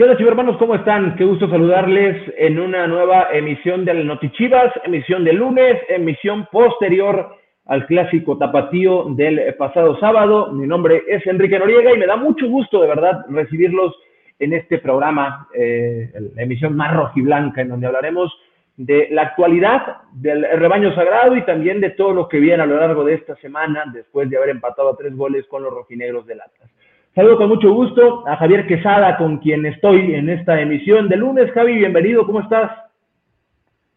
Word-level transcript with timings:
¿Qué 0.00 0.04
onda, 0.04 0.16
hermanos? 0.18 0.56
¿Cómo 0.56 0.76
están? 0.76 1.14
Qué 1.16 1.26
gusto 1.26 1.46
saludarles 1.50 2.32
en 2.38 2.58
una 2.58 2.86
nueva 2.86 3.28
emisión 3.34 3.84
del 3.84 4.06
Notichivas, 4.06 4.72
emisión 4.82 5.24
de 5.24 5.34
lunes, 5.34 5.76
emisión 5.90 6.48
posterior 6.50 7.36
al 7.66 7.84
clásico 7.84 8.38
tapatío 8.38 9.08
del 9.10 9.54
pasado 9.56 10.00
sábado. 10.00 10.52
Mi 10.52 10.66
nombre 10.66 11.02
es 11.06 11.26
Enrique 11.26 11.58
Noriega 11.58 11.92
y 11.92 11.98
me 11.98 12.06
da 12.06 12.16
mucho 12.16 12.48
gusto, 12.48 12.80
de 12.80 12.88
verdad, 12.88 13.26
recibirlos 13.28 13.94
en 14.38 14.54
este 14.54 14.78
programa, 14.78 15.46
eh, 15.54 16.10
la 16.34 16.44
emisión 16.44 16.74
más 16.74 16.96
rojiblanca, 16.96 17.60
en 17.60 17.68
donde 17.68 17.86
hablaremos 17.86 18.34
de 18.78 19.08
la 19.10 19.20
actualidad 19.20 19.98
del 20.12 20.46
rebaño 20.58 20.94
sagrado 20.94 21.36
y 21.36 21.44
también 21.44 21.78
de 21.78 21.90
todo 21.90 22.14
lo 22.14 22.26
que 22.26 22.40
viene 22.40 22.62
a 22.62 22.66
lo 22.66 22.78
largo 22.78 23.04
de 23.04 23.16
esta 23.16 23.36
semana, 23.36 23.84
después 23.92 24.30
de 24.30 24.38
haber 24.38 24.48
empatado 24.48 24.88
a 24.88 24.96
tres 24.96 25.14
goles 25.14 25.46
con 25.46 25.62
los 25.62 25.74
rojinegros 25.74 26.26
del 26.26 26.40
Atlas. 26.40 26.70
Saludo 27.12 27.38
con 27.38 27.48
mucho 27.48 27.72
gusto 27.72 28.24
a 28.28 28.36
Javier 28.36 28.68
Quesada, 28.68 29.16
con 29.18 29.38
quien 29.38 29.66
estoy 29.66 30.14
en 30.14 30.30
esta 30.30 30.60
emisión 30.60 31.08
de 31.08 31.16
lunes. 31.16 31.50
Javi, 31.52 31.74
bienvenido, 31.74 32.24
¿cómo 32.24 32.40
estás? 32.40 32.70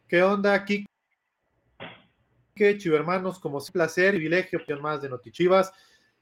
¿Qué 0.08 0.23
onda? 0.23 0.66
¿Qué 0.66 0.84
hermanos? 2.95 3.38
Como 3.38 3.59
es 3.59 3.70
placer 3.70 4.16
y 4.16 4.18
privilegio, 4.18 4.59
más 4.81 4.99
de 5.04 5.09
Notichivas. 5.09 5.71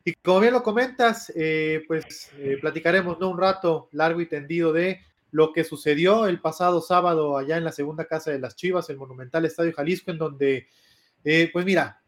Y 0.04 0.16
como 0.16 0.42
bien 0.42 0.52
lo 0.52 0.62
comentas, 0.64 1.32
eh, 1.34 1.82
pues 1.88 2.30
eh, 2.38 2.58
platicaremos 2.60 3.18
¿no? 3.22 3.30
un 3.30 3.40
rato 3.40 3.88
largo 3.94 4.20
y 4.20 4.26
tendido 4.26 4.74
de 4.74 5.00
lo 5.32 5.54
que 5.54 5.64
sucedió 5.64 6.26
el 6.26 6.42
pasado 6.42 6.82
sábado 6.82 7.38
allá 7.38 7.56
en 7.56 7.64
la 7.64 7.72
segunda 7.72 8.04
casa 8.04 8.32
de 8.32 8.40
las 8.40 8.58
Chivas, 8.58 8.90
el 8.90 8.98
Monumental 8.98 9.46
Estadio 9.46 9.72
Jalisco, 9.72 10.12
en 10.12 10.18
donde, 10.18 10.68
eh, 11.24 11.50
pues 11.54 11.64
mira, 11.64 12.01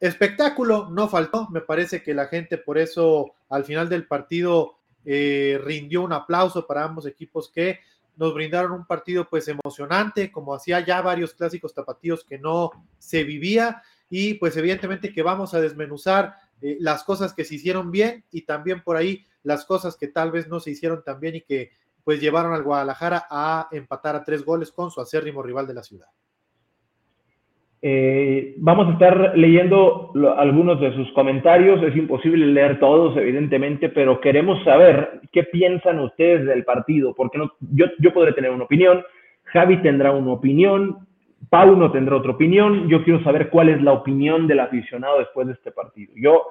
Espectáculo 0.00 0.88
no 0.90 1.08
faltó, 1.08 1.48
me 1.50 1.60
parece 1.60 2.02
que 2.02 2.14
la 2.14 2.26
gente 2.26 2.56
por 2.56 2.78
eso 2.78 3.34
al 3.50 3.64
final 3.64 3.88
del 3.90 4.06
partido 4.06 4.78
eh, 5.04 5.60
rindió 5.62 6.02
un 6.02 6.14
aplauso 6.14 6.66
para 6.66 6.84
ambos 6.84 7.06
equipos 7.06 7.50
que 7.50 7.80
nos 8.16 8.34
brindaron 8.34 8.72
un 8.72 8.86
partido 8.86 9.28
pues 9.28 9.48
emocionante, 9.48 10.32
como 10.32 10.54
hacía 10.54 10.80
ya 10.80 11.02
varios 11.02 11.34
clásicos 11.34 11.74
tapatíos 11.74 12.24
que 12.24 12.38
no 12.38 12.70
se 12.98 13.24
vivía 13.24 13.82
y 14.08 14.34
pues 14.34 14.56
evidentemente 14.56 15.12
que 15.12 15.22
vamos 15.22 15.54
a 15.54 15.60
desmenuzar 15.60 16.36
eh, 16.62 16.76
las 16.80 17.04
cosas 17.04 17.32
que 17.32 17.44
se 17.44 17.56
hicieron 17.56 17.90
bien 17.90 18.24
y 18.30 18.42
también 18.42 18.82
por 18.82 18.96
ahí 18.96 19.26
las 19.42 19.64
cosas 19.64 19.96
que 19.96 20.08
tal 20.08 20.30
vez 20.32 20.48
no 20.48 20.60
se 20.60 20.70
hicieron 20.70 21.02
tan 21.04 21.20
bien 21.20 21.36
y 21.36 21.40
que 21.42 21.72
pues 22.04 22.20
llevaron 22.20 22.54
al 22.54 22.62
Guadalajara 22.62 23.26
a 23.30 23.68
empatar 23.70 24.16
a 24.16 24.24
tres 24.24 24.44
goles 24.44 24.72
con 24.72 24.90
su 24.90 25.00
acérrimo 25.00 25.42
rival 25.42 25.66
de 25.66 25.74
la 25.74 25.82
ciudad. 25.82 26.08
Eh, 27.82 28.54
vamos 28.58 28.88
a 28.88 28.92
estar 28.92 29.32
leyendo 29.38 30.12
algunos 30.36 30.80
de 30.80 30.94
sus 30.94 31.10
comentarios. 31.12 31.82
Es 31.82 31.96
imposible 31.96 32.46
leer 32.46 32.78
todos, 32.78 33.16
evidentemente, 33.16 33.88
pero 33.88 34.20
queremos 34.20 34.62
saber 34.64 35.20
qué 35.32 35.44
piensan 35.44 35.98
ustedes 36.00 36.46
del 36.46 36.64
partido, 36.64 37.14
porque 37.14 37.38
no, 37.38 37.52
yo, 37.72 37.86
yo 37.98 38.12
podré 38.12 38.32
tener 38.32 38.50
una 38.50 38.64
opinión, 38.64 39.02
Javi 39.44 39.78
tendrá 39.78 40.12
una 40.12 40.32
opinión, 40.32 41.06
Pauno 41.48 41.90
tendrá 41.90 42.16
otra 42.16 42.32
opinión. 42.32 42.88
Yo 42.88 43.02
quiero 43.02 43.22
saber 43.22 43.48
cuál 43.48 43.70
es 43.70 43.82
la 43.82 43.92
opinión 43.92 44.46
del 44.46 44.60
aficionado 44.60 45.18
después 45.18 45.46
de 45.46 45.54
este 45.54 45.72
partido. 45.72 46.12
Yo, 46.16 46.44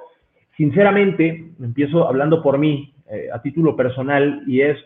sinceramente, 0.57 1.51
empiezo 1.61 2.07
hablando 2.07 2.41
por 2.41 2.57
mí, 2.57 2.93
eh, 3.09 3.27
a 3.31 3.41
título 3.41 3.75
personal, 3.75 4.43
y 4.47 4.61
es, 4.61 4.77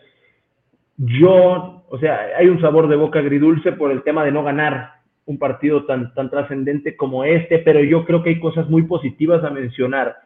yo, 0.96 1.84
o 1.88 1.98
sea, 1.98 2.28
hay 2.38 2.48
un 2.48 2.60
sabor 2.60 2.88
de 2.88 2.96
boca 2.96 3.18
agridulce 3.18 3.72
por 3.72 3.90
el 3.90 4.02
tema 4.02 4.24
de 4.24 4.30
no 4.30 4.44
ganar 4.44 4.93
un 5.26 5.38
partido 5.38 5.84
tan, 5.84 6.12
tan 6.14 6.30
trascendente 6.30 6.96
como 6.96 7.24
este, 7.24 7.58
pero 7.58 7.82
yo 7.82 8.04
creo 8.04 8.22
que 8.22 8.30
hay 8.30 8.40
cosas 8.40 8.68
muy 8.68 8.82
positivas 8.82 9.42
a 9.44 9.50
mencionar. 9.50 10.16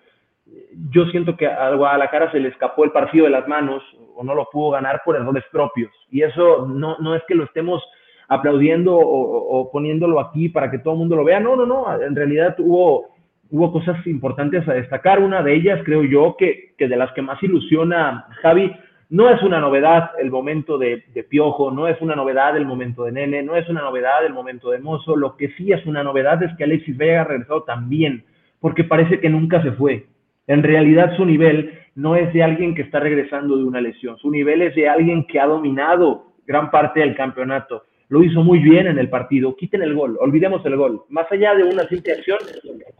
Yo 0.90 1.06
siento 1.06 1.36
que 1.36 1.46
a 1.46 1.74
Guadalajara 1.74 2.32
se 2.32 2.40
le 2.40 2.48
escapó 2.48 2.84
el 2.84 2.90
partido 2.90 3.24
de 3.24 3.30
las 3.30 3.46
manos 3.46 3.82
o 4.14 4.24
no 4.24 4.34
lo 4.34 4.48
pudo 4.50 4.70
ganar 4.70 5.02
por 5.04 5.16
errores 5.16 5.44
propios. 5.52 5.92
Y 6.10 6.22
eso 6.22 6.66
no, 6.66 6.98
no 6.98 7.14
es 7.14 7.22
que 7.28 7.34
lo 7.34 7.44
estemos 7.44 7.82
aplaudiendo 8.28 8.96
o, 8.96 9.70
poniéndolo 9.70 10.20
aquí 10.20 10.48
para 10.48 10.70
que 10.70 10.78
todo 10.78 10.94
el 10.94 10.98
mundo 11.00 11.16
lo 11.16 11.24
vea. 11.24 11.40
No, 11.40 11.56
no, 11.56 11.64
no. 11.64 12.00
En 12.00 12.16
realidad 12.16 12.56
hubo, 12.58 13.10
hubo 13.50 13.72
cosas 13.72 14.04
importantes 14.06 14.66
a 14.68 14.74
destacar. 14.74 15.20
Una 15.20 15.42
de 15.42 15.54
ellas, 15.54 15.80
creo 15.84 16.02
yo, 16.02 16.36
que, 16.36 16.74
que 16.76 16.88
de 16.88 16.96
las 16.96 17.12
que 17.12 17.22
más 17.22 17.42
ilusiona 17.42 18.26
Javi, 18.42 18.72
no 19.10 19.30
es 19.30 19.42
una 19.42 19.58
novedad 19.58 20.10
el 20.18 20.30
momento 20.30 20.76
de, 20.76 21.02
Piojo, 21.28 21.70
no 21.70 21.88
es 21.88 22.00
una 22.02 22.14
novedad 22.14 22.56
el 22.56 22.66
momento 22.66 23.04
de 23.04 23.12
Nene, 23.12 23.42
no 23.42 23.56
es 23.56 23.68
una 23.68 23.80
novedad 23.80 24.24
el 24.26 24.34
momento 24.34 24.70
de 24.70 24.78
Mozo. 24.78 25.16
Lo 25.16 25.36
que 25.36 25.48
sí 25.56 25.72
es 25.72 25.84
una 25.86 26.02
novedad 26.02 26.42
es 26.42 26.54
que 26.56 26.64
Alexis 26.64 26.96
Vega 26.96 27.22
ha 27.22 27.24
regresado 27.24 27.62
también, 27.62 28.24
porque 28.60 28.84
parece 28.84 29.18
que 29.20 29.30
nunca 29.30 29.62
se 29.62 29.72
fue. 29.72 30.06
En 30.46 30.62
realidad 30.62 31.16
su 31.16 31.24
nivel 31.24 31.78
no 31.94 32.16
es 32.16 32.32
de 32.34 32.42
alguien 32.42 32.74
que 32.74 32.82
está 32.82 33.00
regresando 33.00 33.56
de 33.56 33.64
una 33.64 33.80
lesión, 33.80 34.18
su 34.18 34.30
nivel 34.30 34.62
es 34.62 34.74
de 34.74 34.88
alguien 34.88 35.26
que 35.26 35.40
ha 35.40 35.46
dominado 35.46 36.32
gran 36.46 36.70
parte 36.70 37.00
del 37.00 37.16
campeonato. 37.16 37.84
Lo 38.10 38.22
hizo 38.22 38.42
muy 38.42 38.58
bien 38.58 38.86
en 38.86 38.98
el 38.98 39.10
partido. 39.10 39.54
Quiten 39.54 39.82
el 39.82 39.94
gol, 39.94 40.16
olvidemos 40.18 40.64
el 40.64 40.76
gol. 40.76 41.02
Más 41.10 41.30
allá 41.30 41.54
de 41.54 41.64
una 41.64 41.86
simple 41.88 42.14
acción, 42.14 42.38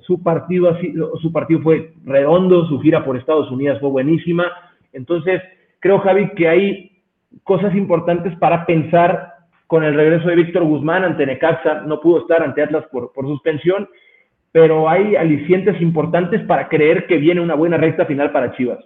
su 0.00 0.22
partido, 0.22 0.76
su 1.22 1.32
partido 1.32 1.60
fue 1.60 1.92
redondo, 2.04 2.66
su 2.66 2.78
gira 2.80 3.04
por 3.04 3.16
Estados 3.16 3.50
Unidos 3.50 3.80
fue 3.80 3.88
buenísima. 3.88 4.52
Entonces, 4.92 5.40
creo, 5.81 6.00
Javi, 6.00 6.31
que 6.34 6.49
hay 6.49 7.03
cosas 7.44 7.75
importantes 7.75 8.37
para 8.39 8.66
pensar 8.66 9.34
con 9.66 9.84
el 9.84 9.94
regreso 9.94 10.28
de 10.28 10.37
Víctor 10.37 10.65
Guzmán 10.65 11.05
ante 11.05 11.27
Necaxa. 11.27 11.83
No 11.83 12.00
pudo 12.00 12.22
estar 12.22 12.43
ante 12.43 12.62
Atlas 12.62 12.87
por, 12.91 13.12
suspensión, 13.15 13.88
pero 14.50 14.88
hay 14.88 15.17
alicientes 15.17 15.81
importantes 15.81 16.43
para 16.47 16.69
creer 16.69 17.06
que 17.06 17.19
viene 17.19 17.41
una 17.41 17.55
buena 17.55 17.77
recta 17.77 18.06
final 18.06 18.33
para 18.33 18.56
Chivas. 18.56 18.84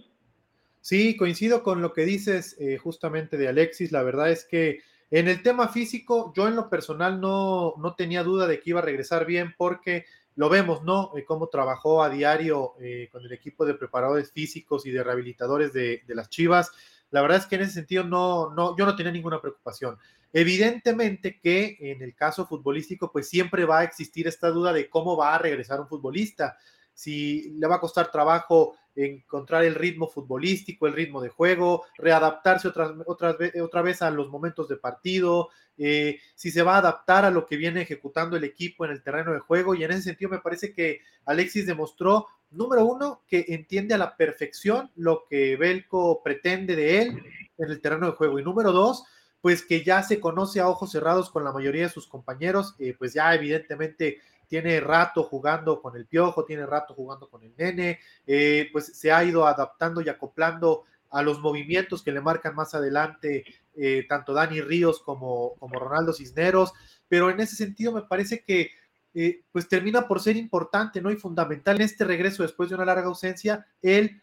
Sí, 0.81 1.17
coincido 1.17 1.63
con 1.63 1.81
lo 1.81 1.93
que 1.93 2.05
dices 2.05 2.57
eh, 2.61 2.77
justamente 2.79 3.37
de 3.37 3.49
Alexis. 3.49 3.93
La 3.93 4.03
verdad 4.03 4.31
es 4.31 4.45
que 4.45 4.81
en 5.13 5.29
el 5.29 5.43
tema 5.43 5.69
físico, 5.69 6.33
yo 6.35 6.49
en 6.49 6.57
lo 6.57 6.69
personal 6.69 7.21
no, 7.21 7.75
no 7.79 7.95
tenía 7.95 8.25
duda 8.25 8.49
de 8.49 8.59
que 8.59 8.71
iba 8.71 8.81
a 8.81 8.85
regresar 8.85 9.25
bien 9.25 9.55
porque 9.57 10.07
lo 10.37 10.49
vemos, 10.49 10.83
¿no? 10.83 11.13
Eh, 11.17 11.25
cómo 11.25 11.49
trabajó 11.49 12.03
a 12.03 12.09
diario 12.09 12.75
eh, 12.81 13.09
con 13.13 13.25
el 13.25 13.33
equipo 13.33 13.65
de 13.65 13.75
preparadores 13.75 14.33
físicos 14.33 14.87
y 14.87 14.91
de 14.91 15.03
rehabilitadores 15.03 15.73
de, 15.73 16.03
las 16.09 16.29
Chivas. 16.29 16.71
La 17.11 17.21
verdad 17.21 17.39
es 17.39 17.47
que 17.47 17.57
en 17.57 17.63
ese 17.63 17.73
sentido 17.73 18.05
no, 18.05 18.51
no, 18.55 18.77
yo 18.77 18.87
no 18.87 18.97
tenía 18.97 19.13
ninguna 19.13 19.41
preocupación. 19.41 19.99
Evidentemente 20.33 21.39
que 21.41 21.77
en 21.79 22.03
el 22.03 22.15
caso 22.15 22.47
futbolístico, 22.47 23.13
pues 23.13 23.29
siempre 23.29 23.67
va 23.67 23.81
a 23.81 23.85
existir 23.85 24.27
esta 24.27 24.49
duda 24.49 24.73
de 24.73 24.89
cómo 24.89 25.17
va 25.17 25.35
a 25.35 25.39
regresar 25.39 25.79
un 25.81 25.89
futbolista, 25.89 26.57
si 26.95 27.51
le 27.59 27.67
va 27.67 27.77
a 27.77 27.81
costar 27.81 28.11
trabajo 28.11 28.77
encontrar 28.95 29.65
el 29.65 29.75
ritmo 29.75 30.09
futbolístico, 30.09 30.87
el 30.87 30.93
ritmo 30.93 31.21
de 31.21 31.29
juego, 31.29 31.85
readaptarse 31.97 32.69
otra, 32.69 33.83
vez 33.83 34.03
a 34.03 34.11
los 34.11 34.29
momentos 34.29 34.69
de 34.69 34.77
partido, 34.77 35.49
eh, 35.79 36.19
si 36.35 36.51
se 36.51 36.63
va 36.63 36.77
a 36.77 36.79
adaptar 36.79 37.25
a 37.25 37.31
lo 37.31 37.47
que 37.47 37.57
viene 37.57 37.83
ejecutando 37.83 38.37
el 38.37 38.45
equipo 38.45 38.85
en 38.85 38.93
el 38.93 39.03
terreno 39.03 39.33
de 39.33 39.41
juego. 39.41 39.75
Y 39.75 39.85
en 39.85 39.93
ese 39.93 40.03
sentido 40.03 40.31
me 40.31 40.41
parece 40.41 40.73
que 40.73 41.01
Alexis 41.25 41.67
demostró, 41.67 42.27
número 42.51 42.85
uno, 42.85 43.23
que 43.27 43.47
entiende 43.49 43.95
a 43.95 43.99
la 43.99 44.17
perfección 44.17 44.91
lo 44.95 45.25
que 45.29 45.57
Belco 45.57 46.23
pretende 46.23 46.77
de 46.77 47.03
él 47.03 47.23
en 47.59 47.71
el 47.71 47.81
terreno 47.81 48.07
de 48.07 48.13
juego. 48.13 48.39
Y 48.39 48.45
número 48.45 48.73
dos, 48.73 49.05
pues 49.41 49.65
que 49.65 49.83
ya 49.83 50.03
se 50.03 50.21
conoce 50.21 50.61
a 50.61 50.69
ojos 50.69 50.93
cerrados 50.93 51.31
con 51.31 51.45
la 51.45 51.53
mayoría 51.53 51.83
de 51.83 51.89
sus 51.89 52.07
compañeros, 52.07 52.77
eh, 52.79 52.95
pues 52.97 53.15
ya 53.15 53.35
evidentemente 53.35 54.21
tiene 54.53 54.81
rato 54.81 55.23
jugando 55.23 55.81
con 55.81 55.97
el 55.97 56.05
Piojo, 56.05 56.45
tiene 56.45 56.67
rato 56.67 56.93
jugando 56.93 57.31
con 57.31 57.43
el 57.43 57.55
Nene, 57.57 58.01
eh, 58.27 58.69
pues 58.71 58.99
se 58.99 59.11
ha 59.11 59.25
ido 59.25 59.47
adaptando 59.47 60.03
y 60.03 60.11
acoplando 60.11 60.85
a 61.09 61.23
los 61.23 61.41
movimientos 61.41 62.03
que 62.03 62.13
le 62.13 62.21
marcan 62.21 62.55
más 62.55 62.75
adelante 62.75 63.47
eh, 63.75 64.05
tanto 64.07 64.35
Dani 64.35 64.61
Ríos 64.61 65.01
como, 65.01 65.55
como 65.59 65.79
Ronaldo 65.79 66.13
Cisneros, 66.13 66.75
pero 67.09 67.31
en 67.31 67.41
ese 67.41 67.57
sentido 67.57 67.93
me 67.93 68.03
parece 68.03 68.45
que 68.45 68.73
eh, 69.15 69.43
pues 69.51 69.71
termina 69.71 70.07
por 70.07 70.21
ser 70.21 70.37
importante, 70.37 71.01
¿no? 71.01 71.11
Y 71.11 71.17
fundamental 71.17 71.77
en 71.77 71.83
este 71.87 72.05
regreso 72.05 72.43
después 72.43 72.69
de 72.69 72.75
una 72.75 72.85
larga 72.85 73.07
ausencia, 73.07 73.67
el 73.81 74.21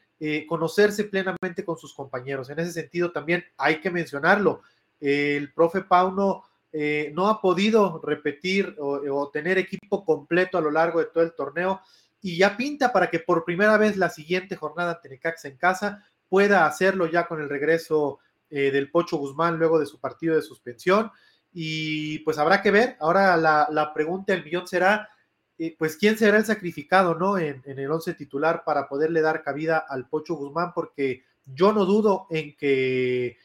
conocerse 0.47 1.05
plenamente 1.05 1.65
con 1.65 1.79
sus 1.79 1.95
compañeros. 1.95 2.51
En 2.51 2.59
ese 2.59 2.73
sentido 2.73 3.11
también 3.11 3.45
hay 3.57 3.81
que 3.81 3.89
mencionarlo, 3.89 4.61
el 4.99 5.51
profe 5.53 5.81
Pauno 5.81 6.43
eh, 6.71 7.11
no 7.15 7.29
ha 7.29 7.41
podido 7.41 7.99
repetir 8.03 8.75
o, 8.77 9.29
tener 9.33 9.57
equipo 9.57 10.05
completo 10.05 10.55
a 10.55 10.61
lo 10.61 10.69
largo 10.69 10.99
de 10.99 11.07
todo 11.07 11.23
el 11.23 11.33
torneo 11.33 11.81
y 12.21 12.37
ya 12.37 12.55
pinta 12.55 12.93
para 12.93 13.09
que 13.09 13.17
por 13.19 13.43
primera 13.43 13.75
vez 13.77 13.97
la 13.97 14.09
siguiente 14.09 14.55
jornada 14.55 14.91
ante 14.91 15.09
Necaxa 15.09 15.47
en 15.47 15.57
casa 15.57 16.05
pueda 16.27 16.67
hacerlo 16.67 17.07
ya 17.07 17.27
con 17.27 17.41
el 17.41 17.49
regreso 17.49 18.19
eh, 18.51 18.69
del 18.69 18.91
Pocho 18.91 19.17
Guzmán 19.17 19.57
luego 19.57 19.79
de 19.79 19.87
su 19.87 19.99
partido 19.99 20.35
de 20.35 20.43
suspensión 20.43 21.11
y 21.51 22.19
pues 22.19 22.37
habrá 22.37 22.61
que 22.61 22.69
ver, 22.69 22.97
ahora 22.99 23.35
la, 23.35 23.91
pregunta 23.95 24.33
del 24.33 24.43
millón 24.43 24.67
será 24.67 25.09
eh, 25.57 25.75
pues 25.79 25.97
quién 25.97 26.19
será 26.19 26.37
el 26.37 26.45
sacrificado, 26.45 27.15
¿no? 27.15 27.39
En, 27.39 27.63
el 27.65 27.91
once 27.91 28.13
titular 28.13 28.63
para 28.63 28.87
poderle 28.87 29.21
dar 29.21 29.41
cabida 29.41 29.79
al 29.79 30.07
Pocho 30.07 30.35
Guzmán 30.35 30.71
porque 30.75 31.23
yo 31.45 31.73
no 31.73 31.85
dudo 31.85 32.27
en 32.29 32.55
que 32.55 33.37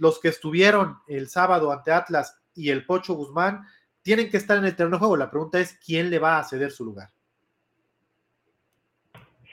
los 0.00 0.18
que 0.18 0.26
estuvieron 0.26 0.98
el 1.06 1.28
sábado 1.28 1.70
ante 1.70 1.92
Atlas 1.92 2.34
y 2.58 2.70
el 2.70 2.84
Pocho 2.84 3.14
Guzmán 3.14 3.60
tienen 4.02 4.30
que 4.30 4.36
estar 4.36 4.58
en 4.58 4.64
el 4.64 4.74
terreno 4.74 4.96
de 4.96 5.00
juego. 5.00 5.16
La 5.16 5.30
pregunta 5.30 5.60
es 5.60 5.78
quién 5.84 6.10
le 6.10 6.18
va 6.18 6.38
a 6.38 6.44
ceder 6.44 6.70
su 6.70 6.84
lugar. 6.84 7.08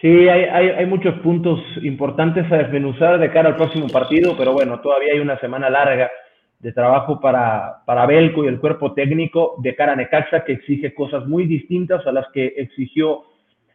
Sí, 0.02 0.28
hay, 0.28 0.44
hay, 0.44 0.86
muchos 0.86 1.16
puntos 1.20 1.60
importantes 1.82 2.52
a 2.52 2.58
desmenuzar 2.58 3.18
de 3.18 3.32
cara 3.32 3.50
al 3.50 3.56
próximo 3.56 3.88
partido, 3.88 4.36
pero 4.38 4.54
bueno, 4.54 4.80
todavía 4.82 5.14
hay 5.14 5.20
una 5.20 5.40
semana 5.40 5.70
larga 5.70 6.12
de 6.60 6.72
trabajo 6.74 7.20
para, 7.20 7.84
para 7.86 8.06
Belco 8.06 8.44
y 8.44 8.48
el 8.48 8.60
cuerpo 8.60 8.94
técnico 8.94 9.56
de 9.60 9.76
cara 9.76 9.94
a 9.94 9.96
Necaxa 9.96 10.44
que 10.44 10.54
exige 10.54 10.94
cosas 10.94 11.26
muy 11.26 11.46
distintas 11.46 12.06
a 12.06 12.12
las 12.12 12.28
que 12.34 12.54
exigió 12.58 13.24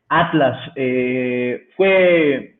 Atlas. 0.08 0.72
Eh, 0.76 1.68
fue 1.76 2.59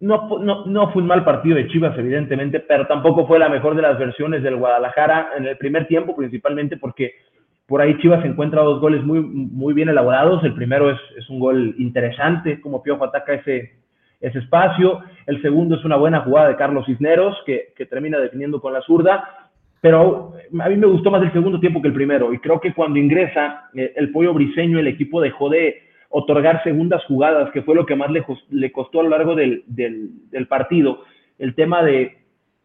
no, 0.00 0.38
no, 0.38 0.66
no, 0.66 0.92
fue 0.92 1.02
un 1.02 1.08
mal 1.08 1.24
partido 1.24 1.56
de 1.56 1.68
Chivas, 1.68 1.96
evidentemente, 1.98 2.60
pero 2.60 2.86
tampoco 2.86 3.26
fue 3.26 3.38
la 3.38 3.48
mejor 3.48 3.74
de 3.74 3.82
las 3.82 3.98
versiones 3.98 4.42
del 4.42 4.56
Guadalajara 4.56 5.30
en 5.36 5.46
el 5.46 5.56
primer 5.56 5.86
tiempo, 5.86 6.14
principalmente 6.14 6.76
porque 6.76 7.14
por 7.66 7.80
ahí 7.80 7.98
Chivas 7.98 8.24
encuentra 8.24 8.62
dos 8.62 8.80
goles 8.80 9.04
muy, 9.04 9.20
muy 9.20 9.74
bien 9.74 9.88
elaborados. 9.88 10.42
El 10.44 10.54
primero 10.54 10.90
es, 10.90 10.98
es 11.16 11.28
un 11.28 11.38
gol 11.38 11.74
interesante, 11.78 12.60
como 12.60 12.82
Piojo 12.82 13.04
ataca 13.04 13.34
ese, 13.34 13.72
ese 14.20 14.38
espacio. 14.38 15.00
El 15.26 15.42
segundo 15.42 15.76
es 15.76 15.84
una 15.84 15.96
buena 15.96 16.20
jugada 16.20 16.48
de 16.48 16.56
Carlos 16.56 16.86
Cisneros, 16.86 17.36
que, 17.44 17.72
que 17.76 17.86
termina 17.86 18.18
definiendo 18.18 18.60
con 18.60 18.72
la 18.72 18.80
zurda. 18.82 19.50
Pero 19.80 20.32
a 20.60 20.68
mí 20.68 20.76
me 20.76 20.86
gustó 20.86 21.10
más 21.10 21.22
el 21.22 21.32
segundo 21.32 21.60
tiempo 21.60 21.80
que 21.82 21.88
el 21.88 21.94
primero. 21.94 22.32
Y 22.32 22.38
creo 22.38 22.60
que 22.60 22.72
cuando 22.72 22.98
ingresa 22.98 23.68
eh, 23.74 23.92
el 23.96 24.10
pollo 24.12 24.34
briseño, 24.34 24.78
el 24.78 24.88
equipo 24.88 25.20
dejó 25.20 25.48
de 25.50 25.87
otorgar 26.10 26.62
segundas 26.62 27.04
jugadas, 27.04 27.50
que 27.52 27.62
fue 27.62 27.74
lo 27.74 27.86
que 27.86 27.96
más 27.96 28.10
le, 28.10 28.24
le 28.50 28.72
costó 28.72 29.00
a 29.00 29.02
lo 29.02 29.10
largo 29.10 29.34
del, 29.34 29.64
partido. 30.48 31.02
El 31.38 31.54
tema 31.54 31.82
de, 31.82 32.18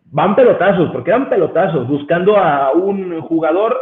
van 0.05 0.35
pelotazos, 0.35 0.91
porque 0.91 1.11
eran 1.11 1.29
pelotazos, 1.29 1.87
buscando 1.87 2.37
a 2.37 2.71
un 2.71 3.19
jugador, 3.21 3.75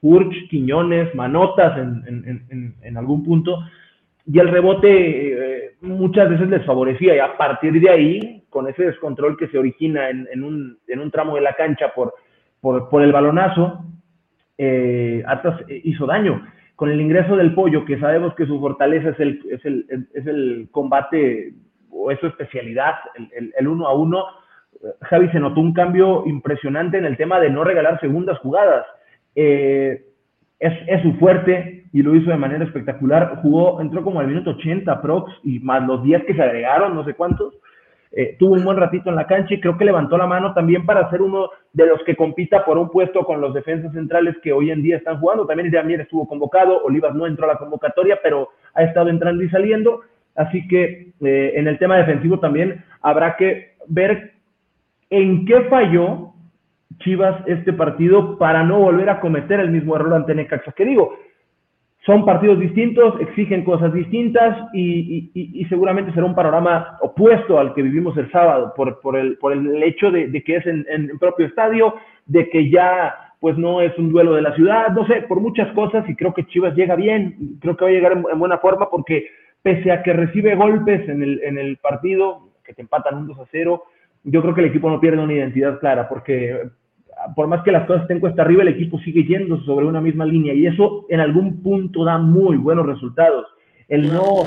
Furch, 0.00 0.48
Quiñones, 0.48 1.14
Manotas 1.14 1.78
en, 1.78 2.96
algún 2.96 3.22
punto, 3.22 3.58
y 4.26 4.38
el 4.38 4.48
rebote 4.48 5.66
eh, 5.66 5.70
muchas 5.80 6.28
veces 6.28 6.48
les 6.48 6.64
favorecía, 6.64 7.16
y 7.16 7.18
a 7.18 7.36
partir 7.36 7.80
de 7.80 7.90
ahí, 7.90 8.44
con 8.48 8.68
ese 8.68 8.84
descontrol 8.84 9.36
que 9.36 9.48
se 9.48 9.58
origina 9.58 10.10
en, 10.10 10.42
un, 10.42 11.10
tramo 11.12 11.36
de 11.36 11.42
la 11.42 11.54
cancha 11.54 11.92
por, 11.94 12.14
el 13.02 13.12
balonazo, 13.12 13.84
eh, 14.58 15.22
hizo 15.84 16.06
daño 16.06 16.42
con 16.80 16.90
el 16.90 16.98
ingreso 16.98 17.36
del 17.36 17.52
pollo, 17.52 17.84
que 17.84 18.00
sabemos 18.00 18.34
que 18.34 18.46
su 18.46 18.58
fortaleza 18.58 19.10
es 19.10 19.20
el, 19.20 19.42
es 19.50 19.62
el, 19.66 19.84
es 20.14 20.26
el 20.26 20.68
combate 20.70 21.52
o 21.90 22.10
es 22.10 22.18
su 22.20 22.26
especialidad, 22.26 22.94
el, 23.16 23.52
el, 23.54 23.68
uno 23.68 23.86
a 23.86 23.92
uno, 23.92 24.24
Javi 25.02 25.28
se 25.28 25.40
notó 25.40 25.60
un 25.60 25.74
cambio 25.74 26.24
impresionante 26.24 26.96
en 26.96 27.04
el 27.04 27.18
tema 27.18 27.38
de 27.38 27.50
no 27.50 27.64
regalar 27.64 28.00
segundas 28.00 28.38
jugadas. 28.38 28.86
Eh, 29.34 30.06
es, 30.58 30.72
es, 30.86 31.02
su 31.02 31.12
fuerte 31.18 31.84
y 31.92 32.02
lo 32.02 32.16
hizo 32.16 32.30
de 32.30 32.38
manera 32.38 32.64
espectacular. 32.64 33.40
Jugó, 33.42 33.82
entró 33.82 34.02
como 34.02 34.20
al 34.20 34.28
minuto 34.28 34.52
80 34.52 35.02
prox 35.02 35.30
y 35.44 35.58
más 35.58 35.86
los 35.86 36.02
10 36.02 36.24
que 36.24 36.34
se 36.34 36.42
agregaron, 36.42 36.94
no 36.94 37.04
sé 37.04 37.12
cuántos. 37.12 37.52
Eh, 38.12 38.36
tuvo 38.38 38.54
un 38.54 38.64
buen 38.64 38.76
ratito 38.76 39.08
en 39.08 39.16
la 39.16 39.26
cancha 39.28 39.54
y 39.54 39.60
creo 39.60 39.78
que 39.78 39.84
levantó 39.84 40.18
la 40.18 40.26
mano 40.26 40.52
también 40.52 40.84
para 40.84 41.08
ser 41.10 41.22
uno 41.22 41.48
de 41.72 41.86
los 41.86 42.02
que 42.02 42.16
compita 42.16 42.64
por 42.64 42.76
un 42.76 42.90
puesto 42.90 43.24
con 43.24 43.40
los 43.40 43.54
defensas 43.54 43.92
centrales 43.92 44.36
que 44.42 44.52
hoy 44.52 44.72
en 44.72 44.82
día 44.82 44.96
están 44.96 45.20
jugando. 45.20 45.46
También 45.46 45.70
también 45.70 46.00
estuvo 46.00 46.26
convocado, 46.26 46.82
Olivas 46.82 47.14
no 47.14 47.26
entró 47.26 47.44
a 47.44 47.52
la 47.54 47.58
convocatoria, 47.58 48.18
pero 48.22 48.48
ha 48.74 48.82
estado 48.82 49.10
entrando 49.10 49.44
y 49.44 49.50
saliendo. 49.50 50.00
Así 50.34 50.66
que 50.66 51.12
eh, 51.20 51.52
en 51.54 51.68
el 51.68 51.78
tema 51.78 51.98
defensivo 51.98 52.40
también 52.40 52.84
habrá 53.00 53.36
que 53.36 53.74
ver 53.86 54.32
en 55.10 55.44
qué 55.44 55.62
falló 55.62 56.32
Chivas 56.98 57.42
este 57.46 57.72
partido 57.72 58.36
para 58.38 58.62
no 58.62 58.80
volver 58.80 59.08
a 59.08 59.20
cometer 59.20 59.60
el 59.60 59.70
mismo 59.70 59.96
error 59.96 60.14
ante 60.14 60.34
Necaxa. 60.34 60.72
Que 60.72 60.84
digo, 60.84 61.14
son 62.10 62.24
partidos 62.24 62.58
distintos, 62.58 63.20
exigen 63.20 63.62
cosas 63.62 63.92
distintas 63.92 64.68
y, 64.74 65.64
seguramente 65.68 66.12
será 66.12 66.26
un 66.26 66.34
panorama 66.34 66.98
opuesto 67.02 67.56
al 67.56 67.72
que 67.72 67.82
vivimos 67.82 68.16
el 68.16 68.28
sábado 68.32 68.74
por, 68.74 69.16
el, 69.16 69.38
por 69.38 69.52
el 69.52 69.80
hecho 69.84 70.10
de, 70.10 70.26
de 70.26 70.42
que 70.42 70.56
es 70.56 70.66
en, 70.66 70.84
en, 70.88 71.16
propio 71.20 71.46
estadio, 71.46 71.94
de 72.26 72.50
que 72.50 72.68
ya 72.68 73.14
pues 73.38 73.56
no 73.56 73.80
es 73.80 73.96
un 73.96 74.10
duelo 74.10 74.34
de 74.34 74.42
la 74.42 74.52
ciudad, 74.56 74.88
no 74.88 75.06
sé, 75.06 75.22
por 75.22 75.38
muchas 75.38 75.72
cosas 75.72 76.04
y 76.08 76.16
creo 76.16 76.34
que 76.34 76.46
Chivas 76.46 76.74
llega 76.74 76.96
bien, 76.96 77.58
creo 77.60 77.76
que 77.76 77.84
va 77.84 77.90
a 77.90 77.94
llegar 77.94 78.12
en, 78.12 78.24
en 78.30 78.38
buena 78.40 78.58
forma 78.58 78.90
porque 78.90 79.28
pese 79.62 79.92
a 79.92 80.02
que 80.02 80.12
recibe 80.12 80.56
golpes 80.56 81.08
en 81.08 81.22
el, 81.22 81.40
en 81.44 81.58
el 81.58 81.76
partido, 81.76 82.48
que 82.64 82.74
te 82.74 82.82
empatan 82.82 83.18
un 83.18 83.28
2 83.28 83.38
a 83.38 83.44
0, 83.52 83.84
yo 84.24 84.42
creo 84.42 84.52
que 84.52 84.62
el 84.62 84.70
equipo 84.70 84.90
no 84.90 84.98
pierde 84.98 85.22
una 85.22 85.32
identidad 85.32 85.78
clara 85.78 86.08
porque 86.08 86.70
por 87.34 87.46
más 87.46 87.62
que 87.62 87.72
las 87.72 87.86
cosas 87.86 88.02
estén 88.02 88.20
cuesta 88.20 88.42
arriba, 88.42 88.62
el 88.62 88.68
equipo 88.68 88.98
sigue 89.00 89.24
yendo 89.24 89.60
sobre 89.62 89.86
una 89.86 90.00
misma 90.00 90.24
línea 90.24 90.54
y 90.54 90.66
eso 90.66 91.06
en 91.08 91.20
algún 91.20 91.62
punto 91.62 92.04
da 92.04 92.18
muy 92.18 92.56
buenos 92.56 92.86
resultados. 92.86 93.46
El 93.88 94.12
no, 94.12 94.44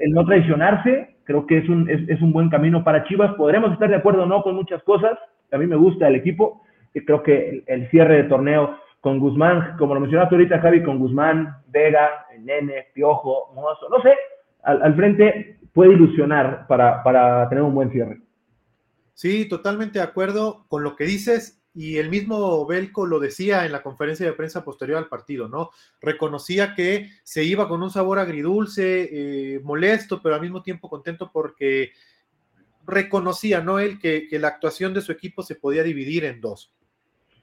el 0.00 0.12
no 0.12 0.24
traicionarse, 0.24 1.16
creo 1.24 1.46
que 1.46 1.58
es 1.58 1.68
un, 1.68 1.88
es, 1.90 2.20
un 2.22 2.32
buen 2.32 2.48
camino 2.48 2.84
para 2.84 3.04
Chivas. 3.04 3.34
Podremos 3.34 3.72
estar 3.72 3.88
de 3.88 3.96
acuerdo 3.96 4.22
o 4.22 4.26
no 4.26 4.42
con 4.42 4.54
muchas 4.54 4.82
cosas. 4.84 5.18
A 5.52 5.58
mí 5.58 5.66
me 5.66 5.76
gusta 5.76 6.08
el 6.08 6.14
equipo. 6.14 6.62
Creo 6.92 7.22
que 7.22 7.50
el, 7.50 7.64
el, 7.66 7.90
cierre 7.90 8.22
de 8.22 8.28
torneo 8.28 8.78
con 9.00 9.18
Guzmán, 9.18 9.76
como 9.78 9.94
lo 9.94 10.00
mencionaste 10.00 10.34
ahorita, 10.34 10.60
Javi, 10.60 10.82
con 10.82 10.98
Guzmán, 10.98 11.56
Vega, 11.68 12.26
Nene, 12.40 12.86
Piojo, 12.94 13.52
Mozo, 13.54 13.88
no 13.90 14.00
sé, 14.02 14.14
al, 14.62 14.82
al 14.82 14.94
frente 14.94 15.58
puede 15.72 15.92
ilusionar 15.92 16.66
para, 16.66 17.02
para 17.02 17.48
tener 17.48 17.62
un 17.62 17.74
buen 17.74 17.90
cierre. 17.90 18.20
Sí, 19.12 19.48
totalmente 19.48 19.98
de 19.98 20.04
acuerdo 20.04 20.64
con 20.68 20.82
lo 20.82 20.96
que 20.96 21.04
dices 21.04 21.62
y 21.76 21.98
el 21.98 22.08
mismo 22.08 22.64
Belco 22.64 23.04
lo 23.04 23.20
decía 23.20 23.66
en 23.66 23.72
la 23.72 23.82
conferencia 23.82 24.24
de 24.24 24.32
prensa 24.32 24.64
posterior 24.64 24.96
al 24.96 25.08
partido, 25.08 25.46
¿no? 25.46 25.72
Reconocía 26.00 26.74
que 26.74 27.10
se 27.22 27.44
iba 27.44 27.68
con 27.68 27.82
un 27.82 27.90
sabor 27.90 28.18
agridulce, 28.18 29.10
eh, 29.12 29.60
molesto, 29.62 30.22
pero 30.22 30.34
al 30.34 30.40
mismo 30.40 30.62
tiempo 30.62 30.88
contento 30.88 31.30
porque 31.30 31.92
reconocía, 32.86 33.60
¿no? 33.60 33.78
Él 33.78 33.98
que, 33.98 34.26
que, 34.26 34.38
la 34.38 34.48
actuación 34.48 34.94
de 34.94 35.02
su 35.02 35.12
equipo 35.12 35.42
se 35.42 35.56
podía 35.56 35.82
dividir 35.82 36.24
en 36.24 36.40
dos. 36.40 36.72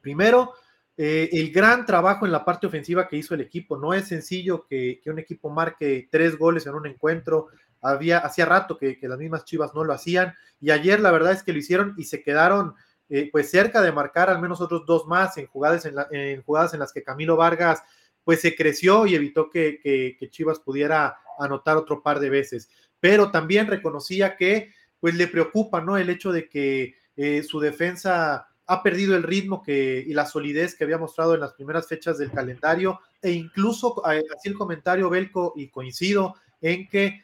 Primero, 0.01 0.53
eh, 0.97 1.29
el 1.31 1.51
gran 1.51 1.85
trabajo 1.85 2.25
en 2.25 2.31
la 2.31 2.43
parte 2.43 2.65
ofensiva 2.65 3.07
que 3.07 3.17
hizo 3.17 3.35
el 3.35 3.41
equipo. 3.41 3.77
No 3.77 3.93
es 3.93 4.07
sencillo 4.07 4.65
que, 4.65 4.99
que 5.03 5.11
un 5.11 5.19
equipo 5.19 5.51
marque 5.51 6.07
tres 6.09 6.39
goles 6.39 6.65
en 6.65 6.73
un 6.73 6.87
encuentro. 6.87 7.49
Había, 7.81 8.17
hacía 8.17 8.45
rato 8.45 8.79
que, 8.79 8.97
que 8.97 9.07
las 9.07 9.19
mismas 9.19 9.45
Chivas 9.45 9.75
no 9.75 9.83
lo 9.83 9.93
hacían 9.93 10.33
y 10.59 10.71
ayer 10.71 11.01
la 11.01 11.11
verdad 11.11 11.33
es 11.33 11.43
que 11.43 11.51
lo 11.51 11.59
hicieron 11.59 11.93
y 11.97 12.05
se 12.05 12.23
quedaron 12.23 12.73
eh, 13.09 13.29
pues 13.31 13.49
cerca 13.49 13.81
de 13.81 13.91
marcar 13.91 14.29
al 14.29 14.41
menos 14.41 14.61
otros 14.61 14.85
dos 14.85 15.05
más 15.05 15.37
en 15.37 15.47
jugadas 15.47 15.85
en, 15.85 16.41
jugadas 16.41 16.73
en 16.73 16.79
las 16.79 16.93
que 16.93 17.03
Camilo 17.03 17.35
Vargas 17.35 17.83
pues 18.23 18.41
se 18.41 18.55
creció 18.55 19.05
y 19.05 19.15
evitó 19.15 19.49
que, 19.49 19.79
que, 20.17 20.29
Chivas 20.29 20.59
pudiera 20.59 21.17
anotar 21.37 21.75
otro 21.75 22.01
par 22.01 22.21
de 22.21 22.29
veces. 22.29 22.69
Pero 23.01 23.31
también 23.31 23.67
reconocía 23.67 24.37
que 24.37 24.71
pues 25.01 25.15
le 25.15 25.27
preocupa, 25.27 25.81
¿no? 25.81 25.97
El 25.97 26.09
hecho 26.09 26.31
de 26.31 26.47
que 26.47 26.95
eh, 27.17 27.43
su 27.43 27.59
defensa 27.59 28.47
ha 28.65 28.81
perdido 28.81 29.17
el 29.17 29.23
ritmo 29.23 29.61
que, 29.61 30.01
y 30.07 30.13
la 30.13 30.25
solidez 30.25 30.75
que 30.75 30.85
había 30.85 30.97
mostrado 30.97 31.33
en 31.33 31.41
las 31.41 31.53
primeras 31.53 31.85
fechas 31.87 32.17
del 32.17 32.31
calendario 32.31 33.01
e 33.21 33.31
incluso, 33.31 34.01
eh, 34.09 34.23
así 34.33 34.47
el 34.47 34.55
comentario 34.55 35.09
Belco 35.09 35.51
y 35.57 35.67
coincido 35.67 36.35
en 36.61 36.87
que 36.87 37.21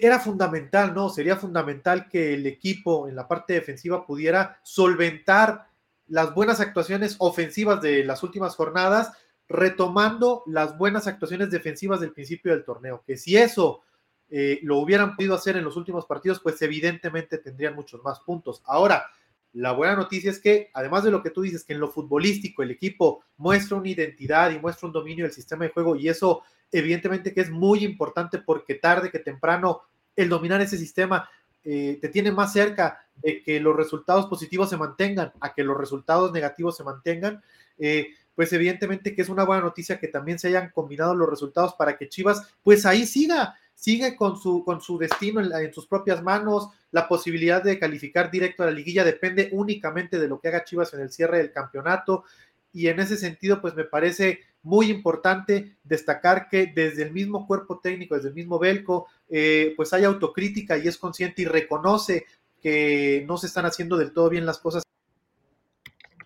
era 0.00 0.18
fundamental, 0.20 0.94
¿no? 0.94 1.08
Sería 1.08 1.36
fundamental 1.36 2.08
que 2.08 2.34
el 2.34 2.46
equipo 2.46 3.08
en 3.08 3.16
la 3.16 3.28
parte 3.28 3.54
defensiva 3.54 4.06
pudiera 4.06 4.58
solventar 4.62 5.68
las 6.08 6.34
buenas 6.34 6.60
actuaciones 6.60 7.16
ofensivas 7.18 7.80
de 7.80 8.04
las 8.04 8.22
últimas 8.22 8.56
jornadas, 8.56 9.12
retomando 9.48 10.42
las 10.46 10.76
buenas 10.76 11.06
actuaciones 11.06 11.50
defensivas 11.50 12.00
del 12.00 12.12
principio 12.12 12.52
del 12.52 12.64
torneo. 12.64 13.02
Que 13.06 13.16
si 13.16 13.36
eso 13.36 13.82
eh, 14.30 14.60
lo 14.62 14.78
hubieran 14.78 15.16
podido 15.16 15.34
hacer 15.34 15.56
en 15.56 15.64
los 15.64 15.76
últimos 15.76 16.06
partidos, 16.06 16.40
pues 16.40 16.60
evidentemente 16.62 17.38
tendrían 17.38 17.74
muchos 17.74 18.02
más 18.02 18.20
puntos. 18.20 18.62
Ahora, 18.66 19.06
la 19.54 19.72
buena 19.72 19.94
noticia 19.94 20.30
es 20.30 20.40
que, 20.40 20.70
además 20.74 21.04
de 21.04 21.10
lo 21.10 21.22
que 21.22 21.30
tú 21.30 21.42
dices, 21.42 21.64
que 21.64 21.72
en 21.72 21.80
lo 21.80 21.88
futbolístico 21.88 22.62
el 22.62 22.72
equipo 22.72 23.24
muestra 23.36 23.76
una 23.76 23.88
identidad 23.88 24.50
y 24.50 24.58
muestra 24.58 24.88
un 24.88 24.92
dominio 24.92 25.24
del 25.24 25.32
sistema 25.32 25.64
de 25.64 25.70
juego 25.70 25.96
y 25.96 26.08
eso 26.08 26.42
evidentemente 26.72 27.32
que 27.32 27.40
es 27.40 27.50
muy 27.50 27.84
importante 27.84 28.38
porque 28.38 28.74
tarde 28.74 29.10
que 29.10 29.20
temprano 29.20 29.82
el 30.16 30.28
dominar 30.28 30.60
ese 30.60 30.76
sistema 30.76 31.28
eh, 31.64 31.98
te 32.00 32.08
tiene 32.08 32.32
más 32.32 32.52
cerca 32.52 33.06
de 33.16 33.42
que 33.42 33.60
los 33.60 33.76
resultados 33.76 34.26
positivos 34.26 34.70
se 34.70 34.76
mantengan 34.76 35.32
a 35.40 35.54
que 35.54 35.62
los 35.62 35.78
resultados 35.78 36.32
negativos 36.32 36.76
se 36.76 36.84
mantengan. 36.84 37.42
Eh, 37.78 38.08
pues 38.34 38.52
evidentemente 38.52 39.14
que 39.14 39.22
es 39.22 39.28
una 39.28 39.44
buena 39.44 39.62
noticia 39.62 39.98
que 39.98 40.08
también 40.08 40.40
se 40.40 40.48
hayan 40.48 40.70
combinado 40.70 41.14
los 41.14 41.30
resultados 41.30 41.74
para 41.74 41.96
que 41.96 42.08
Chivas 42.08 42.52
pues 42.64 42.84
ahí 42.84 43.06
siga, 43.06 43.54
sigue 43.74 44.16
con 44.16 44.36
su, 44.36 44.64
con 44.64 44.80
su 44.80 44.98
destino 44.98 45.40
en, 45.40 45.52
en, 45.52 45.72
sus 45.72 45.86
propias 45.86 46.22
manos, 46.22 46.68
la 46.90 47.08
posibilidad 47.08 47.62
de 47.62 47.78
calificar 47.78 48.30
directo 48.30 48.62
a 48.62 48.66
la 48.66 48.72
liguilla 48.72 49.04
depende 49.04 49.48
únicamente 49.52 50.18
de 50.18 50.28
lo 50.28 50.40
que 50.40 50.48
haga 50.48 50.64
Chivas 50.64 50.94
en 50.94 51.00
el 51.00 51.10
cierre 51.10 51.38
del 51.38 51.52
campeonato. 51.52 52.24
Y 52.72 52.88
en 52.88 52.98
ese 53.00 53.16
sentido 53.16 53.60
pues 53.60 53.74
me 53.74 53.84
parece 53.84 54.40
muy 54.64 54.90
importante 54.90 55.76
destacar 55.84 56.48
que 56.48 56.72
desde 56.74 57.02
el 57.04 57.12
mismo 57.12 57.46
cuerpo 57.46 57.78
técnico, 57.80 58.16
desde 58.16 58.28
el 58.28 58.34
mismo 58.34 58.58
Belco, 58.58 59.06
eh, 59.28 59.74
pues 59.76 59.92
hay 59.92 60.04
autocrítica 60.04 60.78
y 60.78 60.88
es 60.88 60.96
consciente 60.96 61.42
y 61.42 61.44
reconoce 61.44 62.26
que 62.60 63.24
no 63.28 63.36
se 63.36 63.46
están 63.46 63.66
haciendo 63.66 63.96
del 63.98 64.12
todo 64.12 64.30
bien 64.30 64.46
las 64.46 64.58
cosas 64.58 64.82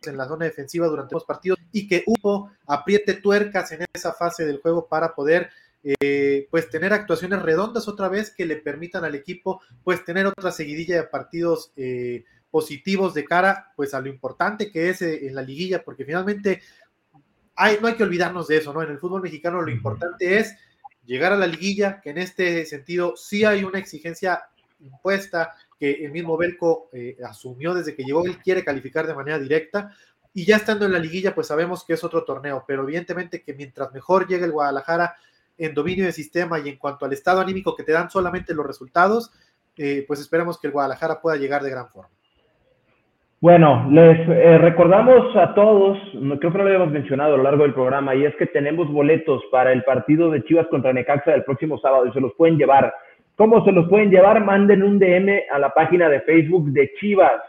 en 0.06 0.16
la 0.16 0.28
zona 0.28 0.44
defensiva 0.44 0.86
durante 0.86 1.14
los 1.14 1.24
partidos 1.24 1.58
y 1.72 1.88
que 1.88 2.04
hubo 2.06 2.52
apriete 2.66 3.14
tuercas 3.14 3.72
en 3.72 3.84
esa 3.92 4.12
fase 4.12 4.46
del 4.46 4.60
juego 4.60 4.86
para 4.86 5.14
poder 5.14 5.50
eh, 5.82 6.48
pues 6.50 6.68
tener 6.70 6.92
actuaciones 6.92 7.40
redondas 7.42 7.88
otra 7.88 8.08
vez 8.08 8.34
que 8.34 8.46
le 8.46 8.56
permitan 8.56 9.04
al 9.04 9.14
equipo 9.14 9.60
pues 9.84 10.04
tener 10.04 10.26
otra 10.26 10.50
seguidilla 10.50 10.96
de 10.96 11.04
partidos 11.04 11.72
eh, 11.76 12.24
positivos 12.50 13.14
de 13.14 13.24
cara 13.24 13.72
pues 13.76 13.94
a 13.94 14.00
lo 14.00 14.08
importante 14.08 14.70
que 14.70 14.90
es 14.90 15.02
en 15.02 15.34
la 15.34 15.42
liguilla, 15.42 15.84
porque 15.84 16.04
finalmente 16.04 16.62
hay, 17.54 17.78
no 17.80 17.88
hay 17.88 17.94
que 17.94 18.04
olvidarnos 18.04 18.48
de 18.48 18.58
eso, 18.58 18.72
¿no? 18.72 18.82
En 18.82 18.90
el 18.90 18.98
fútbol 18.98 19.22
mexicano 19.22 19.62
lo 19.62 19.70
importante 19.70 20.38
es 20.38 20.56
llegar 21.04 21.32
a 21.32 21.36
la 21.36 21.46
liguilla, 21.46 22.00
que 22.00 22.10
en 22.10 22.18
este 22.18 22.66
sentido 22.66 23.16
sí 23.16 23.44
hay 23.44 23.64
una 23.64 23.78
exigencia 23.78 24.42
impuesta 24.80 25.54
que 25.78 26.04
el 26.04 26.12
mismo 26.12 26.36
Belco 26.36 26.90
eh, 26.92 27.16
asumió 27.24 27.72
desde 27.72 27.94
que 27.94 28.04
llegó, 28.04 28.24
él 28.24 28.38
quiere 28.38 28.64
calificar 28.64 29.06
de 29.06 29.14
manera 29.14 29.38
directa, 29.38 29.94
y 30.34 30.44
ya 30.44 30.56
estando 30.56 30.84
en 30.84 30.92
la 30.92 30.98
liguilla, 30.98 31.34
pues 31.34 31.46
sabemos 31.46 31.84
que 31.84 31.94
es 31.94 32.04
otro 32.04 32.24
torneo, 32.24 32.64
pero 32.66 32.82
evidentemente 32.82 33.42
que 33.42 33.54
mientras 33.54 33.92
mejor 33.92 34.28
llegue 34.28 34.44
el 34.44 34.52
Guadalajara 34.52 35.16
en 35.58 35.74
dominio 35.74 36.04
de 36.04 36.12
sistema 36.12 36.58
y 36.60 36.68
en 36.68 36.76
cuanto 36.76 37.04
al 37.04 37.12
estado 37.12 37.40
anímico 37.40 37.74
que 37.74 37.82
te 37.82 37.92
dan 37.92 38.08
solamente 38.08 38.54
los 38.54 38.66
resultados, 38.66 39.30
eh, 39.76 40.04
pues 40.06 40.20
esperemos 40.20 40.58
que 40.60 40.68
el 40.68 40.72
Guadalajara 40.72 41.20
pueda 41.20 41.36
llegar 41.36 41.62
de 41.62 41.70
gran 41.70 41.88
forma. 41.88 42.10
Bueno, 43.40 43.88
les 43.90 44.28
eh, 44.28 44.58
recordamos 44.58 45.36
a 45.36 45.54
todos, 45.54 45.96
creo 46.12 46.52
que 46.52 46.58
no 46.58 46.64
lo 46.64 46.70
habíamos 46.70 46.90
mencionado 46.90 47.34
a 47.34 47.36
lo 47.36 47.44
largo 47.44 47.62
del 47.62 47.74
programa, 47.74 48.12
y 48.16 48.24
es 48.24 48.34
que 48.34 48.46
tenemos 48.46 48.90
boletos 48.90 49.40
para 49.52 49.72
el 49.72 49.84
partido 49.84 50.30
de 50.30 50.42
Chivas 50.42 50.66
contra 50.66 50.92
Necaxa 50.92 51.30
del 51.30 51.44
próximo 51.44 51.78
sábado 51.78 52.06
y 52.06 52.12
se 52.12 52.20
los 52.20 52.34
pueden 52.34 52.58
llevar. 52.58 52.92
¿Cómo 53.36 53.64
se 53.64 53.70
los 53.70 53.88
pueden 53.88 54.10
llevar? 54.10 54.44
Manden 54.44 54.82
un 54.82 54.98
DM 54.98 55.42
a 55.52 55.58
la 55.60 55.70
página 55.70 56.08
de 56.08 56.20
Facebook 56.22 56.72
de 56.72 56.90
Chivas. 56.98 57.40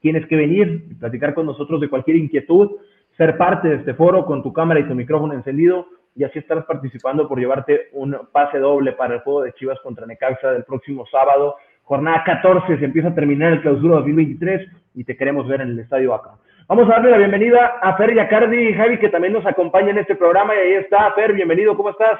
Tienes 0.00 0.26
que 0.26 0.36
venir, 0.36 0.84
platicar 1.00 1.32
con 1.32 1.46
nosotros 1.46 1.80
de 1.80 1.88
cualquier 1.88 2.18
inquietud, 2.18 2.72
ser 3.16 3.38
parte 3.38 3.68
de 3.68 3.76
este 3.76 3.94
foro 3.94 4.26
con 4.26 4.42
tu 4.42 4.52
cámara 4.52 4.80
y 4.80 4.86
tu 4.86 4.94
micrófono 4.94 5.32
encendido 5.32 5.86
y 6.18 6.24
así 6.24 6.40
estarás 6.40 6.64
participando 6.64 7.28
por 7.28 7.38
llevarte 7.38 7.90
un 7.92 8.18
pase 8.32 8.58
doble 8.58 8.92
para 8.92 9.14
el 9.14 9.20
juego 9.20 9.42
de 9.42 9.52
Chivas 9.52 9.78
contra 9.84 10.04
Necaxa 10.04 10.50
del 10.50 10.64
próximo 10.64 11.06
sábado. 11.06 11.54
Jornada 11.84 12.24
14, 12.24 12.76
se 12.76 12.84
empieza 12.84 13.08
a 13.08 13.14
terminar 13.14 13.52
el 13.52 13.62
clausura 13.62 13.94
2023 13.98 14.68
y 14.96 15.04
te 15.04 15.16
queremos 15.16 15.46
ver 15.46 15.60
en 15.60 15.68
el 15.68 15.78
estadio 15.78 16.12
acá. 16.12 16.32
Vamos 16.66 16.86
a 16.88 16.94
darle 16.94 17.12
la 17.12 17.18
bienvenida 17.18 17.78
a 17.80 17.96
Fer 17.96 18.16
Yacardi 18.16 18.68
y 18.68 18.74
Javi, 18.74 18.98
que 18.98 19.10
también 19.10 19.32
nos 19.32 19.46
acompaña 19.46 19.90
en 19.90 19.98
este 19.98 20.16
programa. 20.16 20.56
Y 20.56 20.58
ahí 20.58 20.72
está, 20.74 21.12
Fer, 21.12 21.32
bienvenido, 21.32 21.76
¿cómo 21.76 21.90
estás? 21.90 22.18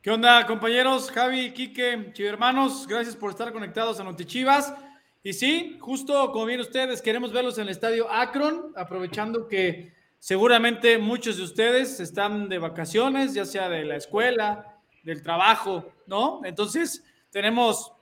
¿Qué 0.00 0.10
onda, 0.10 0.46
compañeros? 0.46 1.12
Javi, 1.12 1.52
Quique, 1.52 2.12
hermanos, 2.26 2.86
gracias 2.88 3.14
por 3.14 3.28
estar 3.28 3.52
conectados 3.52 4.00
a 4.00 4.04
Notichivas. 4.04 4.74
Y 5.22 5.34
sí, 5.34 5.76
justo 5.80 6.32
como 6.32 6.46
bien 6.46 6.60
ustedes, 6.60 7.02
queremos 7.02 7.30
verlos 7.30 7.58
en 7.58 7.64
el 7.64 7.68
estadio 7.68 8.10
Akron, 8.10 8.72
aprovechando 8.74 9.48
que 9.48 9.99
seguramente 10.20 10.98
muchos 10.98 11.38
de 11.38 11.42
ustedes 11.42 11.98
están 11.98 12.48
de 12.48 12.58
vacaciones, 12.58 13.34
ya 13.34 13.44
sea 13.44 13.68
de 13.68 13.84
la 13.84 13.96
escuela, 13.96 14.64
del 15.02 15.24
trabajo, 15.24 15.92
¿no? 16.06 16.42
Entonces, 16.44 17.04
tenemos 17.32 17.92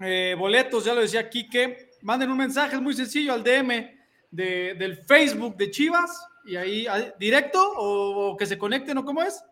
eh, 0.00 0.36
boletos, 0.38 0.84
ya 0.84 0.92
lo 0.92 1.00
decía 1.00 1.30
Quique. 1.30 1.92
Manden 2.02 2.30
un 2.30 2.36
mensaje, 2.36 2.76
es 2.76 2.82
muy 2.82 2.92
sencillo, 2.92 3.32
al 3.32 3.42
DM 3.42 3.90
del 4.30 4.98
Facebook 5.06 5.56
de 5.56 5.70
Chivas, 5.70 6.28
y 6.44 6.56
ahí 6.56 6.86
directo 7.18 7.58
o, 7.78 8.32
o 8.32 8.36
que 8.36 8.44
se 8.44 8.58
conecten, 8.58 8.98
¿o 8.98 9.04
cómo 9.04 9.22
es? 9.22 9.42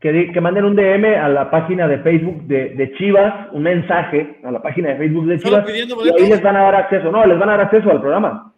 que, 0.00 0.40
manden 0.40 0.64
un 0.64 0.76
DM 0.76 1.04
a 1.16 1.28
la 1.28 1.50
página 1.50 1.88
de 1.88 1.98
Facebook 1.98 2.42
de, 2.46 2.92
Chivas, 2.96 3.48
un 3.52 3.62
mensaje 3.62 4.38
a 4.44 4.50
la 4.50 4.62
página 4.62 4.90
de 4.90 4.96
Facebook 4.96 5.26
de 5.26 5.38
Chivas, 5.38 5.68
y 5.68 6.22
ahí 6.22 6.28
les 6.28 6.42
van 6.42 6.56
a 6.56 6.62
dar 6.62 6.74
acceso, 6.76 7.10
no, 7.10 7.26
les 7.26 7.38
van 7.38 7.48
a 7.48 7.52
dar 7.52 7.60
acceso 7.62 7.90
al 7.90 8.00
programa. 8.00 8.54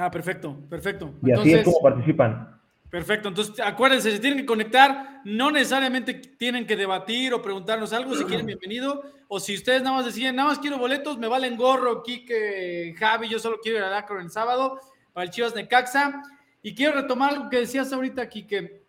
Ah, 0.00 0.10
perfecto, 0.10 0.56
perfecto. 0.68 1.14
Y 1.22 1.32
así 1.32 1.52
es 1.52 1.64
como 1.64 1.80
participan. 1.80 2.58
Perfecto, 2.90 3.28
entonces 3.28 3.60
acuérdense, 3.60 4.10
se 4.10 4.18
tienen 4.18 4.40
que 4.40 4.46
conectar, 4.46 5.20
no 5.24 5.52
necesariamente 5.52 6.14
tienen 6.14 6.66
que 6.66 6.74
debatir 6.74 7.32
o 7.32 7.40
preguntarnos 7.40 7.92
algo, 7.92 8.16
si 8.16 8.24
quieren 8.24 8.46
bienvenido, 8.46 9.04
o 9.28 9.38
si 9.38 9.54
ustedes 9.54 9.82
nada 9.82 9.96
más 9.96 10.06
deciden, 10.06 10.34
nada 10.34 10.48
más 10.48 10.58
quiero 10.58 10.76
boletos, 10.76 11.16
me 11.16 11.28
valen 11.28 11.56
gorro, 11.56 12.02
Kike, 12.02 12.96
Javi, 12.98 13.28
yo 13.28 13.38
solo 13.38 13.58
quiero 13.62 13.78
ir 13.78 13.84
a 13.84 13.96
Acro 13.96 14.18
el 14.18 14.28
sábado 14.28 14.80
para 15.12 15.22
el 15.22 15.30
Chivas 15.30 15.54
Necaxa, 15.54 16.20
y 16.62 16.74
quiero 16.74 16.94
retomar 16.94 17.34
algo 17.34 17.48
que 17.48 17.58
decías 17.58 17.92
ahorita, 17.92 18.28
Kike, 18.28 18.80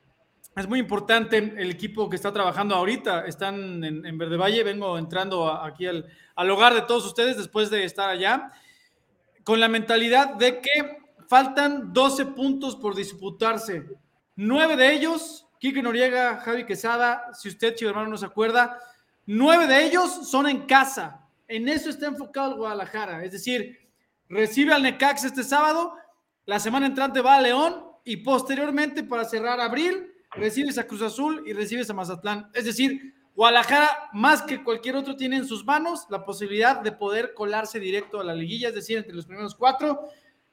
es 0.56 0.68
muy 0.68 0.80
importante 0.80 1.38
el 1.38 1.72
equipo 1.72 2.10
que 2.10 2.18
está 2.18 2.34
trabajando 2.34 2.76
ahorita. 2.76 3.26
Están 3.26 3.84
en, 3.86 4.18
Verde 4.18 4.36
Valle. 4.36 4.64
Vengo 4.64 4.98
entrando 4.98 5.50
aquí 5.50 5.88
al, 5.88 6.06
hogar 6.50 6.74
de 6.74 6.82
todos 6.82 7.06
ustedes 7.06 7.38
después 7.38 7.70
de 7.70 7.86
estar 7.86 8.10
allá. 8.10 8.52
Con 9.46 9.62
la 9.62 9.70
mentalidad 9.70 10.36
de 10.36 10.60
que 10.60 11.01
faltan 11.32 11.94
12 11.94 12.26
puntos 12.26 12.76
por 12.76 12.94
disputarse. 12.94 13.86
Nueve 14.36 14.76
de 14.76 14.92
ellos, 14.92 15.48
Quique 15.62 15.82
Noriega, 15.82 16.42
Javi 16.42 16.66
Quesada, 16.66 17.34
si 17.34 17.48
usted, 17.48 17.74
chivo 17.74 17.92
hermano, 17.92 18.10
no 18.10 18.18
se 18.18 18.26
acuerda, 18.26 18.78
nueve 19.26 19.66
de 19.66 19.82
ellos 19.86 20.30
son 20.30 20.50
en 20.50 20.66
casa. 20.66 21.26
En 21.48 21.70
eso 21.70 21.90
está 21.90 22.08
enfocado 22.08 22.52
el 22.52 22.58
Guadalajara. 22.58 23.24
Es 23.24 23.32
decir, 23.32 23.80
recibe 24.28 24.74
al 24.74 24.84
Necax 24.84 25.24
este 25.24 25.46
sábado, 25.46 25.94
la 26.46 26.60
semana 26.60 26.86
entrante 26.86 27.22
va 27.22 27.36
a 27.36 27.42
León 27.42 27.82
y 28.04 28.18
posteriormente 28.18 29.02
para 29.06 29.24
cerrar 29.24 29.62
abril 29.62 30.12
recibes 30.32 30.78
a 30.78 30.86
Cruz 30.86 31.02
Azul 31.02 31.46
y 31.48 31.54
recibes 31.54 31.90
a 31.90 31.94
Mazatlán. 31.94 32.50
Es 32.54 32.66
decir, 32.66 33.14
Guadalajara, 33.38 34.10
más 34.12 34.42
que 34.42 34.62
cualquier 34.62 34.98
otro, 34.98 35.16
tiene 35.16 35.38
en 35.38 35.48
sus 35.48 35.64
manos 35.64 36.08
la 36.10 36.26
posibilidad 36.26 36.82
de 36.82 36.92
poder 36.92 37.34
colarse 37.34 37.80
directo 37.80 38.20
a 38.20 38.26
la 38.26 38.36
liguilla, 38.36 38.68
es 38.68 38.76
decir, 38.76 38.98
entre 38.98 39.14
los 39.14 39.26
primeros 39.26 39.56
cuatro. 39.56 40.10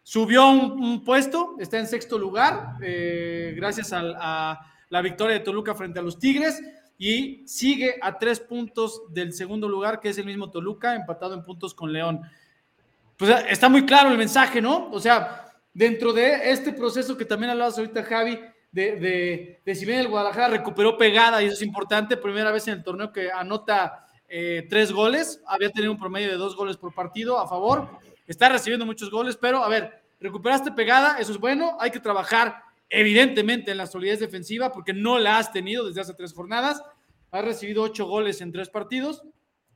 Subió 0.08 0.48
un, 0.48 1.04
puesto, 1.04 1.56
está 1.58 1.78
en 1.78 1.86
sexto 1.86 2.18
lugar, 2.18 2.76
eh, 2.80 3.52
gracias 3.54 3.92
a, 3.92 4.58
la 4.88 5.02
victoria 5.02 5.34
de 5.34 5.44
Toluca 5.44 5.74
frente 5.74 5.98
a 5.98 6.02
los 6.02 6.18
Tigres, 6.18 6.62
y 6.96 7.46
sigue 7.46 7.96
a 8.00 8.18
tres 8.18 8.40
puntos 8.40 9.02
del 9.10 9.34
segundo 9.34 9.68
lugar, 9.68 10.00
que 10.00 10.08
es 10.08 10.16
el 10.16 10.24
mismo 10.24 10.50
Toluca, 10.50 10.94
empatado 10.94 11.34
en 11.34 11.42
puntos 11.42 11.74
con 11.74 11.92
León. 11.92 12.22
Pues 13.18 13.44
está 13.50 13.68
muy 13.68 13.84
claro 13.84 14.10
el 14.10 14.16
mensaje, 14.16 14.62
¿no? 14.62 14.88
O 14.92 14.98
sea, 14.98 15.52
dentro 15.74 16.14
de 16.14 16.52
este 16.52 16.72
proceso 16.72 17.14
que 17.14 17.26
también 17.26 17.50
hablabas 17.50 17.76
ahorita, 17.76 18.02
Javi, 18.02 18.40
de, 18.72 19.60
de, 19.62 19.74
si 19.74 19.84
bien 19.84 19.98
el 19.98 20.08
Guadalajara 20.08 20.48
recuperó 20.48 20.96
pegada, 20.96 21.42
y 21.42 21.48
eso 21.48 21.56
es 21.56 21.62
importante, 21.62 22.16
primera 22.16 22.50
vez 22.50 22.66
en 22.66 22.78
el 22.78 22.82
torneo 22.82 23.12
que 23.12 23.30
anota 23.30 24.06
eh, 24.26 24.66
tres 24.70 24.90
goles, 24.90 25.42
había 25.46 25.68
tenido 25.68 25.92
un 25.92 25.98
promedio 25.98 26.28
de 26.28 26.38
dos 26.38 26.56
goles 26.56 26.78
por 26.78 26.94
partido 26.94 27.38
a 27.38 27.46
favor, 27.46 27.90
está 28.28 28.49
recibiendo 28.49 28.87
muchos 28.87 29.11
goles, 29.11 29.37
pero 29.37 29.64
a 29.64 29.68
ver, 29.68 30.02
recuperaste 30.20 30.70
pegada, 30.73 31.18
eso 31.18 31.32
es 31.32 31.38
bueno, 31.38 31.76
hay 31.80 31.90
que 31.90 31.99
trabajar 31.99 32.62
evidentemente 32.90 33.70
en 33.73 33.78
la 33.78 33.87
solidez 33.87 34.20
defensiva 34.20 34.73
porque 34.73 34.92
no 34.92 35.18
la 35.18 35.38
has 35.38 35.52
tenido 35.52 35.87
desde 35.87 36.02
hace 36.02 36.14
tres 36.14 36.32
jornadas, 36.32 36.82
has 37.30 37.44
recibido 37.44 37.82
ocho 37.82 38.06
goles 38.06 38.40
en 38.40 38.52
tres 38.52 38.70
partidos, 38.70 39.23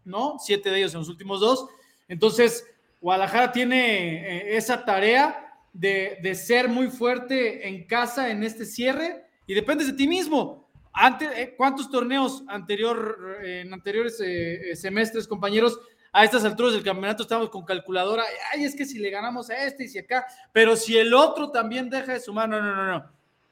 ¿no? 0.04 0.36
Siete 0.38 0.70
de 0.70 0.78
ellos 0.78 0.94
en 0.94 1.00
los 1.00 1.08
últimos 1.08 1.40
dos, 1.40 1.66
entonces 2.08 2.64
Guadalajara 3.00 3.50
tiene 3.50 4.52
eh, 4.52 4.56
esa 4.56 4.84
tarea 4.84 5.48
de, 5.72 6.34
ser 6.34 6.68
muy 6.68 6.88
fuerte 6.88 7.66
en 7.66 7.86
casa 7.86 8.30
en 8.30 8.44
este 8.44 8.64
cierre 8.64 9.24
y 9.46 9.54
dependes 9.54 9.88
de 9.88 9.94
ti 9.94 10.06
mismo. 10.06 10.70
Antes, 10.92 11.30
eh, 11.34 11.54
¿Cuántos 11.56 11.90
torneos 11.90 12.44
anterior, 12.46 13.38
en 13.42 13.72
anteriores 13.72 14.20
eh, 14.24 14.76
semestres, 14.76 15.26
compañeros, 15.26 15.80
a 16.12 16.24
estas 16.24 16.44
alturas 16.44 16.74
del 16.74 16.82
campeonato 16.82 17.22
estamos 17.22 17.48
con 17.48 17.64
calculadora? 17.64 18.22
Ay, 18.52 18.64
es 18.64 18.76
que 18.76 18.84
si 18.84 18.98
le 18.98 19.10
ganamos 19.10 19.50
a 19.50 19.64
este 19.64 19.84
y 19.84 19.88
si 19.88 19.98
acá, 19.98 20.24
pero 20.52 20.76
si 20.76 20.96
el 20.98 21.14
otro 21.14 21.50
también 21.50 21.88
deja 21.90 22.12
de 22.12 22.20
sumar, 22.20 22.48
no, 22.48 22.60
no, 22.60 22.74
no, 22.74 22.86
no. 22.86 23.04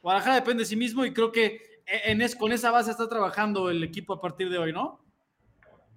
Guadalajara 0.03 0.37
depende 0.37 0.63
de 0.63 0.67
sí 0.67 0.77
mismo 0.77 1.05
y 1.05 1.13
creo 1.13 1.33
que 1.33 1.61
en 2.07 2.23
es, 2.23 2.37
con 2.37 2.53
esa 2.53 2.71
base 2.71 2.91
está 2.91 3.09
trabajando 3.09 3.71
el 3.71 3.83
equipo 3.83 4.15
a 4.15 4.21
partir 4.21 4.49
de 4.49 4.59
hoy, 4.59 4.73
¿no? 4.73 5.01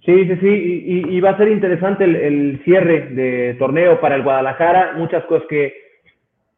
Sí, 0.05 0.27
sí, 0.27 0.35
sí, 0.41 0.83
y, 1.09 1.21
va 1.21 1.29
a 1.29 1.37
ser 1.37 1.47
interesante 1.47 2.03
el, 2.03 2.15
el, 2.15 2.61
cierre 2.65 3.07
de 3.11 3.55
torneo 3.57 4.01
para 4.01 4.15
el 4.15 4.23
Guadalajara, 4.23 4.93
muchas 4.97 5.23
cosas 5.25 5.47
que 5.47 5.83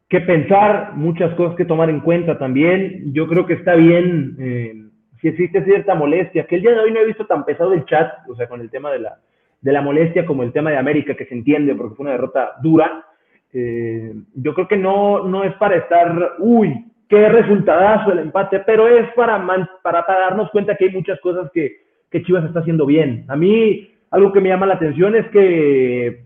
que 0.08 0.20
pensar, 0.20 0.92
muchas 0.94 1.34
cosas 1.34 1.56
que 1.56 1.64
tomar 1.64 1.90
en 1.90 2.00
cuenta 2.00 2.38
también. 2.38 3.12
Yo 3.12 3.26
creo 3.26 3.46
que 3.46 3.54
está 3.54 3.74
bien, 3.74 4.36
eh, 4.38 4.74
si 5.20 5.28
existe 5.28 5.64
cierta 5.64 5.94
molestia, 5.94 6.46
que 6.46 6.56
el 6.56 6.62
día 6.62 6.72
de 6.72 6.80
hoy 6.80 6.92
no 6.92 7.00
he 7.00 7.06
visto 7.06 7.26
tan 7.26 7.44
pesado 7.44 7.72
el 7.72 7.84
chat, 7.86 8.12
o 8.28 8.36
sea, 8.36 8.48
con 8.48 8.60
el 8.60 8.70
tema 8.70 8.92
de 8.92 9.00
la, 9.00 9.18
de 9.66 9.72
la 9.72 9.82
molestia 9.82 10.24
como 10.24 10.44
el 10.44 10.52
tema 10.52 10.70
de 10.70 10.76
América, 10.76 11.16
que 11.16 11.26
se 11.26 11.34
entiende 11.34 11.74
porque 11.74 11.96
fue 11.96 12.04
una 12.04 12.12
derrota 12.12 12.52
dura. 12.62 13.04
Eh, 13.52 14.14
yo 14.34 14.54
creo 14.54 14.68
que 14.68 14.76
no, 14.76 15.26
no 15.26 15.42
es 15.42 15.52
para 15.54 15.74
estar, 15.74 16.36
uy, 16.38 16.84
qué 17.08 17.28
resultadazo 17.28 18.12
el 18.12 18.20
empate, 18.20 18.60
pero 18.60 18.86
es 18.86 19.12
para, 19.14 19.44
para, 19.82 20.06
para 20.06 20.20
darnos 20.20 20.52
cuenta 20.52 20.76
que 20.76 20.84
hay 20.84 20.92
muchas 20.92 21.18
cosas 21.18 21.50
que, 21.52 21.78
que 22.12 22.22
Chivas 22.22 22.44
está 22.44 22.60
haciendo 22.60 22.86
bien. 22.86 23.24
A 23.26 23.34
mí, 23.34 23.90
algo 24.12 24.32
que 24.32 24.40
me 24.40 24.50
llama 24.50 24.66
la 24.66 24.74
atención 24.74 25.16
es 25.16 25.26
que 25.30 26.22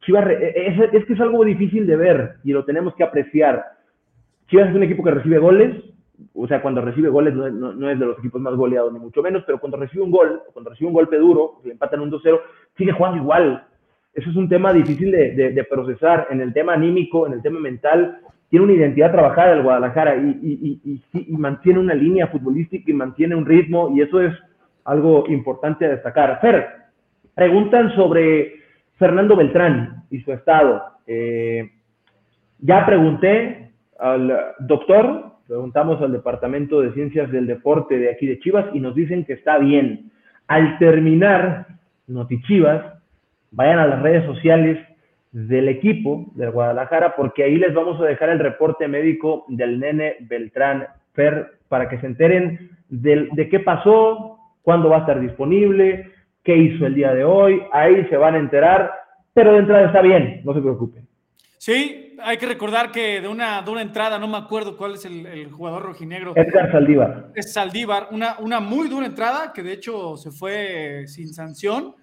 Chivas, 0.00 0.26
es, 0.28 0.92
es, 0.94 1.04
que 1.04 1.12
es 1.12 1.20
algo 1.20 1.44
difícil 1.44 1.86
de 1.86 1.94
ver 1.94 2.32
y 2.42 2.50
lo 2.50 2.64
tenemos 2.64 2.96
que 2.96 3.04
apreciar. 3.04 3.66
Chivas 4.48 4.70
es 4.70 4.74
un 4.74 4.82
equipo 4.82 5.04
que 5.04 5.12
recibe 5.12 5.38
goles, 5.38 5.76
o 6.34 6.46
sea, 6.46 6.62
cuando 6.62 6.80
recibe 6.80 7.08
goles 7.08 7.34
no, 7.34 7.50
no, 7.50 7.90
es 7.90 7.98
de 7.98 8.06
los 8.06 8.18
equipos 8.18 8.40
más 8.40 8.54
goleados, 8.54 8.92
ni 8.92 8.98
mucho 8.98 9.22
menos, 9.22 9.42
pero 9.46 9.58
cuando 9.58 9.76
recibe 9.76 10.02
un 10.02 10.10
gol, 10.10 10.42
cuando 10.52 10.70
recibe 10.70 10.88
un 10.88 10.94
golpe 10.94 11.16
duro, 11.16 11.60
le 11.64 11.72
empatan 11.72 12.00
un 12.00 12.10
2-0, 12.10 12.40
sigue 12.76 12.92
jugando 12.92 13.18
igual. 13.18 13.66
Eso 14.12 14.30
es 14.30 14.36
un 14.36 14.48
tema 14.48 14.72
difícil 14.72 15.10
de, 15.10 15.32
de, 15.32 15.64
procesar. 15.64 16.28
En 16.30 16.40
el 16.40 16.52
tema 16.52 16.74
anímico, 16.74 17.26
en 17.26 17.32
el 17.32 17.42
tema 17.42 17.58
mental, 17.58 18.20
tiene 18.48 18.64
una 18.64 18.74
identidad 18.74 19.10
trabajada 19.10 19.54
el 19.54 19.64
Guadalajara 19.64 20.16
y, 20.16 21.00
mantiene 21.30 21.80
una 21.80 21.94
línea 21.94 22.28
futbolística 22.28 22.88
y 22.88 22.94
mantiene 22.94 23.34
un 23.34 23.44
ritmo 23.44 23.90
y 23.92 24.02
eso 24.02 24.20
es 24.20 24.32
algo 24.84 25.24
importante 25.28 25.86
a 25.86 25.90
destacar. 25.90 26.40
Fer, 26.40 26.68
preguntan 27.34 27.92
sobre 27.96 28.54
Fernando 28.96 29.34
Beltrán 29.34 30.04
y 30.10 30.20
su 30.20 30.32
estado. 30.32 30.80
Eh, 31.08 31.72
ya 32.60 32.86
pregunté 32.86 33.72
al 33.98 34.54
doctor, 34.60 35.33
preguntamos 35.46 36.00
al 36.02 36.12
Departamento 36.12 36.80
de 36.80 36.92
Ciencias 36.92 37.30
del 37.30 37.46
Deporte 37.46 37.98
de 37.98 38.10
aquí 38.10 38.26
de 38.26 38.38
Chivas 38.38 38.66
y 38.72 38.80
nos 38.80 38.94
dicen 38.94 39.24
que 39.24 39.34
está 39.34 39.58
bien. 39.58 40.10
Al 40.46 40.78
terminar 40.78 41.66
Notichivas, 42.06 42.94
vayan 43.50 43.78
a 43.78 43.86
las 43.86 44.02
redes 44.02 44.24
sociales 44.26 44.78
del 45.32 45.68
equipo 45.68 46.26
del 46.34 46.50
Guadalajara, 46.50 47.16
porque 47.16 47.44
ahí 47.44 47.56
les 47.56 47.74
vamos 47.74 48.00
a 48.00 48.04
dejar 48.04 48.28
el 48.30 48.38
reporte 48.38 48.86
médico 48.88 49.44
del 49.48 49.80
nene 49.80 50.16
Beltrán 50.20 50.86
Fer 51.12 51.58
para 51.68 51.88
que 51.88 51.98
se 51.98 52.06
enteren 52.06 52.70
de, 52.88 53.28
de 53.32 53.48
qué 53.48 53.60
pasó, 53.60 54.38
cuándo 54.62 54.88
va 54.90 54.98
a 54.98 55.00
estar 55.00 55.20
disponible, 55.20 56.10
qué 56.42 56.56
hizo 56.56 56.86
el 56.86 56.94
día 56.94 57.14
de 57.14 57.24
hoy. 57.24 57.62
Ahí 57.72 58.06
se 58.08 58.16
van 58.16 58.34
a 58.34 58.38
enterar, 58.38 58.92
pero 59.32 59.52
de 59.52 59.60
entrada 59.60 59.86
está 59.86 60.02
bien, 60.02 60.42
no 60.44 60.54
se 60.54 60.60
preocupen. 60.60 61.06
Sí, 61.58 62.03
hay 62.22 62.36
que 62.36 62.46
recordar 62.46 62.92
que 62.92 63.20
de 63.20 63.28
una, 63.28 63.62
de 63.62 63.70
una 63.70 63.82
entrada, 63.82 64.18
no 64.18 64.28
me 64.28 64.36
acuerdo 64.36 64.76
cuál 64.76 64.94
es 64.94 65.04
el, 65.04 65.50
jugador 65.50 65.82
rojinegro. 65.82 66.32
Edgar 66.36 66.70
Saldívar. 66.72 67.32
Es 67.34 67.52
Saldívar, 67.52 68.08
una, 68.10 68.38
una 68.38 68.60
muy 68.60 68.88
dura 68.88 69.06
entrada 69.06 69.52
que 69.52 69.62
de 69.62 69.72
hecho 69.72 70.16
se 70.16 70.30
fue 70.30 71.04
sin 71.06 71.32
sanción 71.32 71.94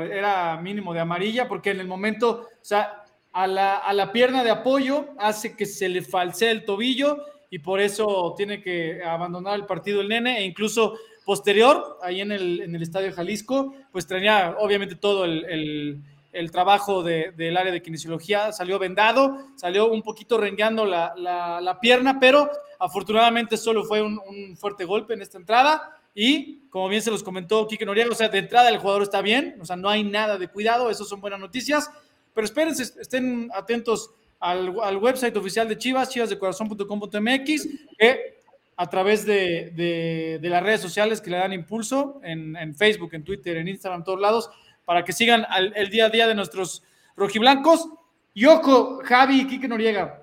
era 0.00 0.56
mínimo 0.56 0.94
de 0.94 1.00
amarilla, 1.00 1.48
porque 1.48 1.70
en 1.70 1.80
el 1.80 1.86
momento, 1.86 2.48
o 2.50 2.64
sea, 2.64 3.04
a 3.32 3.46
la, 3.46 3.76
a 3.76 3.92
la 3.92 4.12
pierna 4.12 4.44
de 4.44 4.50
apoyo 4.50 5.08
hace 5.18 5.56
que 5.56 5.66
se 5.66 5.88
le 5.88 6.02
falsee 6.02 6.50
el 6.50 6.64
tobillo 6.64 7.24
y 7.50 7.58
por 7.58 7.80
eso 7.80 8.34
tiene 8.36 8.62
que 8.62 9.02
abandonar 9.04 9.56
el 9.56 9.66
partido 9.66 10.00
el 10.00 10.08
nene 10.08 10.38
e 10.38 10.44
incluso 10.44 10.96
posterior, 11.24 11.98
ahí 12.02 12.20
en 12.20 12.32
el, 12.32 12.60
en 12.62 12.74
el 12.74 12.82
Estadio 12.82 13.12
Jalisco, 13.12 13.74
pues 13.92 14.06
tenía 14.06 14.56
obviamente 14.58 14.96
todo 14.96 15.24
el, 15.24 15.44
el, 15.44 16.02
trabajo 16.50 17.02
de, 17.02 17.32
del 17.36 17.56
área 17.56 17.72
de 17.72 17.82
kinesiología, 17.82 18.52
salió 18.52 18.78
vendado, 18.78 19.38
salió 19.56 19.90
un 19.90 20.02
poquito 20.02 20.38
rengueando 20.38 20.84
la, 20.84 21.12
la, 21.16 21.60
la 21.60 21.80
pierna, 21.80 22.18
pero 22.18 22.50
afortunadamente 22.78 23.56
solo 23.56 23.84
fue 23.84 24.02
un, 24.02 24.20
un 24.26 24.56
fuerte 24.56 24.84
golpe 24.84 25.14
en 25.14 25.22
esta 25.22 25.38
entrada 25.38 25.98
y 26.14 26.68
como 26.68 26.88
bien 26.88 27.02
se 27.02 27.10
los 27.10 27.22
comentó 27.22 27.66
Quique 27.66 27.86
Noriega, 27.86 28.10
o 28.10 28.14
sea, 28.14 28.28
de 28.28 28.38
entrada 28.38 28.68
el 28.68 28.78
jugador 28.78 29.02
está 29.02 29.22
bien, 29.22 29.56
o 29.60 29.64
sea, 29.64 29.76
no 29.76 29.88
hay 29.88 30.04
nada 30.04 30.38
de 30.38 30.48
cuidado, 30.48 30.90
eso 30.90 31.04
son 31.04 31.20
buenas 31.20 31.40
noticias. 31.40 31.90
Pero 32.34 32.44
espérense, 32.44 32.82
estén 33.00 33.50
atentos 33.54 34.10
al, 34.40 34.70
website 34.70 35.36
oficial 35.36 35.68
de 35.68 35.78
Chivas, 35.78 36.08
chivasdecorazon.com.mx, 36.10 37.68
que 37.98 38.42
a 38.76 38.88
través 38.88 39.24
de, 39.24 40.38
las 40.42 40.62
redes 40.62 40.80
sociales 40.80 41.20
que 41.20 41.30
le 41.30 41.36
dan 41.36 41.52
impulso 41.52 42.20
en, 42.24 42.74
Facebook, 42.74 43.10
en 43.12 43.24
Twitter, 43.24 43.56
en 43.56 43.68
Instagram, 43.68 44.00
en 44.00 44.04
todos 44.04 44.20
lados, 44.20 44.50
para 44.84 45.04
que 45.04 45.12
sigan 45.12 45.46
el 45.74 45.90
día 45.90 46.06
a 46.06 46.10
día 46.10 46.26
de 46.26 46.34
nuestros 46.34 46.82
rojiblancos. 47.16 47.88
Y 48.34 48.46
ojo, 48.46 49.00
Javi 49.04 49.40
y 49.42 49.46
Quique 49.46 49.68
Noriega, 49.68 50.22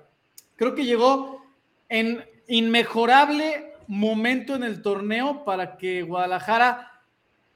creo 0.56 0.74
que 0.74 0.84
llegó 0.84 1.44
en 1.88 2.24
inmejorable 2.48 3.74
momento 3.86 4.54
en 4.54 4.62
el 4.62 4.82
torneo 4.82 5.44
para 5.44 5.76
que 5.76 6.02
Guadalajara 6.02 7.02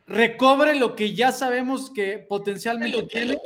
recobre 0.06 0.74
lo 0.74 0.94
que 0.94 1.14
ya 1.14 1.32
sabemos 1.32 1.90
que 1.90 2.18
potencialmente 2.18 3.02
tiene, 3.04 3.38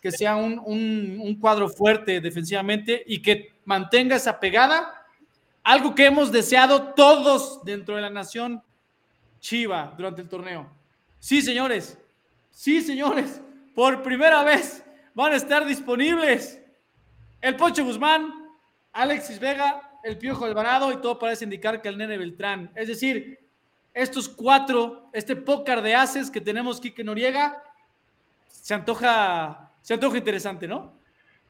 que 0.00 0.12
sea 0.12 0.36
un, 0.36 1.36
cuadro 1.40 1.68
fuerte 1.68 2.20
defensivamente 2.20 3.02
y 3.06 3.20
que 3.20 3.54
mantenga 3.64 4.16
esa 4.16 4.40
pegada, 4.40 5.04
algo 5.62 5.94
que 5.94 6.06
hemos 6.06 6.32
deseado 6.32 6.94
todos 6.94 7.64
dentro 7.64 7.96
de 7.96 8.02
la 8.02 8.10
nación 8.10 8.62
Chiva 9.40 9.94
durante 9.96 10.22
el 10.22 10.28
torneo. 10.28 10.68
Sí, 11.20 11.42
señores, 11.42 11.98
sí, 12.58 12.80
señores, 12.80 13.40
por 13.72 14.02
primera 14.02 14.42
vez 14.42 14.84
van 15.14 15.32
a 15.32 15.36
estar 15.36 15.64
disponibles 15.64 16.60
el 17.40 17.54
Pocho 17.54 17.84
Guzmán, 17.84 18.32
Alexis 18.92 19.38
Vega 19.38 19.80
el 20.02 20.18
Piojo 20.18 20.44
Alvarado 20.44 20.90
y 20.92 20.96
todo 20.96 21.20
parece 21.20 21.44
indicar 21.44 21.80
que 21.80 21.88
el 21.88 21.96
Nene 21.96 22.18
Beltrán. 22.18 22.70
Es 22.74 22.88
decir, 22.88 23.38
estos 23.94 24.28
cuatro, 24.28 25.04
este 25.12 25.36
pócar 25.36 25.82
de 25.82 25.94
haces 25.94 26.32
que 26.32 26.40
tenemos 26.40 26.80
Quique 26.80 27.04
Noriega, 27.04 27.62
se 28.48 28.74
antoja, 28.74 29.70
se 29.80 29.94
antoja 29.94 30.18
interesante, 30.18 30.66
¿no? 30.66 30.94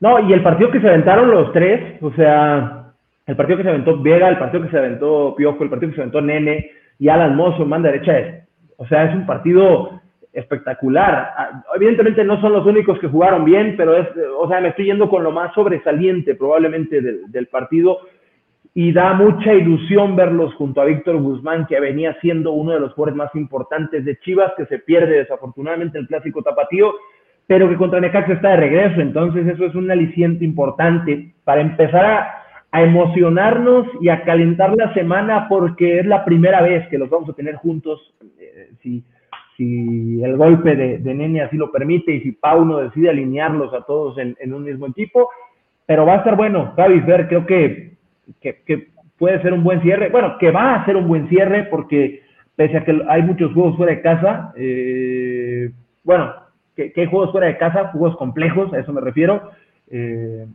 No, 0.01 0.29
y 0.29 0.33
el 0.35 0.42
partido 0.42 0.71
que 0.71 0.81
se 0.81 0.88
aventaron 0.88 1.31
los 1.31 1.53
tres, 1.55 2.03
o 2.03 2.12
sea, 2.12 2.92
el 3.27 3.35
partido 3.35 3.57
que 3.57 3.64
se 3.64 3.71
aventó 3.71 3.99
Vega, 4.03 4.29
el 4.29 4.38
partido 4.38 4.62
que 4.62 4.71
se 4.71 4.79
aventó 4.79 5.35
Piojo, 5.35 5.64
el 5.64 5.71
partido 5.71 5.90
que 5.90 5.97
se 5.97 6.03
aventó 6.03 6.21
Nene 6.21 6.71
y 6.99 7.09
Alan 7.09 7.35
Mozo 7.35 7.62
en 7.62 7.71
banda 7.71 7.90
derecha, 7.90 8.18
es, 8.18 8.44
o 8.77 8.87
sea, 8.87 9.05
es 9.05 9.14
un 9.14 9.25
partido 9.25 10.03
espectacular. 10.33 11.33
Ah, 11.37 11.62
evidentemente 11.77 12.25
no 12.25 12.41
son 12.41 12.53
los 12.53 12.67
únicos 12.67 12.99
que 12.99 13.09
jugaron 13.09 13.45
bien, 13.45 13.75
pero 13.77 13.97
es, 13.97 14.09
o 14.38 14.49
sea, 14.49 14.61
me 14.61 14.69
estoy 14.69 14.87
yendo 14.87 15.09
con 15.09 15.23
lo 15.23 15.33
más 15.33 15.53
sobresaliente 15.55 16.35
probablemente 16.35 17.01
del, 17.01 17.31
del 17.31 17.47
partido 17.47 18.01
y 18.75 18.93
da 18.93 19.12
mucha 19.12 19.55
ilusión 19.55 20.14
verlos 20.14 20.55
junto 20.55 20.81
a 20.81 20.85
Víctor 20.85 21.17
Guzmán, 21.21 21.67
que 21.67 21.81
venía 21.81 22.17
siendo 22.21 22.53
uno 22.53 22.73
de 22.73 22.79
los 22.79 22.93
jugadores 22.93 23.17
más 23.17 23.35
importantes 23.35 24.05
de 24.05 24.17
Chivas, 24.21 24.53
que 24.57 24.67
se 24.67 24.79
pierde 24.79 25.17
desafortunadamente 25.17 25.99
el 25.99 26.07
clásico 26.07 26.43
tapatío, 26.43 26.95
pero 27.49 27.69
que 27.69 27.77
contra 27.77 27.99
Necaxa 27.99 28.35
está 28.35 28.51
de 28.51 28.57
regreso. 28.59 29.01
Entonces 29.01 29.49
eso 29.49 29.64
es 29.64 29.75
un 29.75 29.91
aliciente 29.91 30.45
importante 30.45 31.35
para 31.43 31.61
empezar 31.61 32.07
a, 32.07 32.35
emocionarnos 32.71 33.87
y 34.01 34.11
a 34.11 34.23
calentar 34.23 34.77
la 34.77 34.93
semana 34.93 35.49
porque 35.49 36.01
es 36.01 36.07
la 36.07 36.25
primera 36.25 36.61
vez 36.61 36.87
que 36.88 36.99
los 36.99 37.09
vamos 37.09 37.31
a 37.31 37.33
tener 37.33 37.57
juntos, 37.57 38.14
eh, 38.38 38.69
si, 38.83 39.03
si 39.59 40.23
el 40.23 40.37
golpe 40.37 40.77
de, 40.77 40.99
de, 40.99 41.14
Nene 41.14 41.42
así 41.42 41.57
lo 41.57 41.73
permite 41.73 42.12
y 42.12 42.21
si 42.21 42.31
Pauno 42.31 42.79
decide 42.79 43.11
alinearlos 43.11 43.75
a 43.75 43.83
todos 43.83 44.16
en, 44.18 44.55
un 44.55 44.62
mismo 44.62 44.87
equipo. 44.87 45.29
Pero 45.85 46.07
va 46.07 46.14
a 46.14 46.18
estar 46.18 46.37
bueno, 46.37 46.75
Javi, 46.77 47.01
ver, 47.01 47.27
creo 47.27 47.44
que 47.44 47.99
que, 48.40 48.88
puede 49.18 49.42
ser 49.42 49.53
un 49.53 49.64
buen 49.64 49.83
cierre, 49.83 50.11
bueno, 50.11 50.38
que 50.38 50.53
va 50.53 50.77
a 50.77 50.85
ser 50.85 50.97
un 50.97 51.09
buen 51.09 51.29
cierre 51.29 51.64
porque 51.64 52.23
pese 52.55 52.77
a 52.77 52.85
que 52.85 53.03
hay 53.09 53.23
muchos 53.23 53.53
juegos 53.53 53.77
fuera 53.77 53.92
de 53.92 54.01
casa, 54.01 54.53
eh, 54.57 55.73
bueno, 56.05 56.33
que, 56.77 56.92
hay 56.94 57.07
juegos 57.07 57.33
fuera 57.33 57.49
de 57.49 57.59
casa, 57.59 57.88
juegos 57.88 58.16
complejos, 58.16 58.73
a 58.73 58.79
eso 58.79 58.92
me 58.92 59.01
refiero, 59.01 59.51
eh, 59.90 60.47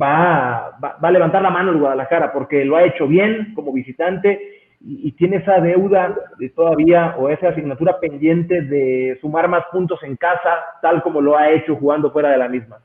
va, 0.00 0.78
va, 0.82 0.96
a 1.00 1.10
levantar 1.10 1.42
la 1.42 1.50
mano 1.50 1.72
el 1.72 1.78
Guadalajara 1.78 2.32
porque 2.32 2.64
lo 2.64 2.76
ha 2.76 2.84
hecho 2.84 3.08
bien 3.08 3.52
como 3.54 3.72
visitante 3.72 4.57
y, 4.80 5.12
tiene 5.12 5.38
esa 5.38 5.60
deuda 5.60 6.14
de 6.38 6.50
todavía 6.50 7.16
o 7.18 7.28
esa 7.28 7.48
asignatura 7.48 7.98
pendiente 7.98 8.62
de 8.62 9.18
sumar 9.20 9.48
más 9.48 9.64
puntos 9.72 10.00
en 10.02 10.16
casa, 10.16 10.64
tal 10.80 11.02
como 11.02 11.20
lo 11.20 11.36
ha 11.36 11.50
hecho 11.50 11.76
jugando 11.76 12.10
fuera 12.12 12.30
de 12.30 12.38
la 12.38 12.48
misma. 12.48 12.78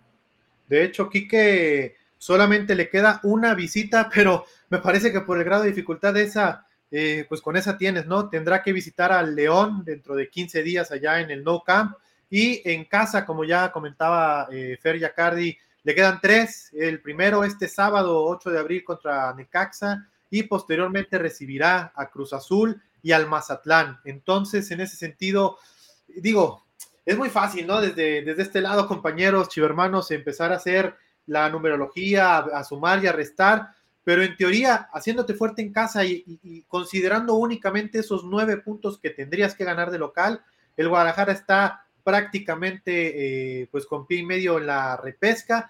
De 0.68 0.84
hecho, 0.84 1.10
Quique 1.10 1.96
solamente 2.18 2.76
le 2.76 2.90
queda 2.90 3.20
una 3.24 3.54
visita, 3.54 4.10
pero 4.14 4.46
me 4.70 4.80
parece 4.80 5.12
que 5.12 5.22
por 5.22 5.38
el 5.38 5.44
grado 5.44 5.64
de 5.64 5.70
dificultad 5.70 6.14
de 6.14 6.24
esa, 6.24 6.66
eh, 6.90 7.26
pues 7.30 7.42
con 7.42 7.58
esa 7.58 7.78
tienes, 7.78 8.08
¿no? 8.08 8.30
Tendrá 8.30 8.64
que 8.64 8.74
visitar 8.74 9.12
al 9.12 9.36
León 9.36 9.84
dentro 9.86 10.16
de 10.16 10.30
15 10.30 10.64
días 10.64 10.92
allá 10.92 11.22
en 11.22 11.30
el 11.30 11.44
No 11.44 11.62
Camp 11.62 11.96
y 12.30 12.62
en 12.66 12.86
casa, 12.86 13.26
como 13.26 13.44
ya 13.44 13.72
comentaba 13.72 14.48
eh, 14.52 14.78
Fer 14.82 14.98
Yacardi, 14.98 15.56
le 15.84 15.94
quedan 15.94 16.20
tres. 16.22 16.72
El 16.74 17.02
primero 17.02 17.44
este 17.44 17.68
sábado 17.68 18.24
8 18.26 18.50
de 18.50 18.60
abril 18.60 18.84
contra 18.84 19.34
Necaxa 19.36 20.08
y 20.34 20.42
posteriormente 20.42 21.20
recibirá 21.20 21.94
a 21.96 22.10
Cruz 22.10 22.34
Azul 22.34 22.82
y 23.04 23.12
al 23.12 23.30
Mazatlán. 23.30 24.00
Entonces, 24.04 24.72
en 24.72 24.82
ese 24.82 24.96
sentido, 24.96 25.60
digo, 26.08 26.66
es 27.06 27.16
muy 27.16 27.30
fácil, 27.30 27.68
¿no? 27.68 27.80
Desde, 27.80 28.24
desde 28.24 28.42
este 28.42 28.60
lado, 28.60 28.88
compañeros, 28.88 29.50
chivermanos, 29.50 30.10
empezar 30.10 30.52
a 30.52 30.56
hacer 30.56 30.96
la 31.28 31.50
numerología, 31.50 32.40
a, 32.40 32.64
sumar 32.64 33.04
y 33.04 33.08
a 33.08 33.12
restar, 33.12 33.76
pero 34.04 34.24
en 34.24 34.36
teoría, 34.36 34.90
haciéndote 34.92 35.36
fuerte 35.36 35.62
en 35.62 35.72
casa 35.72 36.04
y, 36.04 36.66
considerando 36.68 37.36
únicamente 37.36 38.00
esos 38.00 38.24
nueve 38.24 38.58
puntos 38.58 38.98
que 38.98 39.12
tendrías 39.12 39.54
que 39.54 39.66
ganar 39.66 39.92
de 39.92 40.00
local, 40.00 40.44
el 40.76 40.90
Guadalajara 40.90 41.32
está 41.32 41.86
prácticamente 42.04 43.62
eh, 43.62 43.68
pues 43.72 43.86
con 43.86 44.08
pie 44.08 44.18
y 44.18 44.26
medio 44.26 44.58
en 44.58 44.66
la 44.66 44.98
repesca 44.98 45.70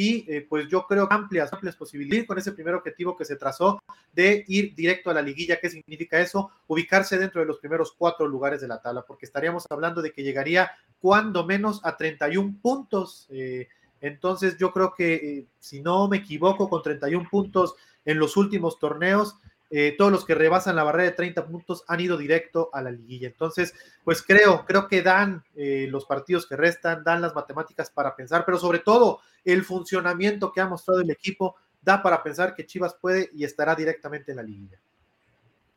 y 0.00 0.24
eh, 0.32 0.46
pues 0.48 0.66
yo 0.66 0.86
creo 0.86 1.06
amplias, 1.10 1.52
amplias 1.52 1.76
posibilidades 1.76 2.26
con 2.26 2.38
ese 2.38 2.52
primer 2.52 2.74
objetivo 2.74 3.14
que 3.14 3.26
se 3.26 3.36
trazó 3.36 3.82
de 4.14 4.46
ir 4.48 4.74
directo 4.74 5.10
a 5.10 5.14
la 5.14 5.20
liguilla. 5.20 5.60
¿Qué 5.60 5.68
significa 5.68 6.18
eso? 6.18 6.50
Ubicarse 6.68 7.18
dentro 7.18 7.42
de 7.42 7.46
los 7.46 7.58
primeros 7.58 7.92
cuatro 7.92 8.26
lugares 8.26 8.62
de 8.62 8.68
la 8.68 8.80
tabla, 8.80 9.04
porque 9.06 9.26
estaríamos 9.26 9.66
hablando 9.68 10.00
de 10.00 10.10
que 10.10 10.22
llegaría 10.22 10.70
cuando 11.02 11.44
menos 11.44 11.82
a 11.84 11.98
31 11.98 12.60
puntos. 12.62 13.26
Eh, 13.28 13.68
entonces 14.00 14.56
yo 14.56 14.72
creo 14.72 14.94
que, 14.94 15.14
eh, 15.16 15.46
si 15.58 15.82
no 15.82 16.08
me 16.08 16.16
equivoco, 16.16 16.70
con 16.70 16.82
31 16.82 17.28
puntos 17.30 17.74
en 18.06 18.18
los 18.18 18.38
últimos 18.38 18.78
torneos, 18.78 19.36
eh, 19.70 19.94
todos 19.96 20.10
los 20.10 20.24
que 20.24 20.34
rebasan 20.34 20.76
la 20.76 20.82
barrera 20.82 21.10
de 21.10 21.16
30 21.16 21.46
puntos 21.46 21.84
han 21.86 22.00
ido 22.00 22.16
directo 22.16 22.70
a 22.72 22.82
la 22.82 22.90
liguilla. 22.90 23.28
Entonces, 23.28 23.74
pues 24.04 24.22
creo, 24.22 24.64
creo 24.66 24.88
que 24.88 25.02
dan 25.02 25.44
eh, 25.54 25.86
los 25.88 26.06
partidos 26.06 26.46
que 26.46 26.56
restan, 26.56 27.04
dan 27.04 27.22
las 27.22 27.34
matemáticas 27.34 27.90
para 27.90 28.16
pensar, 28.16 28.44
pero 28.44 28.58
sobre 28.58 28.80
todo 28.80 29.20
el 29.44 29.62
funcionamiento 29.62 30.52
que 30.52 30.60
ha 30.60 30.66
mostrado 30.66 31.00
el 31.00 31.10
equipo 31.10 31.56
da 31.80 32.02
para 32.02 32.22
pensar 32.22 32.54
que 32.54 32.66
Chivas 32.66 32.94
puede 33.00 33.30
y 33.32 33.44
estará 33.44 33.74
directamente 33.74 34.32
en 34.32 34.36
la 34.38 34.42
liguilla. 34.42 34.78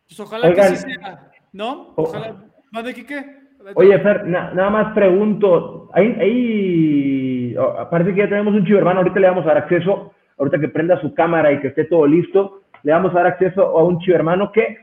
Pues 0.08 0.20
ojalá 0.20 0.54
que 0.54 0.64
sí 0.76 0.76
sea, 0.78 1.32
¿no? 1.54 1.94
Ojalá. 1.96 2.44
¿Más 2.72 2.84
de 2.84 2.94
qué? 2.94 3.44
Oye, 3.76 3.98
Fer, 4.00 4.26
nada 4.26 4.70
más 4.70 4.94
pregunto, 4.94 5.90
ahí, 5.94 6.18
ahí 6.20 7.56
oh, 7.56 7.88
parece 7.90 8.14
que 8.14 8.20
ya 8.20 8.30
tenemos 8.30 8.54
un 8.54 8.66
chivo 8.66 8.80
hermano, 8.80 9.00
ahorita 9.00 9.20
le 9.20 9.30
vamos 9.30 9.46
a 9.46 9.50
dar 9.50 9.58
acceso, 9.60 10.12
ahorita 10.38 10.60
que 10.60 10.68
prenda 10.68 11.00
su 11.00 11.14
cámara 11.14 11.52
y 11.54 11.62
que 11.62 11.70
esté 11.70 11.86
todo 11.86 12.06
listo, 12.06 12.63
le 12.84 12.92
vamos 12.92 13.12
a 13.12 13.20
dar 13.20 13.28
acceso 13.28 13.62
a 13.62 13.84
un 13.84 14.00
chivo 14.00 14.16
hermano 14.16 14.52
que 14.52 14.78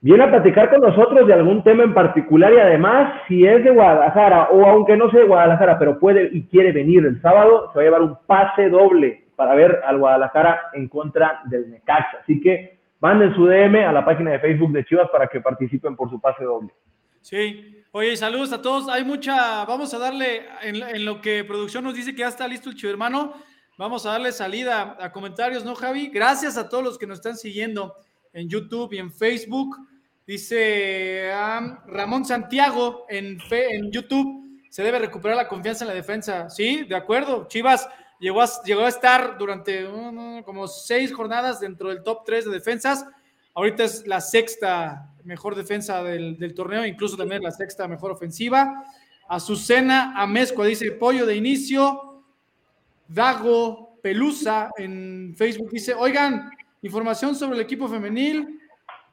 viene 0.00 0.24
a 0.24 0.30
platicar 0.30 0.68
con 0.70 0.80
nosotros 0.80 1.26
de 1.26 1.34
algún 1.34 1.62
tema 1.62 1.84
en 1.84 1.94
particular 1.94 2.52
y 2.52 2.58
además, 2.58 3.14
si 3.28 3.46
es 3.46 3.64
de 3.64 3.70
Guadalajara 3.70 4.48
o 4.50 4.66
aunque 4.66 4.96
no 4.96 5.10
sea 5.10 5.20
de 5.20 5.26
Guadalajara, 5.26 5.78
pero 5.78 5.98
puede 5.98 6.28
y 6.32 6.42
quiere 6.44 6.72
venir 6.72 7.06
el 7.06 7.20
sábado, 7.22 7.70
se 7.72 7.78
va 7.78 7.82
a 7.82 7.84
llevar 7.84 8.02
un 8.02 8.18
pase 8.26 8.68
doble 8.68 9.24
para 9.36 9.54
ver 9.54 9.80
al 9.86 9.98
Guadalajara 9.98 10.60
en 10.74 10.88
contra 10.88 11.42
del 11.46 11.70
Necaxa. 11.70 12.18
Así 12.22 12.40
que 12.40 12.78
manden 13.00 13.34
su 13.34 13.46
DM 13.46 13.84
a 13.86 13.92
la 13.92 14.04
página 14.04 14.32
de 14.32 14.40
Facebook 14.40 14.72
de 14.72 14.84
Chivas 14.84 15.08
para 15.10 15.26
que 15.26 15.40
participen 15.40 15.96
por 15.96 16.10
su 16.10 16.20
pase 16.20 16.44
doble. 16.44 16.70
Sí, 17.20 17.84
oye, 17.92 18.16
saludos 18.16 18.52
a 18.52 18.60
todos. 18.60 18.88
Hay 18.88 19.04
mucha, 19.04 19.64
vamos 19.64 19.94
a 19.94 19.98
darle, 19.98 20.42
en, 20.62 21.04
lo 21.04 21.20
que 21.20 21.44
producción 21.44 21.84
nos 21.84 21.94
dice 21.94 22.12
que 22.12 22.20
ya 22.20 22.28
está 22.28 22.48
listo 22.48 22.70
el 22.70 22.76
chivo 22.76 22.92
hermano, 22.92 23.34
vamos 23.76 24.06
a 24.06 24.10
darle 24.10 24.32
salida 24.32 24.96
a 25.00 25.12
comentarios, 25.12 25.64
¿no, 25.64 25.74
Javi? 25.74 26.08
Gracias 26.08 26.56
a 26.56 26.68
todos 26.68 26.84
los 26.84 26.98
que 26.98 27.06
nos 27.06 27.18
están 27.18 27.36
siguiendo 27.36 27.94
en 28.32 28.48
YouTube 28.48 28.92
y 28.92 28.98
en 28.98 29.12
Facebook. 29.12 29.76
Dice 30.26 31.30
Ramón 31.86 32.24
Santiago 32.24 33.06
en, 33.08 33.38
en 33.50 33.90
YouTube, 33.90 34.60
se 34.70 34.82
debe 34.82 34.98
recuperar 34.98 35.36
la 35.36 35.48
confianza 35.48 35.84
en 35.84 35.88
la 35.88 35.94
defensa. 35.94 36.48
Sí, 36.48 36.84
de 36.84 36.94
acuerdo. 36.94 37.46
Chivas 37.48 37.88
llegó 38.20 38.40
a, 38.40 38.44
a 38.44 38.88
estar 38.88 39.36
durante 39.36 39.86
como 40.44 40.68
seis 40.68 41.12
jornadas 41.12 41.60
dentro 41.60 41.88
del 41.88 42.02
top 42.02 42.24
tres 42.24 42.44
de 42.44 42.52
defensas. 42.52 43.04
Ahorita 43.54 43.84
es 43.84 44.06
la 44.06 44.20
sexta 44.20 45.10
mejor 45.24 45.54
defensa 45.54 46.02
del, 46.02 46.54
torneo, 46.54 46.86
incluso 46.86 47.16
también 47.16 47.42
la 47.42 47.50
sexta 47.50 47.86
mejor 47.86 48.12
ofensiva. 48.12 48.84
Azucena 49.28 50.14
Amezcua 50.16 50.66
dice 50.66 50.92
pollo 50.92 51.26
de 51.26 51.36
inicio. 51.36 52.11
Dago 53.12 53.92
Pelusa 54.02 54.70
en 54.76 55.34
Facebook 55.36 55.70
dice, 55.70 55.94
oigan, 55.94 56.50
información 56.82 57.36
sobre 57.36 57.56
el 57.56 57.62
equipo 57.62 57.88
femenil 57.88 58.60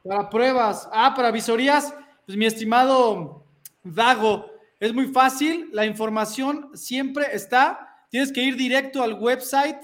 para 0.04 0.28
pruebas. 0.28 0.86
Ah, 0.92 1.14
para 1.14 1.30
visorías. 1.30 1.94
Pues 2.26 2.36
mi 2.36 2.44
estimado 2.46 3.46
Dago, 3.84 4.50
es 4.78 4.92
muy 4.92 5.06
fácil. 5.06 5.70
La 5.72 5.86
información 5.86 6.68
siempre 6.74 7.24
está. 7.32 8.04
Tienes 8.10 8.30
que 8.32 8.42
ir 8.42 8.56
directo 8.56 9.02
al 9.02 9.14
website 9.14 9.78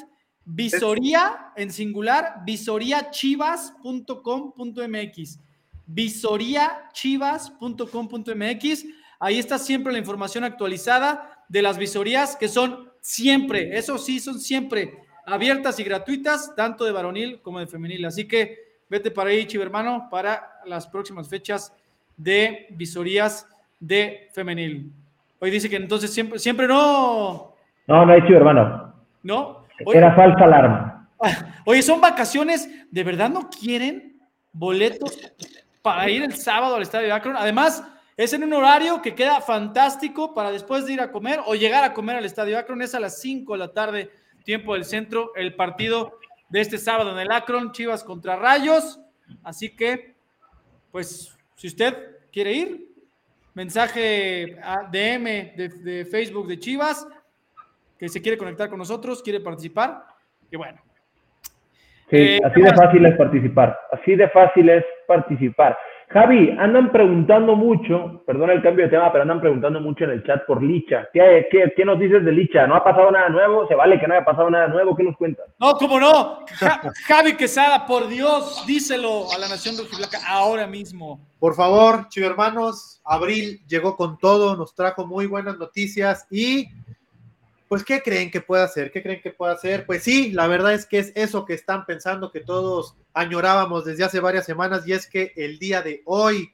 visoría 0.45 1.53
en 1.57 1.73
singular, 1.73 2.43
visoriachivas.com.mx 2.45 5.39
visoriachivas.com.mx. 5.87 8.85
Ahí 9.19 9.39
está 9.39 9.59
siempre 9.59 9.93
la 9.93 9.99
información 9.99 10.45
actualizada 10.45 11.45
de 11.49 11.63
las 11.63 11.79
visorías 11.79 12.37
que 12.37 12.49
son 12.49 12.86
siempre, 13.07 13.79
eso 13.79 13.99
sí, 13.99 14.19
son 14.19 14.41
siempre 14.41 14.99
abiertas 15.25 15.79
y 15.79 15.85
gratuitas, 15.85 16.53
tanto 16.57 16.85
de 16.85 16.91
varonil 16.91 17.41
como 17.41 17.61
de 17.61 17.69
femenil. 17.69 18.05
Así 18.05 18.27
que 18.27 18.81
vete 18.91 19.13
para 19.13 19.31
ahí, 19.31 19.47
chivermano, 19.47 20.09
para 20.11 20.61
las 20.65 20.89
próximas 20.89 21.29
fechas 21.29 21.73
de 22.17 22.67
visorías 22.71 23.49
de 23.79 24.29
femenil. 24.33 24.93
Hoy 25.39 25.51
dice 25.53 25.71
que 25.71 25.77
entonces 25.77 26.13
siempre, 26.13 26.41
siempre 26.41 26.67
no. 26.67 27.55
No, 27.87 28.07
no 28.07 28.13
hay 28.13 28.23
chivermano. 28.23 28.93
¿No? 29.23 29.65
Era 29.95 30.13
falsa 30.17 30.45
alarma. 30.45 31.09
Oye, 31.65 31.83
son 31.83 32.01
vacaciones, 32.01 32.69
¿de 32.91 33.05
verdad 33.05 33.31
no 33.31 33.49
quieren 33.49 34.21
boletos 34.53 35.17
para 35.81 36.11
ir 36.11 36.25
el 36.25 36.35
sábado 36.35 36.75
al 36.75 36.83
estadio 36.83 37.07
de 37.07 37.13
Akron. 37.13 37.37
Además, 37.37 37.85
es 38.17 38.33
en 38.33 38.45
un 38.45 38.53
horario 38.55 39.03
que 39.03 39.15
queda 39.15 39.41
fantástico 39.41 40.35
para 40.35 40.51
después 40.51 40.87
de 40.87 40.95
ir 40.95 41.01
a 41.01 41.13
comer 41.13 41.41
o 41.45 41.55
llegar 41.55 41.85
a 41.85 41.93
comer 41.93 42.17
al 42.17 42.25
estadio 42.25 42.59
Akron. 42.59 42.81
Es 42.81 42.95
a 42.95 43.01
las 43.01 43.21
5 43.21 43.53
de 43.53 43.59
la 43.59 43.73
tarde, 43.73 44.11
tiempo 44.45 44.75
del 44.75 44.85
centro, 44.85 45.33
el 45.37 45.55
partido 45.55 46.19
de 46.49 46.61
este 46.61 46.79
sábado 46.79 47.13
en 47.13 47.19
el 47.19 47.31
Akron, 47.31 47.73
Chivas 47.73 48.03
contra 48.03 48.37
Rayos. 48.37 49.01
Así 49.43 49.75
que, 49.75 50.15
pues, 50.91 51.37
si 51.57 51.67
usted 51.67 51.95
quiere 52.33 52.53
ir, 52.53 52.89
mensaje 53.55 54.59
a 54.63 54.85
DM 54.91 55.55
de, 55.57 55.69
de 55.83 56.05
Facebook 56.07 56.47
de 56.47 56.59
Chivas, 56.59 57.07
que 57.99 58.09
se 58.09 58.23
quiere 58.23 58.39
conectar 58.39 58.69
con 58.71 58.79
nosotros, 58.79 59.23
quiere 59.23 59.41
participar. 59.41 60.05
Y 60.51 60.57
bueno, 60.57 60.81
Sí, 62.11 62.17
eh, 62.17 62.41
así 62.45 62.63
de 62.63 62.73
fácil 62.73 63.05
es 63.05 63.17
participar, 63.17 63.79
así 63.91 64.15
de 64.15 64.29
fácil 64.29 64.69
es 64.69 64.85
participar. 65.09 65.77
Javi, 66.09 66.57
andan 66.59 66.93
preguntando 66.93 67.57
mucho, 67.57 68.23
perdón 68.27 68.51
el 68.51 68.63
cambio 68.63 68.85
de 68.85 68.93
tema, 68.93 69.11
pero 69.11 69.23
andan 69.23 69.41
preguntando 69.41 69.81
mucho 69.81 70.05
en 70.05 70.11
el 70.11 70.25
chat 70.25 70.47
por 70.47 70.63
Licha. 70.63 71.09
¿Qué, 71.13 71.49
qué, 71.51 71.73
qué 71.77 71.85
nos 71.85 71.99
dices 71.99 72.25
de 72.25 72.31
Licha? 72.31 72.65
¿No 72.67 72.77
ha 72.77 72.85
pasado 72.85 73.11
nada 73.11 73.29
nuevo? 73.29 73.67
¿Se 73.67 73.75
vale 73.75 73.99
que 73.99 74.07
no 74.07 74.15
haya 74.15 74.25
pasado 74.25 74.49
nada 74.49 74.69
nuevo? 74.69 74.95
¿Qué 74.95 75.03
nos 75.03 75.17
cuentas? 75.17 75.47
No, 75.59 75.75
cómo 75.75 75.99
no. 75.99 76.45
Javi 77.07 77.37
Quesada, 77.37 77.87
por 77.87 78.07
Dios, 78.07 78.65
díselo 78.67 79.33
a 79.35 79.39
la 79.39 79.49
Nación 79.49 79.77
Rojiblanca 79.77 80.19
ahora 80.29 80.69
mismo. 80.69 81.21
Por 81.41 81.55
favor, 81.55 82.09
chivo 82.09 82.29
hermanos, 82.29 83.01
Abril 83.05 83.61
llegó 83.67 83.97
con 83.97 84.17
todo, 84.19 84.57
nos 84.57 84.75
trajo 84.75 85.07
muy 85.07 85.27
buenas 85.27 85.59
noticias 85.59 86.27
y 86.31 86.69
pues, 87.69 87.85
¿qué 87.85 88.01
creen 88.03 88.31
que 88.31 88.41
puede 88.41 88.63
hacer? 88.63 88.93
¿Qué 88.93 89.03
creen 89.03 89.21
que 89.21 89.31
puede 89.31 89.53
hacer? 89.53 89.87
Pues 89.87 90.03
sí, 90.03 90.31
la 90.33 90.47
verdad 90.47 90.75
es 90.75 90.87
que 90.87 90.99
es 90.99 91.13
eso 91.15 91.45
que 91.45 91.55
están 91.55 91.85
pensando 91.85 92.31
que 92.31 92.41
todos 92.41 92.97
añorábamos 93.13 93.85
desde 93.85 94.05
hace 94.05 94.21
varias 94.21 94.47
semanas 94.47 94.87
y 94.87 94.93
es 94.93 95.07
que 95.09 95.33
el 95.37 95.59
día 95.59 95.83
de 95.83 96.03
hoy, 96.05 96.53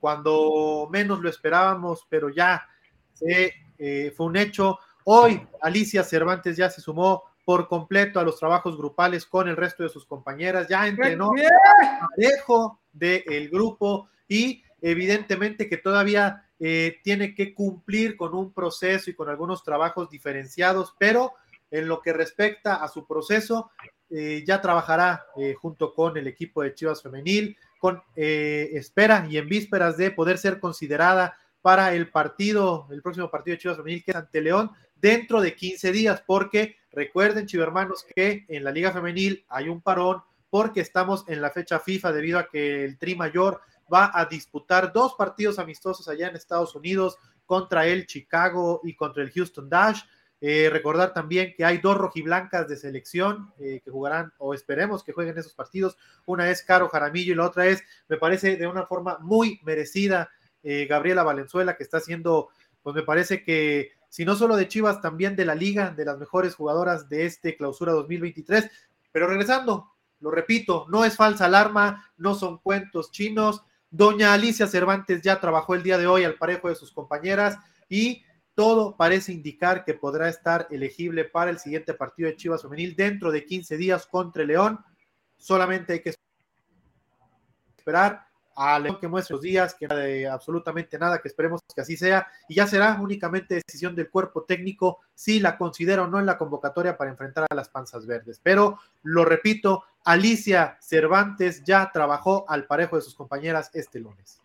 cuando 0.00 0.88
menos 0.90 1.20
lo 1.20 1.28
esperábamos, 1.28 2.06
pero 2.08 2.30
ya 2.30 2.66
se, 3.12 3.52
eh, 3.78 4.12
fue 4.16 4.26
un 4.26 4.36
hecho, 4.36 4.78
hoy 5.04 5.46
Alicia 5.60 6.02
Cervantes 6.02 6.56
ya 6.56 6.70
se 6.70 6.80
sumó 6.80 7.24
por 7.44 7.68
completo 7.68 8.18
a 8.18 8.24
los 8.24 8.38
trabajos 8.38 8.76
grupales 8.76 9.26
con 9.26 9.48
el 9.48 9.56
resto 9.56 9.82
de 9.82 9.88
sus 9.88 10.06
compañeras, 10.06 10.68
ya 10.68 10.86
entrenó 10.88 11.30
parejo 12.16 12.80
del 12.92 13.48
grupo 13.50 14.08
y 14.26 14.64
evidentemente 14.80 15.68
que 15.68 15.76
todavía 15.76 16.45
eh, 16.58 16.98
tiene 17.02 17.34
que 17.34 17.52
cumplir 17.52 18.16
con 18.16 18.34
un 18.34 18.52
proceso 18.52 19.10
y 19.10 19.14
con 19.14 19.28
algunos 19.28 19.62
trabajos 19.62 20.08
diferenciados, 20.08 20.94
pero 20.98 21.34
en 21.70 21.86
lo 21.88 22.00
que 22.00 22.12
respecta 22.12 22.76
a 22.76 22.88
su 22.88 23.06
proceso, 23.06 23.70
eh, 24.08 24.44
ya 24.46 24.60
trabajará 24.60 25.26
eh, 25.36 25.54
junto 25.54 25.92
con 25.92 26.16
el 26.16 26.26
equipo 26.26 26.62
de 26.62 26.74
Chivas 26.74 27.02
Femenil, 27.02 27.56
con 27.78 28.02
espera 28.16 29.26
y 29.28 29.36
en 29.36 29.48
vísperas 29.48 29.96
de 29.96 30.10
poder 30.10 30.38
ser 30.38 30.58
considerada 30.58 31.36
para 31.60 31.94
el 31.94 32.08
partido, 32.10 32.86
el 32.90 33.02
próximo 33.02 33.30
partido 33.30 33.54
de 33.54 33.58
Chivas 33.58 33.76
Femenil, 33.76 34.04
que 34.04 34.12
es 34.12 34.16
ante 34.16 34.40
León, 34.40 34.70
dentro 34.94 35.40
de 35.40 35.54
15 35.54 35.92
días, 35.92 36.22
porque 36.26 36.76
recuerden, 36.90 37.46
hermanos, 37.52 38.06
que 38.14 38.46
en 38.48 38.64
la 38.64 38.70
Liga 38.70 38.92
Femenil 38.92 39.44
hay 39.48 39.68
un 39.68 39.82
parón 39.82 40.22
porque 40.48 40.80
estamos 40.80 41.24
en 41.28 41.42
la 41.42 41.50
fecha 41.50 41.80
FIFA 41.80 42.12
debido 42.12 42.38
a 42.38 42.48
que 42.48 42.84
el 42.84 42.98
Tri 42.98 43.14
Mayor 43.14 43.60
va 43.92 44.10
a 44.14 44.24
disputar 44.26 44.92
dos 44.92 45.14
partidos 45.14 45.58
amistosos 45.58 46.08
allá 46.08 46.28
en 46.28 46.36
Estados 46.36 46.74
Unidos 46.74 47.18
contra 47.44 47.86
el 47.86 48.06
Chicago 48.06 48.80
y 48.84 48.94
contra 48.94 49.22
el 49.22 49.30
Houston 49.30 49.68
Dash. 49.68 50.02
Eh, 50.40 50.68
recordar 50.70 51.14
también 51.14 51.54
que 51.56 51.64
hay 51.64 51.78
dos 51.78 51.96
rojiblancas 51.96 52.68
de 52.68 52.76
selección 52.76 53.54
eh, 53.58 53.80
que 53.82 53.90
jugarán 53.90 54.32
o 54.36 54.52
esperemos 54.52 55.02
que 55.02 55.12
jueguen 55.12 55.38
esos 55.38 55.54
partidos. 55.54 55.96
Una 56.26 56.50
es 56.50 56.62
Caro 56.62 56.88
Jaramillo 56.88 57.32
y 57.32 57.36
la 57.36 57.46
otra 57.46 57.66
es, 57.66 57.82
me 58.08 58.18
parece, 58.18 58.56
de 58.56 58.66
una 58.66 58.86
forma 58.86 59.18
muy 59.20 59.60
merecida, 59.64 60.30
eh, 60.62 60.86
Gabriela 60.86 61.22
Valenzuela, 61.22 61.76
que 61.76 61.84
está 61.84 61.98
haciendo, 61.98 62.48
pues 62.82 62.94
me 62.94 63.02
parece 63.02 63.42
que, 63.42 63.92
si 64.10 64.24
no 64.24 64.36
solo 64.36 64.56
de 64.56 64.68
Chivas, 64.68 65.00
también 65.00 65.36
de 65.36 65.46
la 65.46 65.54
liga, 65.54 65.90
de 65.90 66.04
las 66.04 66.18
mejores 66.18 66.54
jugadoras 66.54 67.08
de 67.08 67.24
este 67.24 67.56
clausura 67.56 67.92
2023. 67.92 68.68
Pero 69.12 69.28
regresando, 69.28 69.92
lo 70.20 70.30
repito, 70.30 70.86
no 70.88 71.04
es 71.04 71.16
falsa 71.16 71.46
alarma, 71.46 72.10
no 72.16 72.34
son 72.34 72.58
cuentos 72.58 73.10
chinos, 73.10 73.62
Doña 73.96 74.34
Alicia 74.34 74.66
Cervantes 74.66 75.22
ya 75.22 75.40
trabajó 75.40 75.74
el 75.74 75.82
día 75.82 75.96
de 75.96 76.06
hoy 76.06 76.22
al 76.22 76.34
parejo 76.34 76.68
de 76.68 76.74
sus 76.74 76.92
compañeras 76.92 77.58
y 77.88 78.22
todo 78.54 78.94
parece 78.94 79.32
indicar 79.32 79.86
que 79.86 79.94
podrá 79.94 80.28
estar 80.28 80.66
elegible 80.70 81.24
para 81.24 81.50
el 81.50 81.58
siguiente 81.58 81.94
partido 81.94 82.28
de 82.28 82.36
Chivas 82.36 82.60
Femenil 82.60 82.94
dentro 82.94 83.32
de 83.32 83.46
15 83.46 83.78
días 83.78 84.06
contra 84.06 84.44
León. 84.44 84.78
Solamente 85.38 85.94
hay 85.94 86.02
que 86.02 86.14
esperar 87.78 88.26
a 88.54 88.78
León 88.78 88.98
que 89.00 89.08
muestre 89.08 89.32
los 89.32 89.42
días, 89.42 89.74
que 89.74 89.86
de 89.86 90.28
absolutamente 90.28 90.98
nada, 90.98 91.18
que 91.18 91.28
esperemos 91.28 91.62
que 91.74 91.80
así 91.80 91.96
sea, 91.96 92.26
y 92.48 92.54
ya 92.54 92.66
será 92.66 92.98
únicamente 93.00 93.62
decisión 93.66 93.94
del 93.94 94.10
cuerpo 94.10 94.44
técnico 94.44 95.00
si 95.14 95.40
la 95.40 95.56
considera 95.56 96.02
o 96.02 96.06
no 96.06 96.18
en 96.18 96.26
la 96.26 96.36
convocatoria 96.36 96.98
para 96.98 97.10
enfrentar 97.10 97.46
a 97.48 97.54
las 97.54 97.70
panzas 97.70 98.06
verdes. 98.06 98.40
Pero 98.42 98.78
lo 99.02 99.24
repito, 99.24 99.84
Alicia 100.06 100.78
Cervantes 100.80 101.64
ya 101.64 101.90
trabajó 101.92 102.48
al 102.48 102.66
parejo 102.66 102.94
de 102.94 103.02
sus 103.02 103.16
compañeras 103.16 103.72
este 103.74 103.98
lunes. 103.98 104.40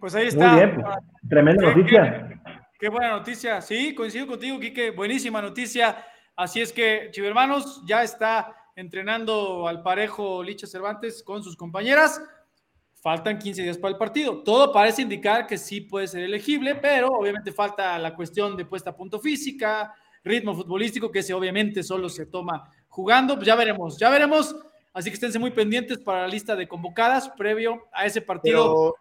Pues 0.00 0.14
ahí 0.14 0.28
está. 0.28 0.52
Muy 0.52 0.60
bien, 0.60 0.80
pues, 0.80 0.96
tremenda 1.28 1.74
noticia. 1.74 2.42
Qué, 2.80 2.88
buena 2.88 3.10
noticia. 3.10 3.60
Sí, 3.60 3.94
coincido 3.94 4.26
contigo, 4.26 4.58
Quique. 4.58 4.90
Buenísima 4.90 5.42
noticia. 5.42 6.04
Así 6.34 6.62
es 6.62 6.72
que, 6.72 7.10
Chivermanos, 7.12 7.82
ya 7.84 8.02
está 8.02 8.56
entrenando 8.74 9.68
al 9.68 9.82
parejo 9.82 10.42
Licha 10.42 10.66
Cervantes 10.66 11.22
con 11.22 11.44
sus 11.44 11.54
compañeras. 11.54 12.22
Faltan 12.94 13.38
15 13.38 13.62
días 13.62 13.76
para 13.76 13.92
el 13.92 13.98
partido. 13.98 14.42
Todo 14.42 14.72
parece 14.72 15.02
indicar 15.02 15.46
que 15.46 15.58
sí 15.58 15.82
puede 15.82 16.08
ser 16.08 16.22
elegible, 16.22 16.76
pero 16.76 17.08
obviamente 17.08 17.52
falta 17.52 17.98
la 17.98 18.14
cuestión 18.14 18.56
de 18.56 18.64
puesta 18.64 18.90
a 18.90 18.96
punto 18.96 19.20
física, 19.20 19.94
ritmo 20.24 20.54
futbolístico, 20.54 21.12
que 21.12 21.18
ese 21.18 21.34
obviamente 21.34 21.82
solo 21.82 22.08
se 22.08 22.24
toma 22.24 22.70
jugando. 22.92 23.34
Pues 23.34 23.46
ya 23.46 23.56
veremos, 23.56 23.98
ya 23.98 24.10
veremos. 24.10 24.54
Así 24.92 25.08
que 25.08 25.14
esténse 25.14 25.38
muy 25.38 25.50
pendientes 25.50 25.98
para 25.98 26.20
la 26.22 26.28
lista 26.28 26.54
de 26.54 26.68
convocadas 26.68 27.30
previo 27.30 27.88
a 27.92 28.04
ese 28.06 28.20
partido. 28.20 28.94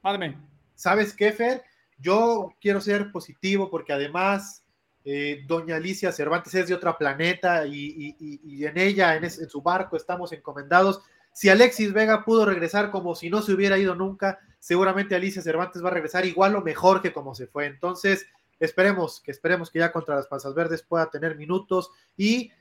Mándeme. 0.00 0.38
¿Sabes 0.74 1.12
qué, 1.12 1.32
Fer? 1.32 1.62
Yo 1.98 2.54
quiero 2.60 2.80
ser 2.80 3.10
positivo 3.10 3.68
porque 3.70 3.92
además 3.92 4.64
eh, 5.04 5.42
doña 5.46 5.76
Alicia 5.76 6.12
Cervantes 6.12 6.54
es 6.54 6.68
de 6.68 6.74
otra 6.74 6.96
planeta 6.96 7.66
y, 7.66 8.16
en 8.64 8.78
ella, 8.78 9.16
en, 9.16 9.24
en, 9.24 9.30
su 9.30 9.60
barco, 9.60 9.96
estamos 9.96 10.32
encomendados. 10.32 11.02
Si 11.32 11.48
Alexis 11.48 11.92
Vega 11.92 12.24
pudo 12.24 12.46
regresar 12.46 12.92
como 12.92 13.16
si 13.16 13.28
no 13.28 13.42
se 13.42 13.52
hubiera 13.52 13.76
ido 13.76 13.96
nunca, 13.96 14.38
seguramente 14.60 15.16
Alicia 15.16 15.42
Cervantes 15.42 15.84
va 15.84 15.88
a 15.88 15.94
regresar 15.94 16.24
igual 16.24 16.54
o 16.54 16.62
mejor 16.62 17.02
que 17.02 17.12
como 17.12 17.34
se 17.34 17.48
fue. 17.48 17.66
Entonces, 17.66 18.26
esperemos 18.60 19.20
que 19.20 19.32
esperemos 19.32 19.70
que 19.70 19.80
ya 19.80 19.90
contra 19.90 20.14
las 20.14 20.28
Panzas 20.28 20.54
Verdes 20.54 20.82
pueda 20.82 21.10
tener 21.10 21.36
minutos 21.36 21.90
y 22.16 22.52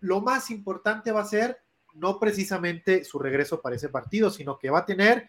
lo 0.00 0.20
más 0.20 0.50
importante 0.50 1.12
va 1.12 1.22
a 1.22 1.26
ser 1.26 1.58
no 1.94 2.18
precisamente 2.18 3.04
su 3.04 3.18
regreso 3.18 3.60
para 3.60 3.76
ese 3.76 3.88
partido, 3.88 4.30
sino 4.30 4.58
que 4.58 4.70
va 4.70 4.80
a 4.80 4.86
tener 4.86 5.28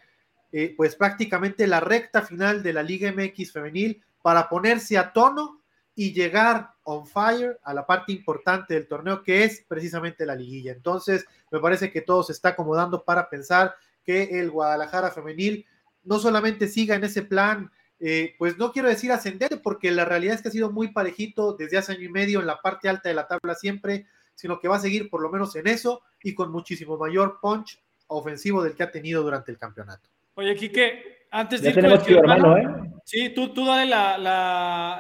eh, 0.52 0.74
pues 0.76 0.96
prácticamente 0.96 1.68
la 1.68 1.80
recta 1.80 2.22
final 2.22 2.64
de 2.64 2.74
la 2.74 2.84
Liga 2.84 3.12
MX 3.12 3.52
femenil 3.52 4.04
para 4.22 4.50
ponerse 4.50 4.98
a 4.98 5.14
tono 5.14 5.62
y 5.96 6.14
llegar 6.14 6.72
on 6.84 7.08
fire 7.08 7.60
a 7.64 7.74
la 7.74 7.86
parte 7.86 8.12
importante 8.12 8.74
del 8.74 8.88
torneo 8.88 9.24
que 9.24 9.44
es 9.44 9.64
precisamente 9.68 10.26
la 10.26 10.36
liguilla. 10.36 10.74
Entonces, 10.74 11.26
me 11.52 11.60
parece 11.60 11.92
que 11.92 12.02
todo 12.02 12.24
se 12.24 12.34
está 12.34 12.50
acomodando 12.50 13.04
para 13.04 13.30
pensar 13.30 13.76
que 14.04 14.40
el 14.40 14.52
Guadalajara 14.52 15.12
femenil 15.12 15.66
no 16.04 16.20
solamente 16.20 16.68
siga 16.68 16.96
en 16.96 17.06
ese 17.06 17.24
plan, 17.24 17.72
eh, 18.00 18.36
pues 18.38 18.58
no 18.58 18.72
quiero 18.72 18.90
decir 18.90 19.12
ascendente, 19.12 19.58
porque 19.58 19.90
la 19.92 20.06
realidad 20.06 20.36
es 20.36 20.42
que 20.42 20.50
ha 20.50 20.52
sido 20.52 20.72
muy 20.72 20.90
parejito 20.90 21.54
desde 21.54 21.78
hace 21.78 21.94
año 21.94 22.04
y 22.04 22.10
medio 22.10 22.42
en 22.42 22.48
la 22.48 22.62
parte 22.62 22.90
alta 22.90 23.10
de 23.10 23.16
la 23.16 23.28
tabla 23.28 23.56
siempre, 23.56 24.06
sino 24.36 24.60
que 24.60 24.68
va 24.68 24.76
a 24.76 24.80
seguir 24.80 25.10
por 25.10 25.22
lo 25.22 25.30
menos 25.30 25.56
en 25.56 25.68
eso 25.68 26.02
y 26.22 26.36
con 26.36 26.52
muchísimo 26.52 26.98
mayor 26.98 27.40
punch 27.42 27.80
ofensivo 28.08 28.62
del 28.64 28.76
que 28.76 28.84
ha 28.84 28.92
tenido 28.92 29.24
durante 29.24 29.52
el 29.52 29.58
campeonato. 29.58 30.10
Oye, 30.36 30.56
Quique, 30.56 31.28
antes 31.32 31.62
de 31.62 31.70
ir 31.70 31.76
con 31.76 31.86
el 31.86 32.18
hermano, 32.18 32.58
¿eh? 32.58 32.68
Sí, 33.06 33.30
tú, 33.30 33.54
tú 33.54 33.66
dale 33.66 33.86
la, 33.86 34.18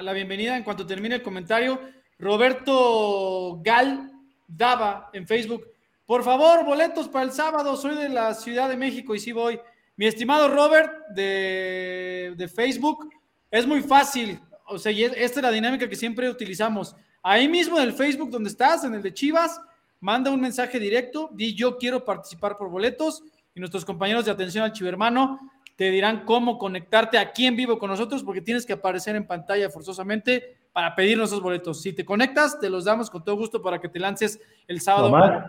la, 0.01 0.13
bienvenida 0.13 0.55
en 0.55 0.63
cuanto 0.63 0.85
termine 0.85 1.15
el 1.15 1.23
comentario. 1.23 1.79
Roberto 2.19 3.59
Gal 3.63 4.11
Daba 4.47 5.09
en 5.11 5.27
Facebook. 5.27 5.65
Por 6.05 6.23
favor, 6.23 6.63
boletos 6.63 7.09
para 7.09 7.25
el 7.25 7.31
sábado. 7.31 7.75
Soy 7.75 7.95
de 7.95 8.09
la 8.09 8.33
Ciudad 8.35 8.69
de 8.69 8.77
México 8.77 9.15
y 9.15 9.19
sí 9.19 9.31
voy. 9.31 9.59
Mi 9.97 10.05
estimado 10.05 10.49
Robert 10.49 11.07
de, 11.09 12.33
de 12.37 12.47
Facebook, 12.47 13.09
es 13.49 13.65
muy 13.65 13.81
fácil. 13.81 14.39
O 14.67 14.77
sea, 14.77 14.91
esta 14.91 15.39
es 15.39 15.41
la 15.41 15.51
dinámica 15.51 15.89
que 15.89 15.95
siempre 15.95 16.29
utilizamos. 16.29 16.95
Ahí 17.27 17.47
mismo 17.47 17.79
en 17.79 17.85
el 17.85 17.93
Facebook 17.93 18.29
donde 18.29 18.51
estás, 18.51 18.83
en 18.83 18.93
el 18.93 19.01
de 19.01 19.11
Chivas, 19.11 19.59
manda 19.99 20.29
un 20.29 20.39
mensaje 20.39 20.79
directo, 20.79 21.31
di 21.33 21.55
yo 21.55 21.75
quiero 21.75 22.05
participar 22.05 22.55
por 22.55 22.69
boletos 22.69 23.23
y 23.55 23.59
nuestros 23.59 23.83
compañeros 23.83 24.25
de 24.25 24.31
atención 24.31 24.63
al 24.63 24.73
chivermano 24.73 25.39
te 25.75 25.89
dirán 25.89 26.23
cómo 26.23 26.59
conectarte 26.59 27.17
aquí 27.17 27.47
en 27.47 27.55
vivo 27.55 27.79
con 27.79 27.89
nosotros 27.89 28.23
porque 28.23 28.41
tienes 28.41 28.63
que 28.63 28.73
aparecer 28.73 29.15
en 29.15 29.25
pantalla 29.25 29.71
forzosamente 29.71 30.55
para 30.71 30.93
pedirnos 30.93 31.29
esos 31.29 31.41
boletos. 31.41 31.81
Si 31.81 31.93
te 31.93 32.05
conectas, 32.05 32.59
te 32.59 32.69
los 32.69 32.85
damos 32.85 33.09
con 33.09 33.23
todo 33.23 33.35
gusto 33.37 33.59
para 33.59 33.79
que 33.79 33.89
te 33.89 33.97
lances 33.97 34.39
el 34.67 34.79
sábado. 34.79 35.09
Nomás, 35.09 35.45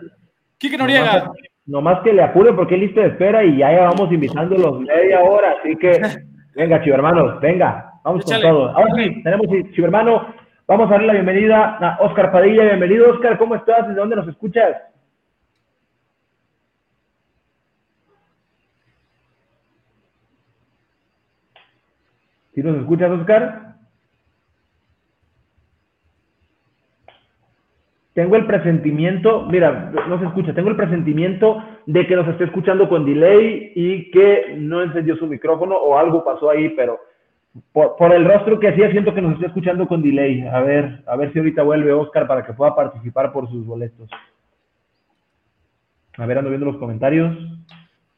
Quique 0.57 0.79
Noriega. 0.79 1.31
Nomás, 1.67 2.01
que 2.03 2.11
le 2.11 2.23
apure 2.23 2.53
porque 2.53 2.73
es 2.73 2.81
lista 2.81 3.01
de 3.01 3.07
espera 3.09 3.43
y 3.43 3.55
ya 3.59 3.69
vamos 3.81 4.11
invitándolos 4.11 4.79
media 4.79 5.21
hora. 5.21 5.57
Así 5.59 5.75
que, 5.75 6.01
venga, 6.55 6.83
chivermanos, 6.83 7.39
venga, 7.39 7.93
vamos 8.03 8.25
con 8.25 8.41
todo. 8.41 8.69
Ahora 8.69 8.95
sí, 8.95 9.21
tenemos 9.21 9.45
chivermano. 9.75 10.46
Vamos 10.67 10.87
a 10.89 10.95
darle 10.95 11.07
la 11.07 11.13
bienvenida 11.13 11.77
a 11.77 11.97
Oscar 12.01 12.29
Padilla. 12.29 12.65
Bienvenido, 12.65 13.09
Oscar, 13.09 13.37
¿cómo 13.37 13.55
estás? 13.55 13.87
¿De 13.87 13.93
dónde 13.93 14.17
nos 14.17 14.27
escuchas? 14.27 14.75
¿Sí 22.53 22.61
nos 22.61 22.75
escuchas, 22.79 23.11
Oscar? 23.11 23.75
Tengo 28.13 28.35
el 28.35 28.45
presentimiento, 28.45 29.43
mira, 29.43 29.91
no 30.09 30.19
se 30.19 30.25
escucha, 30.25 30.53
tengo 30.53 30.69
el 30.69 30.75
presentimiento 30.75 31.63
de 31.85 32.05
que 32.07 32.15
nos 32.15 32.27
esté 32.27 32.43
escuchando 32.43 32.89
con 32.89 33.05
delay 33.05 33.71
y 33.73 34.11
que 34.11 34.55
no 34.57 34.81
encendió 34.81 35.15
su 35.15 35.27
micrófono 35.27 35.77
o 35.77 35.97
algo 35.97 36.25
pasó 36.25 36.49
ahí, 36.49 36.69
pero 36.69 36.99
por, 37.71 38.13
el 38.13 38.25
rostro 38.25 38.59
que 38.59 38.69
hacía 38.69 38.91
siento 38.91 39.13
que 39.13 39.21
nos 39.21 39.33
está 39.35 39.47
escuchando 39.47 39.87
con 39.87 40.01
delay. 40.01 40.41
A 40.47 40.61
ver, 40.61 41.03
a 41.07 41.15
ver 41.15 41.31
si 41.31 41.39
ahorita 41.39 41.63
vuelve 41.63 41.93
Oscar 41.93 42.27
para 42.27 42.45
que 42.45 42.53
pueda 42.53 42.75
participar 42.75 43.31
por 43.31 43.49
sus 43.49 43.65
boletos. 43.65 44.09
A 46.17 46.25
ver, 46.25 46.37
ando 46.37 46.49
viendo 46.49 46.65
los 46.65 46.77
comentarios. 46.77 47.37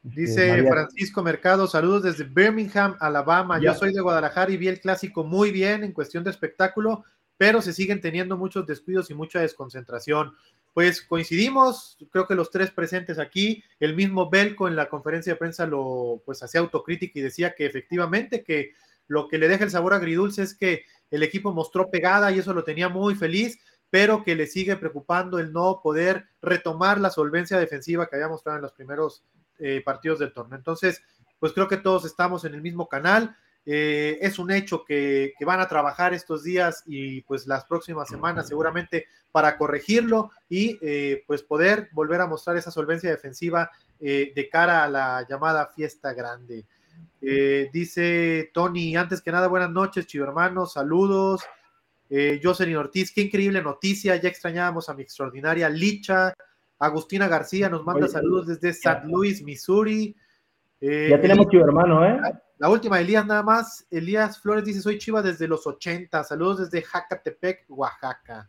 Dice 0.02 0.66
Francisco 0.66 1.22
Mercado, 1.22 1.66
saludos 1.66 2.02
desde 2.04 2.24
Birmingham, 2.24 2.96
Alabama. 3.00 3.60
Yo 3.60 3.74
soy 3.74 3.92
de 3.92 4.00
Guadalajara 4.00 4.50
y 4.50 4.56
vi 4.56 4.68
el 4.68 4.80
clásico 4.80 5.24
muy 5.24 5.50
bien 5.50 5.84
en 5.84 5.92
cuestión 5.92 6.24
de 6.24 6.30
espectáculo, 6.30 7.04
pero 7.36 7.60
se 7.60 7.74
siguen 7.74 8.00
teniendo 8.00 8.38
muchos 8.38 8.66
descuidos 8.66 9.10
y 9.10 9.14
mucha 9.14 9.40
desconcentración. 9.40 10.32
Pues 10.72 11.02
coincidimos, 11.02 11.98
creo 12.10 12.26
que 12.26 12.34
los 12.34 12.50
tres 12.50 12.70
presentes 12.70 13.18
aquí, 13.18 13.62
el 13.78 13.94
mismo 13.94 14.30
Belco 14.30 14.68
en 14.68 14.76
la 14.76 14.88
conferencia 14.88 15.34
de 15.34 15.38
prensa 15.38 15.66
lo 15.66 16.22
pues 16.24 16.42
hacía 16.42 16.60
autocrítica 16.60 17.18
y 17.18 17.22
decía 17.22 17.54
que 17.54 17.66
efectivamente 17.66 18.42
que 18.42 18.70
lo 19.10 19.26
que 19.26 19.38
le 19.38 19.48
deja 19.48 19.64
el 19.64 19.72
sabor 19.72 19.92
agridulce 19.92 20.44
es 20.44 20.54
que 20.54 20.84
el 21.10 21.24
equipo 21.24 21.52
mostró 21.52 21.90
pegada 21.90 22.30
y 22.30 22.38
eso 22.38 22.54
lo 22.54 22.62
tenía 22.62 22.88
muy 22.88 23.16
feliz, 23.16 23.58
pero 23.90 24.22
que 24.22 24.36
le 24.36 24.46
sigue 24.46 24.76
preocupando 24.76 25.40
el 25.40 25.52
no 25.52 25.80
poder 25.82 26.26
retomar 26.40 27.00
la 27.00 27.10
solvencia 27.10 27.58
defensiva 27.58 28.06
que 28.06 28.14
había 28.14 28.28
mostrado 28.28 28.58
en 28.58 28.62
los 28.62 28.72
primeros 28.72 29.24
eh, 29.58 29.82
partidos 29.84 30.20
del 30.20 30.32
torneo. 30.32 30.56
Entonces, 30.56 31.02
pues 31.40 31.52
creo 31.52 31.66
que 31.66 31.76
todos 31.76 32.04
estamos 32.04 32.44
en 32.44 32.54
el 32.54 32.62
mismo 32.62 32.88
canal. 32.88 33.36
Eh, 33.66 34.18
es 34.22 34.38
un 34.38 34.52
hecho 34.52 34.84
que, 34.84 35.34
van 35.44 35.58
a 35.58 35.66
trabajar 35.66 36.14
estos 36.14 36.44
días 36.44 36.84
y 36.86 37.22
pues 37.22 37.48
las 37.48 37.64
próximas 37.64 38.08
semanas 38.08 38.46
seguramente 38.46 39.06
para 39.32 39.58
corregirlo 39.58 40.30
y 40.48 40.78
eh, 40.82 41.24
pues 41.26 41.42
poder 41.42 41.88
volver 41.90 42.20
a 42.20 42.28
mostrar 42.28 42.56
esa 42.56 42.70
solvencia 42.70 43.10
defensiva 43.10 43.72
de 43.98 44.48
cara 44.50 44.84
a 44.84 44.88
la 44.88 45.26
llamada 45.28 45.66
fiesta 45.66 46.14
grande. 46.14 46.64
Dice 47.20 48.50
Tony, 48.54 48.96
antes 48.96 49.20
que 49.20 49.32
nada, 49.32 49.48
buenas 49.48 49.70
noches, 49.70 50.06
chivo 50.06 50.24
hermanos, 50.24 50.72
saludos. 50.74 51.42
Jocelyn 52.42 52.76
Ortiz, 52.76 53.12
qué 53.14 53.20
increíble 53.20 53.62
noticia, 53.62 54.16
ya 54.16 54.28
extrañábamos 54.28 54.88
a 54.88 54.94
mi 54.94 55.02
extraordinaria 55.02 55.68
Licha, 55.68 56.34
Agustina 56.80 57.28
García 57.28 57.68
nos 57.68 57.84
manda 57.84 58.08
saludos 58.08 58.46
desde 58.46 58.70
St. 58.70 59.02
Louis, 59.04 59.42
Missouri. 59.44 60.16
Eh, 60.80 61.08
ya 61.10 61.20
tenemos 61.20 61.46
chivo 61.48 61.64
hermano, 61.64 62.06
¿eh? 62.06 62.18
La 62.56 62.70
última, 62.70 62.98
Elías 62.98 63.26
nada 63.26 63.42
más. 63.42 63.86
Elías 63.90 64.40
Flores 64.40 64.64
dice, 64.64 64.80
soy 64.80 64.96
chiva 64.96 65.20
desde 65.20 65.46
los 65.46 65.66
80. 65.66 66.24
Saludos 66.24 66.70
desde 66.70 66.82
Jacatepec, 66.82 67.66
Oaxaca. 67.68 68.48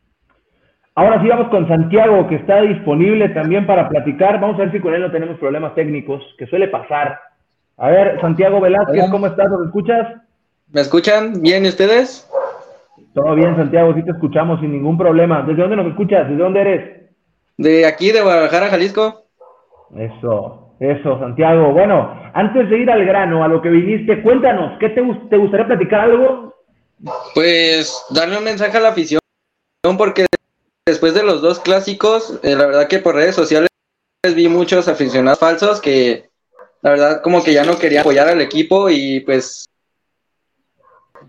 Ahora 0.96 1.22
sí 1.22 1.28
vamos 1.28 1.50
con 1.50 1.68
Santiago, 1.68 2.28
que 2.30 2.36
está 2.36 2.62
disponible 2.62 3.30
también 3.30 3.68
para 3.68 3.90
platicar. 3.90 4.40
Vamos 4.40 4.56
a 4.56 4.64
ver 4.64 4.72
si 4.72 4.80
con 4.80 4.94
él 4.94 5.02
no 5.02 5.12
tenemos 5.12 5.38
problemas 5.38 5.76
técnicos, 5.76 6.24
que 6.38 6.48
suele 6.48 6.70
pasar. 6.70 7.20
A 7.82 7.90
ver, 7.90 8.22
Santiago 8.22 8.62
Velázquez, 8.62 9.10
¿cómo 9.10 9.26
estás? 9.26 9.50
¿Nos 9.50 9.66
escuchas? 9.66 10.22
¿Me 10.72 10.82
escuchan 10.82 11.42
bien 11.42 11.66
ustedes? 11.66 12.30
Todo 13.16 13.34
bien, 13.34 13.56
Santiago, 13.56 13.96
sí 13.96 14.04
te 14.04 14.12
escuchamos 14.12 14.60
sin 14.60 14.72
ningún 14.72 15.00
problema. 15.00 15.42
¿Desde 15.42 15.64
dónde 15.64 15.78
nos 15.78 15.88
escuchas? 15.88 16.30
¿Desde 16.30 16.44
dónde 16.44 16.62
eres? 16.62 17.02
De 17.58 17.88
aquí, 17.88 18.12
de 18.12 18.22
Guadalajara, 18.22 18.68
Jalisco. 18.68 19.24
Eso, 19.98 20.76
eso, 20.80 21.18
Santiago. 21.18 21.74
Bueno, 21.74 22.22
antes 22.36 22.70
de 22.70 22.78
ir 22.78 22.92
al 22.92 23.04
grano, 23.04 23.44
a 23.44 23.48
lo 23.48 23.64
que 23.64 23.70
viniste, 23.70 24.22
cuéntanos, 24.22 24.78
¿qué 24.80 24.90
te, 24.90 25.02
te 25.32 25.38
gustaría 25.38 25.66
platicar 25.66 26.02
algo? 26.02 26.54
Pues 27.34 28.06
darle 28.12 28.38
un 28.38 28.44
mensaje 28.44 28.78
a 28.78 28.82
la 28.82 28.90
afición, 28.90 29.22
porque 29.98 30.28
después 30.86 31.16
de 31.16 31.24
los 31.24 31.42
dos 31.42 31.60
clásicos, 31.60 32.40
eh, 32.44 32.56
la 32.56 32.68
verdad 32.68 32.88
que 32.88 33.00
por 33.00 33.16
redes 33.16 33.34
sociales 33.34 33.70
vi 34.36 34.48
muchos 34.50 34.88
aficionados 34.88 35.40
falsos 35.40 35.82
que 35.82 36.30
la 36.82 36.90
verdad 36.92 37.22
como 37.22 37.44
que 37.44 37.54
ya 37.54 37.64
no 37.64 37.78
querían 37.78 38.02
apoyar 38.02 38.28
al 38.28 38.42
equipo 38.42 38.90
y 38.90 39.20
pues 39.22 39.68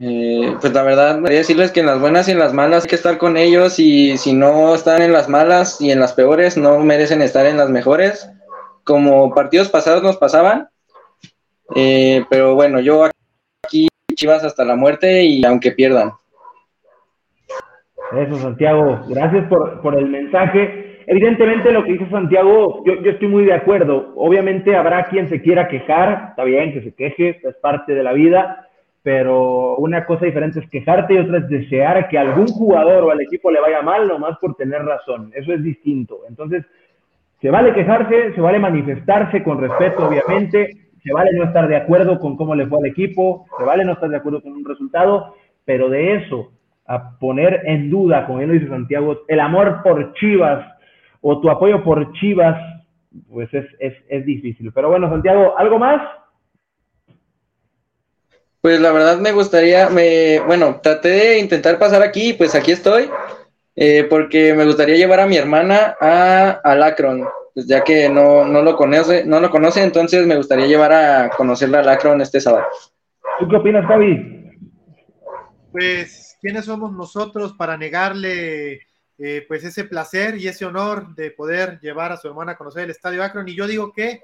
Eh, 0.00 0.56
pues 0.60 0.72
la 0.72 0.82
verdad, 0.82 1.22
quería 1.22 1.38
decirles 1.38 1.70
que 1.70 1.80
en 1.80 1.86
las 1.86 2.00
buenas 2.00 2.26
y 2.26 2.32
en 2.32 2.38
las 2.38 2.52
malas 2.52 2.84
hay 2.84 2.88
que 2.88 2.96
estar 2.96 3.18
con 3.18 3.36
ellos 3.36 3.78
y 3.78 4.16
si 4.16 4.32
no 4.32 4.74
están 4.74 5.02
en 5.02 5.12
las 5.12 5.28
malas 5.28 5.80
y 5.80 5.90
en 5.92 6.00
las 6.00 6.14
peores, 6.14 6.56
no 6.56 6.78
merecen 6.78 7.20
estar 7.22 7.46
en 7.46 7.58
las 7.58 7.68
mejores, 7.68 8.28
como 8.84 9.32
partidos 9.34 9.68
pasados 9.68 10.02
nos 10.02 10.16
pasaban. 10.16 10.68
Eh, 11.74 12.24
pero 12.30 12.54
bueno, 12.54 12.80
yo 12.80 13.04
aquí 13.64 13.88
Chivas 14.14 14.42
hasta 14.44 14.64
la 14.64 14.76
muerte 14.76 15.24
y 15.24 15.44
aunque 15.44 15.72
pierdan. 15.72 16.12
Eso, 18.16 18.38
Santiago. 18.38 19.04
Gracias 19.08 19.46
por, 19.48 19.80
por 19.82 19.94
el 19.96 20.08
mensaje. 20.08 20.91
Evidentemente 21.06 21.72
lo 21.72 21.84
que 21.84 21.92
dice 21.92 22.08
Santiago, 22.10 22.82
yo, 22.84 22.94
estoy 23.10 23.28
muy 23.28 23.44
de 23.44 23.54
acuerdo. 23.54 24.12
Obviamente 24.16 24.76
habrá 24.76 25.04
quien 25.04 25.28
se 25.28 25.40
quiera 25.40 25.68
quejar, 25.68 26.28
está 26.30 26.44
bien 26.44 26.72
que 26.72 26.82
se 26.82 26.94
queje, 26.94 27.40
es 27.42 27.56
parte 27.56 27.94
de 27.94 28.02
la 28.02 28.12
vida, 28.12 28.68
pero 29.02 29.76
una 29.76 30.04
cosa 30.04 30.26
diferente 30.26 30.60
es 30.60 30.70
quejarte 30.70 31.14
y 31.14 31.18
otra 31.18 31.38
es 31.38 31.48
desear 31.48 32.08
que 32.08 32.18
algún 32.18 32.46
jugador 32.46 33.04
o 33.04 33.10
al 33.10 33.20
equipo 33.20 33.50
le 33.50 33.60
vaya 33.60 33.82
mal 33.82 34.06
nomás 34.06 34.38
por 34.38 34.54
tener 34.54 34.82
razón. 34.84 35.32
Eso 35.34 35.52
es 35.52 35.62
distinto. 35.62 36.20
Entonces, 36.28 36.64
se 37.40 37.50
vale 37.50 37.72
quejarse, 37.72 38.32
se 38.34 38.40
vale 38.40 38.58
manifestarse 38.58 39.42
con 39.42 39.60
respeto, 39.60 40.06
obviamente, 40.06 40.70
se 41.02 41.12
vale 41.12 41.32
no 41.32 41.44
estar 41.44 41.66
de 41.66 41.76
acuerdo 41.76 42.20
con 42.20 42.36
cómo 42.36 42.54
le 42.54 42.66
fue 42.66 42.78
al 42.78 42.86
equipo, 42.86 43.46
se 43.58 43.64
vale 43.64 43.84
no 43.84 43.94
estar 43.94 44.08
de 44.08 44.16
acuerdo 44.16 44.40
con 44.40 44.52
un 44.52 44.64
resultado, 44.64 45.34
pero 45.64 45.88
de 45.88 46.14
eso 46.14 46.52
a 46.86 47.18
poner 47.18 47.62
en 47.64 47.90
duda, 47.90 48.26
como 48.26 48.38
bien 48.38 48.48
lo 48.48 48.54
dice 48.54 48.68
Santiago, 48.68 49.22
el 49.26 49.40
amor 49.40 49.80
por 49.82 50.12
Chivas 50.14 50.64
o 51.22 51.40
tu 51.40 51.48
apoyo 51.48 51.82
por 51.82 52.12
Chivas, 52.14 52.58
pues 53.30 53.48
es, 53.54 53.64
es, 53.78 53.94
es 54.08 54.26
difícil. 54.26 54.70
Pero 54.74 54.90
bueno, 54.90 55.08
Santiago, 55.08 55.56
¿algo 55.56 55.78
más? 55.78 56.02
Pues 58.60 58.80
la 58.80 58.92
verdad 58.92 59.18
me 59.18 59.32
gustaría, 59.32 59.88
me, 59.88 60.40
bueno, 60.40 60.80
traté 60.82 61.08
de 61.08 61.38
intentar 61.38 61.78
pasar 61.78 62.02
aquí, 62.02 62.32
pues 62.32 62.54
aquí 62.54 62.72
estoy, 62.72 63.08
eh, 63.74 64.06
porque 64.08 64.54
me 64.54 64.64
gustaría 64.64 64.96
llevar 64.96 65.20
a 65.20 65.26
mi 65.26 65.36
hermana 65.36 65.96
a, 66.00 66.60
a 66.62 66.74
Lacron, 66.76 67.24
pues 67.54 67.66
ya 67.66 67.82
que 67.82 68.08
no, 68.08 68.44
no, 68.44 68.62
lo 68.62 68.76
conoce, 68.76 69.24
no 69.24 69.40
lo 69.40 69.50
conoce, 69.50 69.82
entonces 69.82 70.26
me 70.26 70.36
gustaría 70.36 70.66
llevar 70.66 70.92
a 70.92 71.30
conocerla 71.30 71.80
a 71.80 71.82
Lacron 71.82 72.20
este 72.20 72.40
sábado. 72.40 72.66
¿Tú 73.40 73.48
qué 73.48 73.56
opinas, 73.56 73.84
Javi? 73.86 74.48
Pues, 75.72 76.38
¿quiénes 76.40 76.64
somos 76.64 76.92
nosotros 76.92 77.54
para 77.54 77.76
negarle 77.76 78.80
eh, 79.18 79.44
pues 79.46 79.64
ese 79.64 79.84
placer 79.84 80.36
y 80.36 80.48
ese 80.48 80.64
honor 80.64 81.14
de 81.14 81.30
poder 81.30 81.78
llevar 81.80 82.12
a 82.12 82.16
su 82.16 82.28
hermana 82.28 82.52
a 82.52 82.56
conocer 82.56 82.84
el 82.84 82.90
Estadio 82.90 83.22
Akron? 83.22 83.48
Y 83.48 83.54
yo 83.54 83.66
digo 83.66 83.92
que 83.92 84.22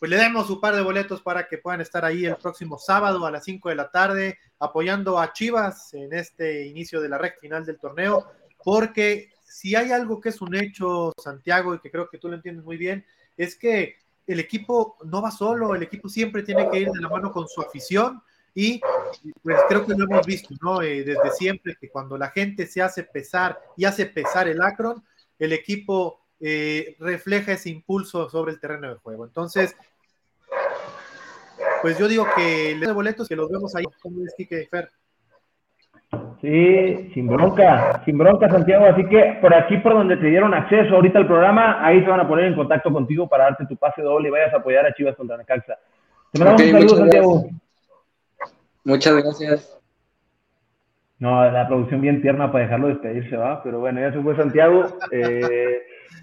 pues 0.00 0.10
le 0.10 0.16
demos 0.16 0.46
su 0.46 0.60
par 0.60 0.74
de 0.74 0.80
boletos 0.80 1.20
para 1.20 1.46
que 1.46 1.58
puedan 1.58 1.82
estar 1.82 2.06
ahí 2.06 2.24
el 2.24 2.36
próximo 2.36 2.78
sábado 2.78 3.26
a 3.26 3.30
las 3.30 3.44
5 3.44 3.68
de 3.68 3.74
la 3.74 3.90
tarde 3.90 4.38
apoyando 4.58 5.18
a 5.18 5.34
Chivas 5.34 5.92
en 5.92 6.14
este 6.14 6.66
inicio 6.66 7.02
de 7.02 7.10
la 7.10 7.18
recta 7.18 7.40
final 7.40 7.66
del 7.66 7.78
torneo, 7.78 8.26
porque 8.64 9.30
si 9.44 9.76
hay 9.76 9.92
algo 9.92 10.18
que 10.18 10.30
es 10.30 10.40
un 10.40 10.54
hecho, 10.54 11.12
Santiago, 11.22 11.74
y 11.74 11.80
que 11.80 11.90
creo 11.90 12.08
que 12.08 12.16
tú 12.16 12.28
lo 12.28 12.34
entiendes 12.34 12.64
muy 12.64 12.78
bien, 12.78 13.04
es 13.36 13.56
que 13.56 13.96
el 14.26 14.40
equipo 14.40 14.96
no 15.04 15.20
va 15.20 15.30
solo, 15.30 15.74
el 15.74 15.82
equipo 15.82 16.08
siempre 16.08 16.42
tiene 16.42 16.70
que 16.70 16.80
ir 16.80 16.90
de 16.90 17.00
la 17.00 17.08
mano 17.10 17.30
con 17.30 17.46
su 17.46 17.60
afición 17.60 18.22
y 18.54 18.80
pues 19.42 19.56
creo 19.68 19.86
que 19.86 19.94
lo 19.94 20.04
hemos 20.04 20.26
visto, 20.26 20.54
¿no? 20.60 20.82
Eh, 20.82 21.04
desde 21.04 21.30
siempre 21.30 21.76
que 21.80 21.88
cuando 21.88 22.18
la 22.18 22.30
gente 22.30 22.66
se 22.66 22.82
hace 22.82 23.04
pesar 23.04 23.58
y 23.76 23.84
hace 23.84 24.06
pesar 24.06 24.48
el 24.48 24.60
Akron, 24.62 25.02
el 25.38 25.52
equipo 25.52 26.20
eh, 26.40 26.96
refleja 26.98 27.52
ese 27.52 27.70
impulso 27.70 28.28
sobre 28.30 28.52
el 28.52 28.60
terreno 28.60 28.88
de 28.88 28.94
juego. 28.96 29.24
Entonces, 29.24 29.76
pues 31.82 31.98
yo 31.98 32.08
digo 32.08 32.26
que 32.36 32.74
le 32.76 32.92
boletos 32.92 33.28
que 33.28 33.36
los 33.36 33.50
vemos 33.50 33.74
ahí, 33.74 33.84
como 34.02 34.24
es 34.24 34.34
Kike 34.36 34.66
Fer. 34.70 34.90
Sí, 36.40 37.10
sin 37.12 37.26
bronca, 37.26 38.02
sin 38.04 38.16
bronca, 38.16 38.48
Santiago. 38.48 38.86
Así 38.86 39.04
que 39.06 39.38
por 39.40 39.54
aquí, 39.54 39.76
por 39.78 39.92
donde 39.92 40.16
te 40.16 40.26
dieron 40.26 40.54
acceso 40.54 40.94
ahorita 40.94 41.18
al 41.18 41.26
programa, 41.26 41.84
ahí 41.84 42.02
se 42.02 42.08
van 42.08 42.20
a 42.20 42.28
poner 42.28 42.46
en 42.46 42.54
contacto 42.54 42.90
contigo 42.90 43.28
para 43.28 43.44
darte 43.44 43.66
tu 43.66 43.76
pase 43.76 44.02
doble 44.02 44.28
y 44.28 44.30
vayas 44.30 44.52
a 44.54 44.58
apoyar 44.58 44.86
a 44.86 44.94
Chivas 44.94 45.16
contra 45.16 45.36
Necaxa. 45.36 45.78
Te 46.32 46.38
mandamos 46.38 46.62
okay, 46.62 46.72
un 46.72 46.80
saludo, 46.80 46.96
Santiago. 46.96 47.40
Gracias. 47.42 47.60
Muchas 48.84 49.22
gracias. 49.22 49.80
No, 51.18 51.50
la 51.50 51.68
producción 51.68 52.00
bien 52.00 52.22
tierna 52.22 52.50
para 52.50 52.64
dejarlo 52.64 52.88
despedirse, 52.88 53.36
va. 53.36 53.62
Pero 53.62 53.80
bueno, 53.80 54.00
ya 54.00 54.12
se 54.12 54.20
fue 54.22 54.34
Santiago 54.36 54.86
eh, 55.10 55.82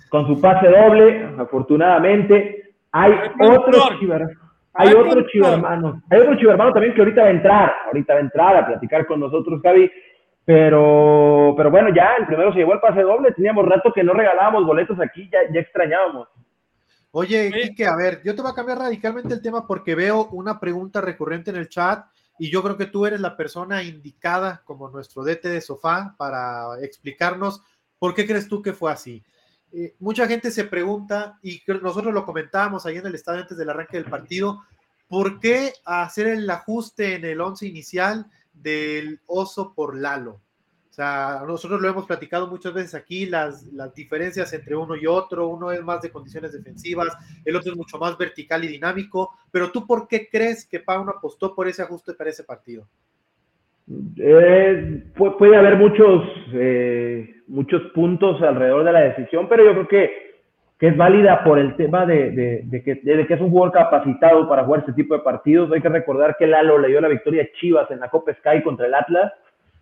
con 0.10 0.26
su 0.26 0.42
pase 0.42 0.68
doble, 0.68 1.30
afortunadamente. 1.38 2.74
Hay 2.92 3.14
otros 3.40 4.00
Chivas. 4.00 4.32
Hay 4.80 4.94
otro 4.94 5.26
chivo 5.28 5.48
hermano. 5.48 6.04
Hay 6.10 6.20
otro 6.20 6.36
chivo 6.38 6.52
hermano 6.52 6.72
también 6.72 6.94
que 6.94 7.02
ahorita 7.02 7.22
va 7.22 7.28
a 7.28 7.32
entrar. 7.32 7.74
Ahorita 7.88 8.14
va 8.14 8.20
a 8.20 8.24
entrar 8.24 8.56
a 8.58 8.68
platicar 8.68 9.08
con 9.08 9.20
nosotros, 9.20 9.60
Javi. 9.64 9.90
Pero, 10.46 11.54
pero 11.58 11.72
bueno, 11.72 11.90
ya 11.94 12.16
el 12.20 12.28
primero 12.28 12.54
se 12.54 12.60
llevó 12.60 12.74
el 12.74 12.80
pase 12.80 13.02
doble. 13.02 13.32
Teníamos 13.34 13.66
rato 13.66 13.92
que 13.92 14.04
no 14.04 14.14
regalábamos 14.14 14.66
boletos 14.66 15.00
aquí, 15.00 15.30
ya, 15.32 15.40
ya 15.52 15.62
extrañábamos. 15.62 16.28
Oye, 17.12 17.52
Kike, 17.52 17.86
a 17.88 17.96
ver, 17.96 18.22
yo 18.24 18.36
te 18.36 18.42
voy 18.42 18.52
a 18.52 18.56
cambiar 18.56 18.78
radicalmente 18.78 19.34
el 19.34 19.42
tema 19.42 19.66
porque 19.66 19.96
veo 19.96 20.28
una 20.32 20.60
pregunta 20.60 21.02
recurrente 21.02 21.50
en 21.50 21.58
el 21.58 21.70
chat 21.70 22.06
y 22.40 22.50
yo 22.50 22.62
creo 22.64 22.78
que 22.78 22.86
tú 22.86 23.06
eres 23.06 23.20
la 23.20 23.36
persona 23.36 23.84
indicada 23.84 24.62
como 24.66 24.90
nuestro 24.90 25.24
DT 25.24 25.50
de 25.50 25.62
sofá 25.62 26.16
para 26.18 26.80
explicarnos 26.82 27.62
por 28.00 28.14
qué 28.14 28.28
crees 28.28 28.48
tú 28.48 28.62
que 28.62 28.74
fue 28.74 28.92
así. 28.92 29.24
Eh, 29.72 29.96
mucha 30.00 30.28
gente 30.28 30.52
se 30.52 30.64
pregunta, 30.64 31.40
y 31.42 31.62
nosotros 31.82 32.14
lo 32.14 32.26
comentábamos 32.26 32.86
ahí 32.86 32.98
en 32.98 33.06
el 33.06 33.16
estadio 33.16 33.42
antes 33.42 33.58
del 33.58 33.70
arranque 33.70 33.98
del 33.98 34.10
partido, 34.10 34.64
¿por 35.08 35.40
qué 35.40 35.74
hacer 35.86 36.28
el 36.28 36.50
ajuste 36.50 37.16
en 37.16 37.26
el 37.26 37.42
once 37.42 37.66
inicial 37.66 38.30
del 38.54 39.20
oso 39.26 39.74
por 39.74 39.98
Lalo? 39.98 40.42
O 40.98 41.00
sea, 41.00 41.44
nosotros 41.46 41.80
lo 41.80 41.90
hemos 41.90 42.08
platicado 42.08 42.48
muchas 42.48 42.74
veces 42.74 42.96
aquí, 42.96 43.28
las, 43.28 43.72
las 43.72 43.94
diferencias 43.94 44.52
entre 44.54 44.76
uno 44.76 44.96
y 44.96 45.06
otro, 45.06 45.48
uno 45.48 45.72
es 45.72 45.84
más 45.84 46.02
de 46.02 46.10
condiciones 46.10 46.54
defensivas, 46.54 47.16
el 47.46 47.56
otro 47.56 47.72
es 47.72 47.78
mucho 47.78 48.00
más 48.00 48.18
vertical 48.18 48.64
y 48.64 48.68
dinámico, 48.68 49.30
pero 49.52 49.70
tú 49.70 49.86
por 49.86 50.08
qué 50.08 50.28
crees 50.28 50.68
que 50.68 50.80
Pauno 50.80 51.12
apostó 51.12 51.54
por 51.54 51.68
ese 51.68 51.84
ajuste 51.84 52.16
para 52.16 52.32
ese 52.32 52.44
partido? 52.44 52.88
Eh, 54.18 55.04
puede 55.16 55.56
haber 55.56 55.76
muchos, 55.76 56.24
eh, 56.54 57.44
muchos 57.48 57.92
puntos 57.94 58.42
alrededor 58.42 58.84
de 58.84 58.92
la 58.92 59.02
decisión, 59.02 59.48
pero 59.48 59.66
yo 59.66 59.74
creo 59.74 59.88
que, 59.88 60.12
que 60.80 60.88
es 60.88 60.98
válida 60.98 61.44
por 61.44 61.60
el 61.60 61.76
tema 61.76 62.08
de, 62.08 62.64
de, 62.66 62.84
que, 62.84 62.96
de, 62.96 63.28
que, 63.28 63.34
es 63.36 63.42
un 63.42 63.52
jugador 63.52 63.72
capacitado 63.72 64.50
para 64.50 64.64
jugar 64.64 64.80
este 64.80 64.94
tipo 64.94 65.14
de 65.14 65.20
partidos. 65.20 65.72
Hay 65.72 65.82
que 65.82 65.90
recordar 65.90 66.36
que 66.40 66.48
Lalo 66.48 66.80
le 66.80 66.88
dio 66.88 67.02
la 67.02 67.08
victoria 67.08 67.44
a 67.44 67.60
Chivas 67.60 67.92
en 67.92 68.00
la 68.00 68.10
Copa 68.10 68.34
Sky 68.34 68.64
contra 68.64 68.88
el 68.88 68.96
Atlas, 68.96 69.32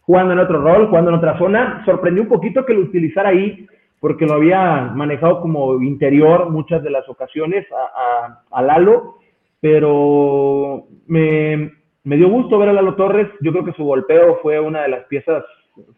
jugando 0.05 0.33
en 0.33 0.39
otro 0.39 0.61
rol, 0.61 0.87
jugando 0.87 1.11
en 1.11 1.17
otra 1.17 1.37
zona. 1.37 1.83
Sorprendió 1.85 2.23
un 2.23 2.29
poquito 2.29 2.65
que 2.65 2.73
lo 2.73 2.81
utilizara 2.81 3.29
ahí, 3.29 3.67
porque 3.99 4.25
lo 4.25 4.33
había 4.33 4.91
manejado 4.93 5.41
como 5.41 5.81
interior 5.81 6.51
muchas 6.51 6.83
de 6.83 6.91
las 6.91 7.07
ocasiones 7.09 7.65
a, 7.71 8.43
a, 8.51 8.61
Lalo, 8.61 9.15
pero 9.59 10.85
me, 11.07 11.71
dio 12.03 12.29
gusto 12.29 12.59
ver 12.59 12.69
a 12.69 12.73
Lalo 12.73 12.95
Torres. 12.95 13.27
Yo 13.41 13.51
creo 13.51 13.65
que 13.65 13.73
su 13.73 13.83
golpeo 13.83 14.39
fue 14.41 14.59
una 14.59 14.83
de 14.83 14.89
las 14.89 15.05
piezas 15.05 15.43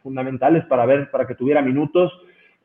fundamentales 0.01 0.65
para 0.65 0.85
ver, 0.85 1.11
para 1.11 1.27
que 1.27 1.35
tuviera 1.35 1.61
minutos. 1.61 2.11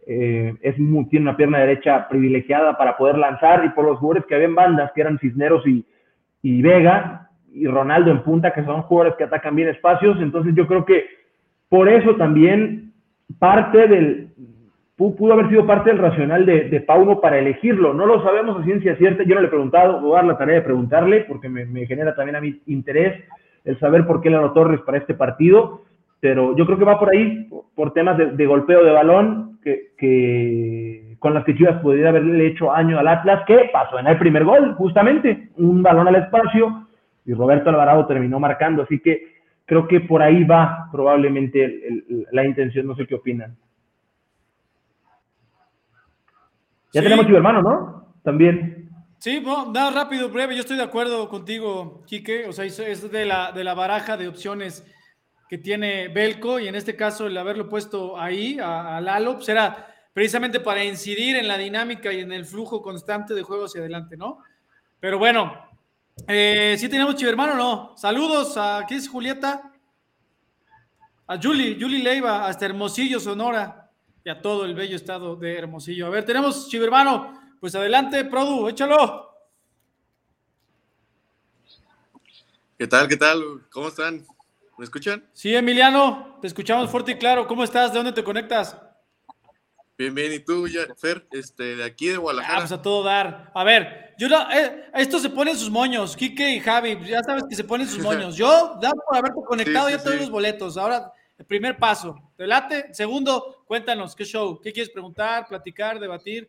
Eh, 0.06 0.54
es 0.62 0.74
tiene 0.74 1.20
una 1.20 1.36
pierna 1.36 1.58
derecha 1.58 2.08
privilegiada 2.08 2.76
para 2.76 2.96
poder 2.96 3.18
lanzar 3.18 3.64
y 3.64 3.70
por 3.70 3.84
los 3.84 3.98
jugadores 3.98 4.26
que 4.26 4.34
había 4.34 4.46
en 4.46 4.54
bandas, 4.54 4.92
que 4.92 5.00
eran 5.00 5.18
Cisneros 5.18 5.64
y 5.66 6.62
Vega 6.62 7.30
y 7.52 7.66
Ronaldo 7.66 8.10
en 8.10 8.22
punta, 8.22 8.52
que 8.52 8.64
son 8.64 8.82
jugadores 8.82 9.16
que 9.16 9.24
atacan 9.24 9.54
bien 9.54 9.68
espacios. 9.68 10.20
Entonces 10.20 10.54
yo 10.54 10.66
creo 10.66 10.84
que 10.84 11.21
por 11.72 11.88
eso 11.88 12.16
también 12.16 12.92
parte 13.38 13.88
del, 13.88 14.28
pudo 14.94 15.32
haber 15.32 15.48
sido 15.48 15.66
parte 15.66 15.88
del 15.88 16.00
racional 16.00 16.44
de, 16.44 16.68
de 16.68 16.80
Pauno 16.82 17.18
para 17.18 17.38
elegirlo. 17.38 17.94
No 17.94 18.04
lo 18.04 18.22
sabemos 18.22 18.60
a 18.60 18.64
ciencia 18.64 18.94
cierta. 18.96 19.22
Yo 19.22 19.34
no 19.34 19.40
le 19.40 19.46
he 19.46 19.50
preguntado, 19.50 19.98
voy 20.02 20.12
a 20.12 20.16
dar 20.16 20.24
la 20.26 20.36
tarea 20.36 20.56
de 20.56 20.60
preguntarle 20.60 21.24
porque 21.26 21.48
me, 21.48 21.86
genera 21.86 22.14
también 22.14 22.36
a 22.36 22.42
mi 22.42 22.60
interés 22.66 23.24
el 23.64 23.80
saber 23.80 24.06
por 24.06 24.20
qué 24.20 24.28
Lalo 24.28 24.52
Torres 24.52 24.82
para 24.82 24.98
este 24.98 25.14
partido. 25.14 25.80
Pero 26.20 26.54
yo 26.58 26.66
creo 26.66 26.76
que 26.76 26.84
va 26.84 26.98
por 26.98 27.08
ahí, 27.08 27.48
por 27.74 27.94
temas 27.94 28.18
de, 28.18 28.32
de 28.32 28.44
golpeo 28.44 28.84
de 28.84 28.92
balón, 28.92 29.58
que, 29.64 29.92
que, 29.96 31.16
con 31.20 31.32
las 31.32 31.42
que 31.44 31.56
Chivas 31.56 31.80
pudiera 31.80 32.10
haberle 32.10 32.48
hecho 32.48 32.70
año 32.70 32.98
al 32.98 33.08
Atlas, 33.08 33.44
que 33.46 33.70
pasó 33.72 33.98
en 33.98 34.08
el 34.08 34.18
primer 34.18 34.44
gol, 34.44 34.74
justamente, 34.74 35.48
un 35.56 35.82
balón 35.82 36.06
al 36.06 36.16
espacio, 36.16 36.86
y 37.24 37.32
Roberto 37.32 37.70
Alvarado 37.70 38.04
terminó 38.06 38.38
marcando. 38.38 38.82
Así 38.82 39.00
que 39.00 39.32
creo 39.66 39.86
que 39.88 40.00
por 40.00 40.22
ahí 40.22 40.44
va 40.44 40.88
probablemente 40.90 41.64
el, 41.64 42.04
el, 42.08 42.26
la 42.32 42.44
intención, 42.44 42.86
no 42.86 42.94
sé 42.94 43.06
qué 43.06 43.14
opinan. 43.14 43.56
Ya 46.92 47.00
sí. 47.00 47.04
tenemos 47.04 47.26
tu 47.26 47.34
hermano, 47.34 47.62
¿no? 47.62 48.14
También. 48.22 48.90
Sí, 49.18 49.40
no, 49.40 49.72
nada 49.72 49.90
rápido, 49.90 50.28
breve. 50.28 50.54
Yo 50.54 50.60
estoy 50.60 50.76
de 50.76 50.82
acuerdo 50.82 51.28
contigo, 51.28 52.02
Quique. 52.06 52.46
O 52.46 52.52
sea, 52.52 52.64
es 52.64 53.10
de 53.10 53.24
la, 53.24 53.52
de 53.52 53.64
la 53.64 53.74
baraja 53.74 54.16
de 54.16 54.28
opciones 54.28 54.84
que 55.48 55.58
tiene 55.58 56.08
Belco 56.08 56.58
y 56.58 56.66
en 56.66 56.74
este 56.74 56.96
caso 56.96 57.26
el 57.26 57.36
haberlo 57.36 57.68
puesto 57.68 58.18
ahí 58.18 58.58
a, 58.58 58.96
a 58.96 59.00
Lalo 59.00 59.34
pues 59.34 59.48
era 59.50 59.86
precisamente 60.12 60.60
para 60.60 60.82
incidir 60.82 61.36
en 61.36 61.46
la 61.46 61.58
dinámica 61.58 62.12
y 62.12 62.20
en 62.20 62.32
el 62.32 62.46
flujo 62.46 62.80
constante 62.82 63.34
de 63.34 63.42
juego 63.42 63.66
hacia 63.66 63.80
adelante, 63.80 64.16
¿no? 64.16 64.38
Pero 64.98 65.18
bueno, 65.18 65.54
eh, 66.26 66.76
¿sí 66.78 66.88
tenemos 66.88 67.16
chivermano 67.16 67.52
o 67.52 67.56
no? 67.56 67.96
Saludos 67.96 68.56
a, 68.56 68.84
¿qué 68.88 68.96
es 68.96 69.08
Julieta? 69.08 69.72
A 71.26 71.38
Julie, 71.40 71.76
Julie 71.80 72.02
Leiva, 72.02 72.46
hasta 72.46 72.66
Hermosillo, 72.66 73.18
Sonora, 73.20 73.90
y 74.24 74.30
a 74.30 74.40
todo 74.40 74.64
el 74.64 74.74
bello 74.74 74.96
estado 74.96 75.36
de 75.36 75.56
Hermosillo. 75.58 76.06
A 76.06 76.10
ver, 76.10 76.24
tenemos 76.24 76.68
Chivermano, 76.68 77.40
pues 77.60 77.74
adelante, 77.74 78.24
Produ, 78.24 78.68
échalo. 78.68 79.30
¿Qué 82.78 82.86
tal? 82.86 83.06
¿Qué 83.08 83.16
tal? 83.16 83.42
¿Cómo 83.70 83.88
están? 83.88 84.26
¿Me 84.76 84.84
escuchan? 84.84 85.24
Sí, 85.32 85.54
Emiliano, 85.54 86.38
te 86.40 86.48
escuchamos 86.48 86.90
fuerte 86.90 87.12
y 87.12 87.16
claro. 87.16 87.46
¿Cómo 87.46 87.62
estás? 87.62 87.92
¿De 87.92 87.98
dónde 87.98 88.12
te 88.12 88.24
conectas? 88.24 88.76
Bien, 89.96 90.12
bien. 90.12 90.32
¿Y 90.32 90.40
tú, 90.40 90.66
Fer? 90.96 91.24
Este, 91.30 91.76
de 91.76 91.84
aquí 91.84 92.08
de 92.08 92.16
Guadalajara. 92.16 92.56
Ah, 92.56 92.60
pues 92.60 92.72
a 92.72 92.82
todo 92.82 93.04
dar. 93.04 93.52
A 93.54 93.62
ver, 93.62 94.11
yo 94.22 94.28
eh, 94.52 94.84
esto 94.94 95.18
se 95.18 95.30
pone 95.30 95.50
en 95.50 95.58
sus 95.58 95.68
moños, 95.68 96.14
Kike 96.14 96.54
y 96.54 96.60
Javi, 96.60 96.96
ya 97.04 97.22
sabes 97.24 97.42
que 97.48 97.56
se 97.56 97.64
ponen 97.64 97.88
sus 97.88 97.98
moños. 98.02 98.36
Yo, 98.36 98.78
da 98.80 98.92
por 98.92 99.16
haberte 99.16 99.40
conectado 99.44 99.90
ya 99.90 100.02
todos 100.02 100.16
los 100.16 100.30
boletos. 100.30 100.76
Ahora, 100.76 101.12
el 101.38 101.44
primer 101.44 101.76
paso, 101.76 102.32
¿te 102.36 102.46
late? 102.46 102.94
Segundo, 102.94 103.64
cuéntanos, 103.66 104.14
¿qué 104.14 104.24
show? 104.24 104.60
¿Qué 104.60 104.72
quieres 104.72 104.92
preguntar, 104.92 105.48
platicar, 105.48 105.98
debatir? 105.98 106.48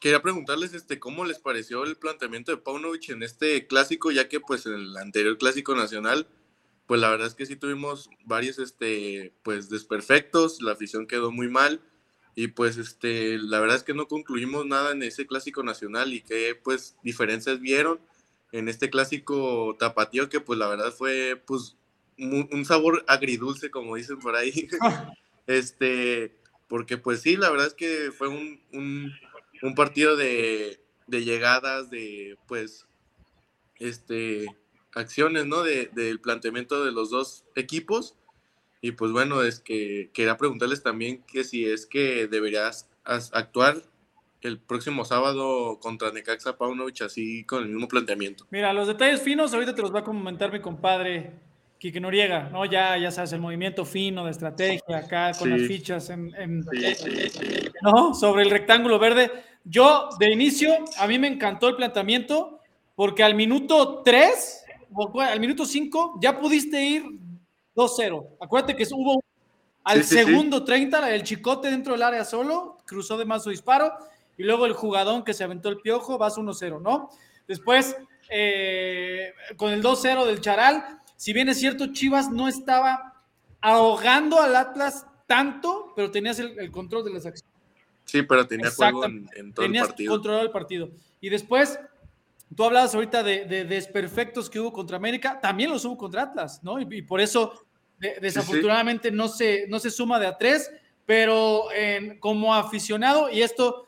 Quería 0.00 0.22
preguntarles 0.22 0.72
este, 0.72 1.00
cómo 1.00 1.24
les 1.24 1.40
pareció 1.40 1.82
el 1.84 1.96
planteamiento 1.96 2.52
de 2.52 2.58
Paunovic 2.58 3.10
en 3.10 3.22
este 3.22 3.66
clásico, 3.66 4.12
ya 4.12 4.28
que 4.28 4.38
pues 4.38 4.66
en 4.66 4.74
el 4.74 4.96
anterior 4.96 5.36
clásico 5.36 5.74
nacional, 5.74 6.28
pues 6.86 7.00
la 7.00 7.10
verdad 7.10 7.26
es 7.26 7.34
que 7.34 7.44
sí 7.44 7.56
tuvimos 7.56 8.08
varios 8.24 8.58
este, 8.58 9.34
pues 9.42 9.68
desperfectos, 9.68 10.62
la 10.62 10.72
afición 10.72 11.06
quedó 11.06 11.32
muy 11.32 11.48
mal 11.48 11.82
y 12.34 12.48
pues 12.48 12.76
este, 12.76 13.38
la 13.38 13.60
verdad 13.60 13.76
es 13.76 13.82
que 13.82 13.94
no 13.94 14.08
concluimos 14.08 14.66
nada 14.66 14.92
en 14.92 15.02
ese 15.02 15.26
clásico 15.26 15.62
nacional 15.62 16.12
y 16.12 16.22
qué 16.22 16.58
pues 16.62 16.96
diferencias 17.02 17.60
vieron 17.60 18.00
en 18.52 18.68
este 18.68 18.90
clásico 18.90 19.76
tapatío 19.78 20.28
que 20.28 20.40
pues 20.40 20.58
la 20.58 20.68
verdad 20.68 20.92
fue 20.92 21.40
pues 21.46 21.76
un 22.18 22.64
sabor 22.66 23.04
agridulce 23.08 23.70
como 23.70 23.96
dicen 23.96 24.18
por 24.18 24.36
ahí. 24.36 24.68
este, 25.46 26.36
porque 26.68 26.98
pues 26.98 27.22
sí, 27.22 27.36
la 27.36 27.50
verdad 27.50 27.68
es 27.68 27.74
que 27.74 28.12
fue 28.12 28.28
un 28.28 28.60
un 29.62 29.74
partido 29.74 30.16
de, 30.16 30.80
llegadas, 31.08 31.90
de 31.90 32.36
pues, 32.46 32.86
este, 33.78 34.46
acciones, 34.94 35.46
¿no? 35.46 35.62
del 35.62 36.20
planteamiento 36.20 36.84
de 36.84 36.92
los 36.92 37.10
dos 37.10 37.44
equipos. 37.56 38.14
Y 38.80 38.92
pues 38.92 39.12
bueno, 39.12 39.42
es 39.42 39.60
que 39.60 40.10
quería 40.12 40.36
preguntarles 40.36 40.82
también 40.82 41.22
que 41.24 41.44
si 41.44 41.66
es 41.66 41.86
que 41.86 42.26
deberías 42.26 42.88
actuar 43.04 43.76
el 44.40 44.58
próximo 44.58 45.04
sábado 45.04 45.78
contra 45.80 46.12
Necaxa 46.12 46.56
Paunovic 46.56 47.02
así 47.02 47.44
con 47.44 47.62
el 47.62 47.68
mismo 47.68 47.88
planteamiento. 47.88 48.46
Mira, 48.50 48.72
los 48.72 48.88
detalles 48.88 49.20
finos 49.20 49.52
ahorita 49.52 49.74
te 49.74 49.82
los 49.82 49.94
va 49.94 50.00
a 50.00 50.04
comentar 50.04 50.50
mi 50.50 50.60
compadre 50.60 51.32
Quique 51.78 52.00
Noriega, 52.00 52.48
¿no? 52.50 52.64
Ya, 52.64 52.96
ya 52.98 53.10
sabes, 53.10 53.32
el 53.32 53.40
movimiento 53.40 53.84
fino 53.84 54.24
de 54.24 54.30
estrategia 54.30 54.98
acá 54.98 55.32
con 55.38 55.50
las 55.50 55.66
fichas 55.66 56.10
en, 56.10 56.30
¿no? 57.82 58.14
sobre 58.14 58.42
el 58.42 58.50
rectángulo 58.50 58.98
verde. 58.98 59.30
Yo, 59.64 60.08
de 60.18 60.30
inicio, 60.30 60.72
a 60.98 61.06
mí 61.06 61.18
me 61.18 61.26
encantó 61.26 61.68
el 61.68 61.76
planteamiento 61.76 62.60
porque 62.94 63.22
al 63.22 63.34
minuto 63.34 64.02
3, 64.04 64.64
al 65.20 65.40
minuto 65.40 65.64
5, 65.64 66.18
ya 66.20 66.38
pudiste 66.38 66.82
ir 66.82 67.04
2-0. 67.74 68.36
Acuérdate 68.40 68.76
que 68.76 68.86
hubo 68.92 69.22
al 69.84 70.04
segundo 70.04 70.64
30, 70.64 71.14
el 71.14 71.22
chicote 71.22 71.70
dentro 71.70 71.94
del 71.94 72.02
área 72.02 72.24
solo, 72.24 72.78
cruzó 72.86 73.16
de 73.16 73.24
más 73.24 73.42
su 73.42 73.50
disparo, 73.50 73.92
y 74.36 74.42
luego 74.42 74.66
el 74.66 74.72
jugadón 74.72 75.24
que 75.24 75.34
se 75.34 75.44
aventó 75.44 75.68
el 75.68 75.80
piojo, 75.80 76.18
vas 76.18 76.36
1-0, 76.36 76.80
¿no? 76.80 77.10
Después, 77.46 77.96
eh, 78.28 79.32
con 79.56 79.72
el 79.72 79.82
2-0 79.82 80.24
del 80.26 80.40
Charal, 80.40 81.00
si 81.16 81.32
bien 81.32 81.48
es 81.48 81.58
cierto, 81.58 81.92
Chivas 81.92 82.30
no 82.30 82.48
estaba 82.48 83.22
ahogando 83.60 84.40
al 84.40 84.56
Atlas 84.56 85.06
tanto, 85.26 85.92
pero 85.94 86.10
tenías 86.10 86.38
el, 86.38 86.70
control 86.70 87.04
de 87.04 87.10
las 87.10 87.26
acciones. 87.26 87.54
Sí, 88.04 88.22
pero 88.22 88.46
tenía 88.46 88.70
juego 88.70 89.04
en, 89.04 89.52
todo 89.52 89.66
el 89.66 89.74
partido. 89.74 90.12
controlado 90.12 90.44
el 90.44 90.50
partido. 90.50 90.90
Y 91.20 91.28
después, 91.28 91.78
tú 92.54 92.64
hablabas 92.64 92.94
ahorita 92.94 93.22
de, 93.22 93.64
desperfectos 93.64 94.50
que 94.50 94.60
hubo 94.60 94.72
contra 94.72 94.96
América, 94.96 95.38
también 95.40 95.70
los 95.70 95.84
hubo 95.84 95.96
contra 95.96 96.22
Atlas, 96.22 96.62
¿no? 96.62 96.80
Y, 96.80 97.02
por 97.02 97.20
eso, 97.20 97.66
desafortunadamente, 97.98 99.10
No, 99.10 99.28
se, 99.28 99.66
no 99.68 99.78
se 99.78 99.90
suma 99.90 100.18
de 100.18 100.26
a 100.26 100.36
tres, 100.36 100.70
pero 101.06 101.64
como 102.18 102.54
aficionado, 102.54 103.30
y 103.30 103.42
esto 103.42 103.86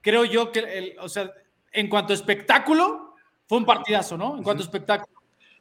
creo 0.00 0.24
yo 0.24 0.52
que, 0.52 0.96
o 1.00 1.08
sea, 1.08 1.32
en 1.72 1.88
cuanto 1.88 2.12
a 2.12 2.16
espectáculo, 2.16 3.14
fue 3.46 3.58
un 3.58 3.64
partidazo, 3.64 4.16
¿no? 4.16 4.36
En 4.36 4.42
cuanto 4.42 4.62
a 4.62 4.66
espectáculo. 4.66 5.14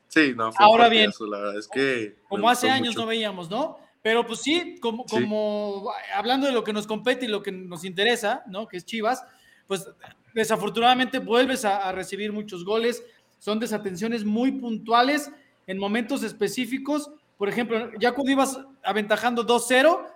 Sí, 0.07 0.33
no, 0.35 0.51
Ahora 0.57 0.89
bien, 0.89 1.11
la 1.19 1.39
verdad 1.39 1.57
es 1.57 1.67
que 1.67 2.17
como 2.29 2.47
hace 2.49 2.69
años 2.69 2.95
no 2.95 3.05
veíamos, 3.05 3.49
¿no? 3.49 3.79
Pero 4.01 4.25
pues 4.27 4.41
sí 4.41 4.75
como, 4.79 5.05
como 5.05 5.89
hablando 6.13 6.45
de 6.45 6.53
lo 6.53 6.63
que 6.63 6.73
nos 6.73 6.85
compete 6.85 7.25
y 7.25 7.29
lo 7.29 7.41
que 7.41 7.51
nos 7.51 7.83
interesa, 7.83 8.43
¿no? 8.47 8.67
Que 8.67 8.77
es 8.77 8.85
Chivas, 8.85 9.23
pues 9.65 9.89
desafortunadamente 10.33 11.19
vuelves 11.19 11.65
a, 11.65 11.91
recibir 11.91 12.31
muchos 12.31 12.65
goles, 12.65 13.03
son 13.39 13.59
desatenciones 13.59 14.25
muy 14.25 14.51
puntuales 14.51 15.31
en 15.67 15.77
momentos 15.77 16.23
específicos. 16.23 17.11
Por 17.37 17.49
ejemplo, 17.49 17.91
ya 17.99 18.13
cuando 18.13 18.31
ibas 18.31 18.59
aventajando 18.83 19.45
2-0, 19.45 20.07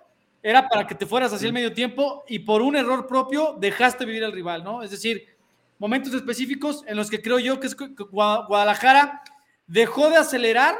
era 0.44 0.68
para 0.70 0.88
que 0.88 0.96
te 0.96 1.06
fueras 1.06 1.34
hacia 1.34 1.48
el 1.48 1.54
medio 1.54 1.74
tiempo 1.74 2.24
y 2.28 2.40
por 2.40 2.62
un 2.62 2.76
error 2.76 3.08
propio 3.08 3.56
dejaste 3.60 4.06
vivir 4.06 4.24
al 4.24 4.32
rival, 4.32 4.64
¿no? 4.64 4.82
Es 4.84 4.92
decir, 4.92 5.26
momentos 5.80 6.14
específicos 6.14 6.84
en 6.88 6.96
los 6.96 7.10
que 7.10 7.22
creo 7.22 7.40
yo 7.40 7.60
que 7.60 7.68
es 7.68 7.76
Guadalajara 7.76 9.22
dejó 9.66 10.10
de 10.10 10.18
acelerar, 10.18 10.76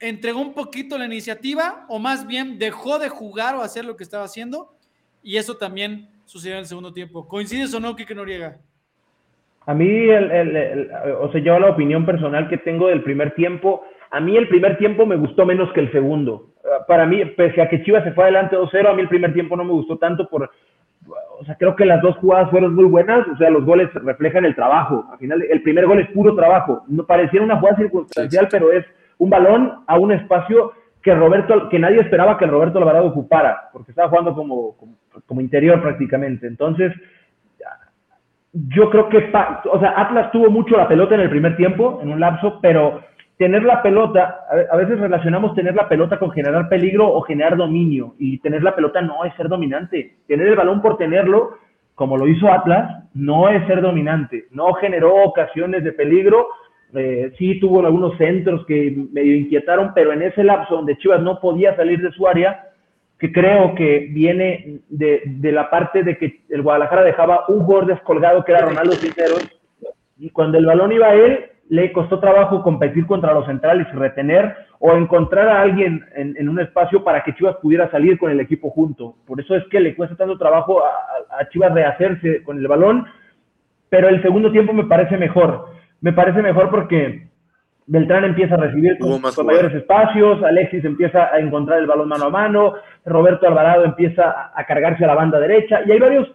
entregó 0.00 0.40
un 0.40 0.54
poquito 0.54 0.96
la 0.96 1.04
iniciativa 1.04 1.84
o 1.88 1.98
más 1.98 2.26
bien 2.26 2.58
dejó 2.58 2.98
de 2.98 3.08
jugar 3.08 3.56
o 3.56 3.62
hacer 3.62 3.84
lo 3.84 3.96
que 3.96 4.04
estaba 4.04 4.24
haciendo 4.24 4.74
y 5.22 5.36
eso 5.36 5.56
también 5.56 6.08
sucedió 6.28 6.56
en 6.56 6.60
el 6.60 6.66
segundo 6.66 6.92
tiempo. 6.92 7.26
¿Coincides 7.26 7.74
o 7.74 7.80
no, 7.80 7.96
Kike 7.96 8.14
Noriega? 8.14 8.58
A 9.66 9.74
mí, 9.74 10.08
o 11.20 11.32
sea, 11.32 11.40
yo 11.40 11.58
la 11.58 11.70
opinión 11.70 12.06
personal 12.06 12.48
que 12.48 12.58
tengo 12.58 12.88
del 12.88 13.02
primer 13.02 13.34
tiempo, 13.34 13.82
a 14.10 14.20
mí 14.20 14.36
el 14.36 14.48
primer 14.48 14.78
tiempo 14.78 15.06
me 15.06 15.16
gustó 15.16 15.44
menos 15.44 15.72
que 15.72 15.80
el 15.80 15.92
segundo. 15.92 16.50
Para 16.86 17.06
mí, 17.06 17.24
pese 17.24 17.62
a 17.62 17.68
que 17.68 17.82
Chivas 17.82 18.04
se 18.04 18.12
fue 18.12 18.24
adelante 18.24 18.56
2-0, 18.56 18.88
a 18.88 18.94
mí 18.94 19.02
el 19.02 19.08
primer 19.08 19.32
tiempo 19.32 19.56
no 19.56 19.64
me 19.64 19.72
gustó 19.72 19.96
tanto 19.96 20.28
por, 20.28 20.50
o 21.38 21.44
sea, 21.44 21.56
creo 21.56 21.74
que 21.76 21.86
las 21.86 22.02
dos 22.02 22.16
jugadas 22.16 22.50
fueron 22.50 22.74
muy 22.74 22.84
buenas, 22.84 23.26
o 23.28 23.36
sea, 23.36 23.48
los 23.50 23.64
goles 23.64 23.88
reflejan 23.94 24.44
el 24.44 24.54
trabajo. 24.54 25.06
Al 25.10 25.18
final, 25.18 25.42
el 25.42 25.62
primer 25.62 25.86
gol 25.86 26.00
es 26.00 26.10
puro 26.10 26.34
trabajo. 26.34 26.82
No 26.88 27.06
pareciera 27.06 27.44
una 27.44 27.58
jugada 27.58 27.78
circunstancial, 27.78 28.48
pero 28.50 28.72
es 28.72 28.84
un 29.18 29.30
balón 29.30 29.84
a 29.86 29.98
un 29.98 30.12
espacio 30.12 30.72
que 31.08 31.14
Roberto, 31.14 31.70
que 31.70 31.78
nadie 31.78 32.00
esperaba 32.00 32.36
que 32.36 32.44
Roberto 32.44 32.78
Alvarado 32.78 33.06
ocupara, 33.06 33.70
porque 33.72 33.92
estaba 33.92 34.10
jugando 34.10 34.34
como, 34.34 34.76
como, 35.26 35.40
interior 35.40 35.80
prácticamente. 35.80 36.46
Entonces, 36.46 36.92
yo 38.52 38.90
creo 38.90 39.08
que, 39.08 39.32
o 39.72 39.80
sea, 39.80 39.94
Atlas 39.96 40.30
tuvo 40.30 40.50
mucho 40.50 40.76
la 40.76 40.86
pelota 40.86 41.14
en 41.14 41.22
el 41.22 41.30
primer 41.30 41.56
tiempo, 41.56 42.00
en 42.02 42.12
un 42.12 42.20
lapso, 42.20 42.58
pero 42.60 43.00
tener 43.38 43.62
la 43.62 43.82
pelota, 43.82 44.40
a 44.70 44.76
veces 44.76 45.00
relacionamos 45.00 45.54
tener 45.54 45.74
la 45.74 45.88
pelota 45.88 46.18
con 46.18 46.30
generar 46.30 46.68
peligro 46.68 47.10
o 47.10 47.22
generar 47.22 47.56
dominio, 47.56 48.14
y 48.18 48.38
tener 48.40 48.62
la 48.62 48.74
pelota 48.76 49.00
no 49.00 49.24
es 49.24 49.32
ser 49.36 49.48
dominante. 49.48 50.16
Tener 50.26 50.46
el 50.46 50.56
balón 50.56 50.82
por 50.82 50.98
tenerlo, 50.98 51.56
como 51.94 52.18
lo 52.18 52.28
hizo 52.28 52.52
Atlas, 52.52 53.04
no 53.14 53.48
es 53.48 53.66
ser 53.66 53.80
dominante. 53.80 54.44
No 54.50 54.74
generó 54.74 55.14
ocasiones 55.24 55.84
de 55.84 55.92
peligro, 55.92 56.48
eh, 56.94 57.32
sí 57.38 57.60
tuvo 57.60 57.84
algunos 57.84 58.16
centros 58.16 58.64
que 58.66 58.96
medio 59.12 59.34
inquietaron, 59.34 59.92
pero 59.94 60.12
en 60.12 60.22
ese 60.22 60.42
lapso 60.42 60.76
donde 60.76 60.96
Chivas 60.98 61.20
no 61.22 61.40
podía 61.40 61.76
salir 61.76 62.00
de 62.00 62.12
su 62.12 62.26
área, 62.26 62.64
que 63.18 63.32
creo 63.32 63.74
que 63.74 64.08
viene 64.10 64.80
de, 64.88 65.52
la 65.52 65.70
parte 65.70 66.02
de 66.02 66.16
que 66.16 66.40
el 66.48 66.62
Guadalajara 66.62 67.02
dejaba 67.02 67.44
un 67.48 67.64
jugador 67.64 67.86
descolgado 67.86 68.44
que 68.44 68.52
era 68.52 68.66
Ronaldo 68.66 68.92
Cisneros, 68.92 69.48
y 70.18 70.30
cuando 70.30 70.58
el 70.58 70.66
balón 70.66 70.92
iba 70.92 71.08
a 71.08 71.14
él, 71.14 71.46
le 71.68 71.92
costó 71.92 72.18
trabajo 72.18 72.62
competir 72.62 73.06
contra 73.06 73.34
los 73.34 73.46
centrales 73.46 73.86
y 73.92 73.96
retener 73.96 74.56
o 74.78 74.92
encontrar 74.92 75.48
a 75.48 75.60
alguien 75.60 76.04
en, 76.14 76.48
un 76.48 76.60
espacio 76.60 77.04
para 77.04 77.22
que 77.22 77.34
Chivas 77.34 77.56
pudiera 77.56 77.90
salir 77.90 78.18
con 78.18 78.30
el 78.30 78.40
equipo 78.40 78.70
junto. 78.70 79.16
Por 79.26 79.40
eso 79.40 79.54
es 79.54 79.64
que 79.68 79.80
le 79.80 79.94
cuesta 79.94 80.16
tanto 80.16 80.38
trabajo 80.38 80.82
a, 80.82 81.48
Chivas 81.50 81.72
rehacerse 81.72 82.42
con 82.42 82.58
el 82.58 82.66
balón, 82.66 83.06
pero 83.88 84.08
el 84.08 84.22
segundo 84.22 84.50
tiempo 84.50 84.72
me 84.72 84.84
parece 84.84 85.16
mejor. 85.16 85.77
Me 86.00 86.12
parece 86.12 86.42
mejor 86.42 86.70
porque 86.70 87.28
Beltrán 87.86 88.24
empieza 88.24 88.54
a 88.54 88.58
recibir 88.58 88.98
con, 88.98 89.20
mayores 89.46 89.74
espacios, 89.74 90.42
Alexis 90.42 90.84
empieza 90.84 91.32
a 91.32 91.38
encontrar 91.38 91.78
el 91.78 91.86
balón 91.86 92.08
mano 92.08 92.26
a 92.26 92.30
mano, 92.30 92.74
Roberto 93.04 93.48
Alvarado 93.48 93.84
empieza 93.84 94.52
a 94.54 94.64
cargarse 94.66 95.04
a 95.04 95.08
la 95.08 95.14
banda 95.14 95.40
derecha 95.40 95.80
y 95.86 95.92
hay 95.92 95.98
varios 95.98 96.28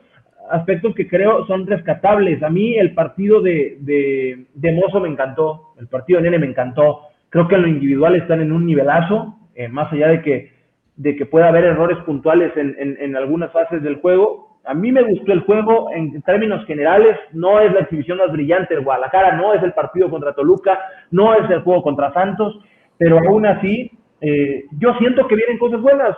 aspectos 0.49 0.93
que 0.95 1.07
creo 1.07 1.45
son 1.45 1.67
rescatables. 1.67 2.41
A 2.43 2.49
mí 2.49 2.75
el 2.75 2.93
partido 2.93 3.41
de, 3.41 3.77
de, 3.79 4.71
Mozo 4.71 4.99
me 4.99 5.09
encantó, 5.09 5.73
el 5.79 5.87
partido 5.87 6.19
de 6.19 6.23
Nene 6.23 6.39
me 6.39 6.47
encantó. 6.51 7.01
Creo 7.29 7.47
que 7.47 7.55
en 7.55 7.61
lo 7.63 7.67
individual 7.67 8.15
están 8.15 8.41
en 8.41 8.51
un 8.51 8.65
nivelazo, 8.65 9.37
eh, 9.55 9.67
más 9.67 9.91
allá 9.91 10.07
de 10.09 10.21
que, 10.21 10.53
de 10.95 11.15
que 11.15 11.25
pueda 11.25 11.47
haber 11.47 11.65
errores 11.65 11.97
puntuales 11.99 12.55
en, 12.55 12.75
en, 12.77 13.15
algunas 13.15 13.51
fases 13.51 13.81
del 13.81 13.95
juego. 13.95 14.52
A 14.65 14.73
mí 14.73 14.91
me 14.91 15.03
gustó 15.03 15.33
el 15.33 15.41
juego 15.41 15.89
en 15.93 16.21
términos 16.21 16.65
generales, 16.65 17.17
no 17.33 17.59
es 17.59 17.73
la 17.73 17.81
exhibición 17.81 18.19
más 18.19 18.31
brillante 18.31 18.73
del 18.73 18.83
Guadalajara, 18.83 19.35
no 19.35 19.53
es 19.53 19.61
el 19.61 19.73
partido 19.73 20.09
contra 20.09 20.33
Toluca, 20.33 20.79
no 21.11 21.33
es 21.33 21.49
el 21.49 21.61
juego 21.63 21.83
contra 21.83 22.13
Santos, 22.13 22.59
pero 22.97 23.19
aún 23.19 23.45
así 23.45 23.91
eh, 24.21 24.63
yo 24.79 24.93
siento 24.99 25.27
que 25.27 25.35
vienen 25.35 25.57
cosas 25.57 25.81
buenas. 25.81 26.15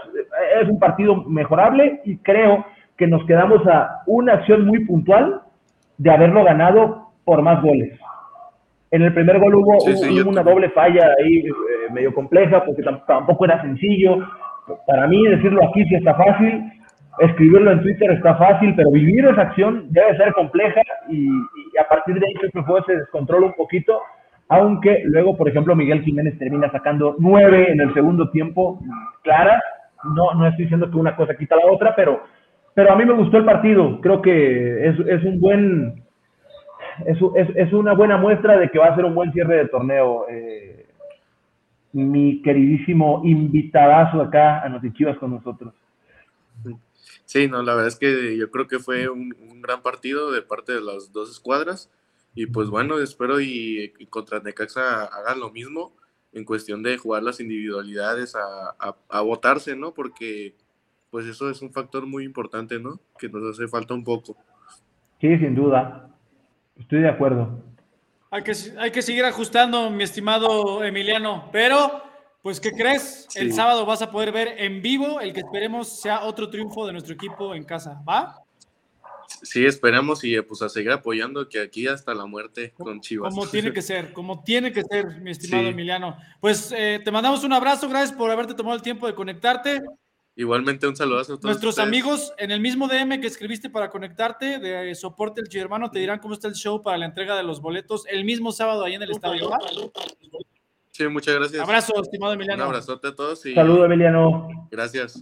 Es 0.62 0.70
un 0.70 0.80
partido 0.80 1.24
mejorable 1.24 2.02
y 2.06 2.18
creo 2.18 2.64
que 2.98 3.08
nos 3.08 3.26
quedamos 3.26 3.66
a 3.68 4.04
una 4.06 4.34
acción 4.34 4.66
muy 4.66 4.86
puntual 4.86 5.42
de 5.98 6.12
haberlo 6.12 6.44
ganado 6.44 7.10
por 7.24 7.42
más 7.42 7.64
goles. 7.64 8.00
En 8.92 9.02
el 9.02 9.14
primer 9.14 9.40
gol 9.40 9.56
hubo, 9.56 10.30
una 10.30 10.44
doble 10.44 10.70
falla 10.70 11.10
ahí 11.20 11.40
eh, 11.40 11.52
medio 11.92 12.14
compleja 12.14 12.64
porque 12.64 12.84
tampoco 13.08 13.46
era 13.46 13.62
sencillo. 13.62 14.20
Para 14.86 15.08
mí 15.08 15.26
decirlo 15.28 15.68
aquí 15.68 15.84
sí 15.86 15.96
está 15.96 16.14
fácil, 16.14 16.64
escribirlo 17.20 17.72
en 17.72 17.82
Twitter 17.82 18.12
está 18.12 18.36
fácil, 18.36 18.74
pero 18.76 18.92
vivir 18.92 19.26
esa 19.26 19.42
acción 19.42 19.88
debe 19.90 20.18
ser 20.18 20.34
compleja 20.34 20.82
y, 21.10 21.30
a 21.80 21.88
partir 21.88 22.20
de 22.20 22.26
ahí 22.28 22.34
que 22.34 22.48
el 22.48 22.86
se 22.86 22.96
descontrola 22.98 23.48
un 23.48 23.54
poquito, 23.54 24.02
aunque 24.50 25.04
luego, 25.06 25.36
por 25.36 25.50
ejemplo, 25.50 25.76
Miguel 25.76 26.04
Jiménez 26.04 26.38
termina 26.38 26.72
sacando 26.72 27.16
nueve 27.20 27.72
en 27.72 27.82
el 27.82 27.94
segundo 27.94 28.30
tiempo, 28.30 28.80
clara. 29.24 29.62
No, 30.04 30.34
no 30.36 30.48
estoy 30.48 30.66
diciendo 30.66 30.90
que 30.90 30.98
una 30.98 31.16
cosa 31.16 31.36
quita 31.36 31.56
la 31.56 31.72
otra, 31.72 31.96
pero, 31.96 32.24
pero 32.74 32.92
a 32.92 32.96
mí 32.96 33.06
me 33.06 33.14
gustó 33.14 33.38
el 33.38 33.46
partido. 33.46 34.00
Creo 34.02 34.22
que 34.22 34.88
es, 34.88 35.00
es 35.00 35.24
un 35.24 35.40
buen, 35.40 36.04
es, 37.06 37.18
es, 37.36 37.56
es, 37.56 37.74
una 37.74 37.94
buena 37.94 38.18
muestra 38.18 38.58
de 38.58 38.70
que 38.70 38.78
va 38.78 38.88
a 38.88 38.96
ser 38.96 39.06
un 39.06 39.16
buen 39.16 39.32
cierre 39.34 39.58
de 39.58 39.68
torneo. 39.68 40.28
Eh, 40.30 40.86
mi 41.94 42.42
queridísimo 42.42 43.22
invitadazo 43.24 44.22
acá 44.22 44.62
a 44.62 44.70
Notichivas 44.70 45.18
con 45.18 45.32
nosotros. 45.32 45.74
Sí, 47.26 47.48
no, 47.48 47.64
la 47.64 47.74
verdad 47.74 47.88
es 47.88 47.98
que 47.98 48.38
yo 48.38 48.52
creo 48.52 48.68
que 48.68 48.80
fue 48.80 49.10
un, 49.10 49.34
gran 49.62 49.82
partido 49.82 50.32
de 50.32 50.42
parte 50.42 50.74
de 50.74 50.82
las 50.82 51.12
dos 51.12 51.30
escuadras. 51.30 51.92
Y 52.36 52.48
pues 52.48 52.70
bueno, 52.70 53.00
espero 53.00 53.42
y, 53.42 53.94
contra 54.10 54.40
Necaxa 54.40 55.06
hagan 55.06 55.40
lo 55.40 55.52
mismo 55.52 55.96
en 56.34 56.44
cuestión 56.44 56.84
de 56.84 56.98
jugar 56.98 57.24
las 57.24 57.40
individualidades 57.40 58.36
a, 58.36 58.96
a, 59.10 59.22
votarse, 59.22 59.76
¿no? 59.76 59.94
Porque 59.94 60.54
pues 61.10 61.26
eso 61.26 61.50
es 61.50 61.62
un 61.62 61.72
factor 61.72 62.06
muy 62.06 62.26
importante, 62.26 62.78
¿no? 62.78 63.00
Que 63.18 63.30
nos 63.30 63.56
hace 63.56 63.68
falta 63.68 63.94
un 63.94 64.04
poco. 64.04 64.36
Sí, 65.22 65.38
sin 65.38 65.56
duda. 65.56 66.10
Estoy 66.78 67.02
de 67.02 67.10
acuerdo. 67.10 67.64
Hay 68.32 68.44
que, 68.44 68.52
hay 68.78 68.92
que 68.92 69.02
seguir 69.02 69.24
ajustando, 69.24 69.90
mi 69.90 70.04
estimado 70.04 70.84
Emiliano, 70.84 71.50
pero 71.54 72.04
pues, 72.46 72.60
¿qué 72.60 72.74
crees? 72.74 73.28
El 73.34 73.54
sábado 73.54 73.88
vas 73.88 74.04
a 74.04 74.12
poder 74.12 74.32
ver 74.32 74.50
en 74.60 74.80
vivo 74.80 75.20
el 75.20 75.34
que 75.34 75.40
esperemos 75.40 76.00
sea 76.00 76.26
otro 76.26 76.48
triunfo 76.48 76.86
de 76.86 76.94
nuestro 76.94 77.16
equipo 77.16 77.56
en 77.56 77.64
casa, 77.64 78.04
¿va? 78.08 78.40
Sí, 79.42 79.66
esperamos 79.66 80.24
y 80.24 80.40
pues 80.42 80.62
a 80.62 80.70
seguir 80.70 80.92
apoyando 80.92 81.50
que 81.50 81.60
aquí 81.60 81.88
hasta 81.88 82.14
la 82.14 82.28
muerte 82.28 82.72
con 82.78 83.02
Chivas. 83.02 83.34
Como 83.34 83.48
tiene 83.48 83.74
que 83.74 83.82
ser, 83.82 84.14
como 84.14 84.44
tiene 84.44 84.72
que 84.72 84.84
ser, 84.84 85.20
mi 85.22 85.32
estimado 85.32 85.66
Emiliano. 85.66 86.20
Pues 86.40 86.72
eh, 86.78 87.02
te 87.04 87.10
mandamos 87.10 87.44
un 87.44 87.52
abrazo, 87.52 87.90
gracias 87.90 88.16
por 88.16 88.30
haberte 88.30 88.54
tomado 88.54 88.76
el 88.76 88.84
tiempo 88.84 89.08
de 89.08 89.16
conectarte. 89.16 89.82
Igualmente 90.36 90.88
un 90.88 90.96
saludazo 90.96 91.34
a 91.34 91.38
todos. 91.38 91.46
Nuestros 91.46 91.80
amigos 91.80 92.32
en 92.38 92.52
el 92.52 92.60
mismo 92.60 92.88
DM 92.88 93.22
que 93.22 93.28
escribiste 93.28 93.72
para 93.72 93.90
conectarte 93.90 94.60
de 94.60 94.94
soporte 94.94 95.42
el 95.42 95.60
hermano 95.60 95.90
te 95.90 95.98
dirán 95.98 96.20
cómo 96.20 96.36
está 96.36 96.48
el 96.48 96.54
show 96.54 96.84
para 96.84 97.00
la 97.00 97.08
entrega 97.08 97.36
de 97.36 97.42
los 97.42 97.60
boletos 97.60 98.06
el 98.06 98.24
mismo 98.24 98.52
sábado 98.52 98.86
ahí 98.86 98.94
en 98.94 99.02
el 99.02 99.10
estadio. 99.10 99.50
Sí, 100.96 101.06
muchas 101.10 101.36
gracias. 101.36 101.62
Abrazo, 101.62 102.02
estimado 102.02 102.32
Emiliano. 102.32 102.64
Un 102.64 102.70
abrazote 102.70 103.10
a 103.10 103.14
todos. 103.14 103.46
Y... 103.46 103.54
Saludo, 103.54 103.84
Emiliano. 103.84 104.48
Gracias. 104.72 105.22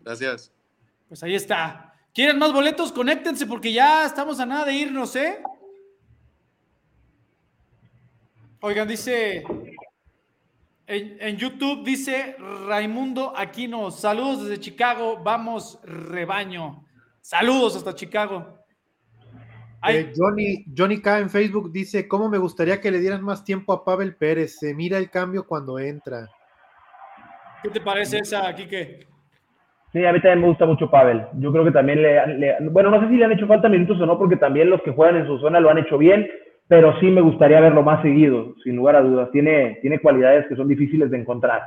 Gracias. 0.00 0.50
Pues 1.08 1.22
ahí 1.22 1.34
está. 1.34 1.92
¿Quieren 2.14 2.38
más 2.38 2.54
boletos? 2.54 2.90
Conéctense 2.90 3.44
porque 3.44 3.70
ya 3.70 4.06
estamos 4.06 4.40
a 4.40 4.46
nada 4.46 4.64
de 4.64 4.72
irnos, 4.72 5.14
¿eh? 5.16 5.42
Oigan, 8.60 8.88
dice 8.88 9.44
en, 10.86 11.18
en, 11.20 11.36
YouTube, 11.36 11.84
dice 11.84 12.36
Raimundo 12.66 13.34
Aquino, 13.36 13.90
saludos 13.90 14.44
desde 14.44 14.58
Chicago, 14.58 15.20
vamos 15.22 15.78
rebaño. 15.82 16.86
Saludos 17.20 17.76
hasta 17.76 17.94
Chicago. 17.94 18.59
Eh, 19.88 20.12
Johnny, 20.14 20.64
Johnny 20.76 21.00
K 21.00 21.20
en 21.20 21.30
Facebook 21.30 21.72
dice, 21.72 22.06
¿cómo 22.06 22.28
me 22.28 22.38
gustaría 22.38 22.80
que 22.80 22.90
le 22.90 22.98
dieran 22.98 23.22
más 23.22 23.44
tiempo 23.44 23.72
a 23.72 23.84
Pavel 23.84 24.14
Pérez? 24.14 24.58
Se 24.58 24.74
mira 24.74 24.98
el 24.98 25.10
cambio 25.10 25.46
cuando 25.46 25.78
entra. 25.78 26.28
¿Qué 27.62 27.70
te 27.70 27.80
parece 27.80 28.18
esa, 28.18 28.54
Kike? 28.54 29.06
Sí, 29.92 30.04
a 30.04 30.12
mí 30.12 30.20
también 30.20 30.42
me 30.42 30.48
gusta 30.48 30.66
mucho 30.66 30.90
Pavel. 30.90 31.22
Yo 31.38 31.50
creo 31.50 31.64
que 31.64 31.72
también 31.72 32.02
le, 32.02 32.56
Bueno, 32.70 32.90
no 32.90 33.00
sé 33.00 33.08
si 33.08 33.16
le 33.16 33.24
han 33.24 33.32
hecho 33.32 33.46
falta 33.46 33.68
minutos 33.68 34.00
o 34.00 34.06
no, 34.06 34.18
porque 34.18 34.36
también 34.36 34.70
los 34.70 34.82
que 34.82 34.92
juegan 34.92 35.16
en 35.16 35.26
su 35.26 35.38
zona 35.38 35.60
lo 35.60 35.70
han 35.70 35.78
hecho 35.78 35.98
bien, 35.98 36.28
pero 36.68 36.98
sí 37.00 37.06
me 37.06 37.20
gustaría 37.20 37.60
verlo 37.60 37.82
más 37.82 38.02
seguido, 38.02 38.54
sin 38.62 38.76
lugar 38.76 38.96
a 38.96 39.02
dudas. 39.02 39.30
Tiene, 39.32 39.78
tiene 39.80 39.98
cualidades 39.98 40.46
que 40.46 40.56
son 40.56 40.68
difíciles 40.68 41.10
de 41.10 41.18
encontrar. 41.18 41.62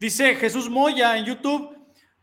Dice 0.00 0.34
Jesús 0.34 0.68
Moya 0.68 1.16
en 1.16 1.26
YouTube, 1.26 1.75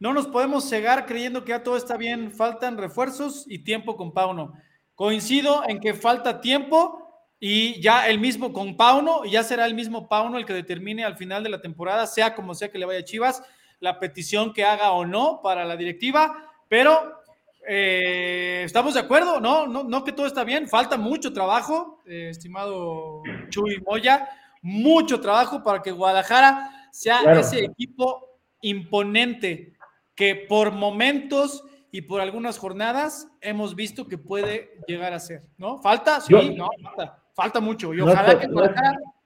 no 0.04 0.12
nos 0.12 0.28
podemos 0.28 0.68
cegar 0.68 1.06
creyendo 1.06 1.46
que 1.46 1.52
ya 1.52 1.64
todo 1.64 1.78
está 1.78 1.96
bien, 1.96 2.30
faltan 2.30 2.78
refuerzos 2.78 3.46
y 3.48 3.60
tiempo 3.60 3.96
con 3.96 4.12
Pauno. 4.12 4.52
Coincido 4.96 5.64
en 5.66 5.80
que 5.80 5.94
falta 5.94 6.42
tiempo 6.42 7.26
y 7.40 7.80
ya 7.80 8.10
el 8.10 8.20
mismo 8.20 8.52
con 8.52 8.76
Pauno, 8.76 9.24
ya 9.24 9.44
será 9.44 9.66
el 9.66 9.76
mismo 9.76 10.10
Pauno 10.10 10.38
el 10.38 10.46
que 10.46 10.52
determine 10.52 11.06
al 11.06 11.16
final 11.16 11.42
de 11.42 11.52
la 11.52 11.62
temporada, 11.62 12.06
sea 12.06 12.36
como 12.36 12.54
sea 12.54 12.70
que 12.70 12.80
le 12.80 12.86
vaya 12.86 13.00
a 13.00 13.06
Chivas, 13.06 13.44
la 13.80 13.98
petición 13.98 14.52
que 14.52 14.66
haga 14.66 14.92
o 14.92 15.06
no 15.06 15.40
para 15.42 15.64
la 15.64 15.78
directiva, 15.78 16.52
pero 16.68 17.22
eh, 17.66 18.64
estamos 18.66 18.96
de 18.96 19.00
acuerdo, 19.00 19.40
¿no? 19.40 19.68
¿no? 19.68 19.86
No 19.86 20.04
que 20.04 20.12
todo 20.12 20.28
está 20.28 20.44
bien, 20.44 20.68
falta 20.68 20.98
mucho 20.98 21.32
trabajo, 21.32 22.02
eh, 22.06 22.28
estimado 22.30 23.22
Chuy 23.48 23.82
Moya, 23.88 24.28
mucho 24.62 25.22
trabajo 25.22 25.64
para 25.64 25.82
que 25.82 25.92
Guadalajara 25.92 26.90
sea 26.92 27.22
ese 27.40 27.64
equipo 27.64 28.42
imponente 28.60 29.74
que 30.16 30.46
por 30.48 30.72
momentos 30.72 31.64
y 31.92 32.02
por 32.02 32.22
algunas 32.22 32.58
jornadas 32.58 33.32
hemos 33.42 33.76
visto 33.76 34.08
que 34.08 34.18
puede 34.18 34.72
llegar 34.88 35.14
a 35.14 35.20
ser, 35.20 35.44
¿no? 35.58 35.80
¿Falta? 35.80 36.20
Sí, 36.22 36.56
no, 36.58 36.70
falta, 36.82 37.20
falta 37.36 37.60
mucho 37.60 37.94
y 37.94 38.02
ojalá 38.02 38.40
que 38.40 38.48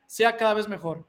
sea 0.05 0.35
cada 0.35 0.53
vez 0.53 0.67
mejor. 0.67 1.05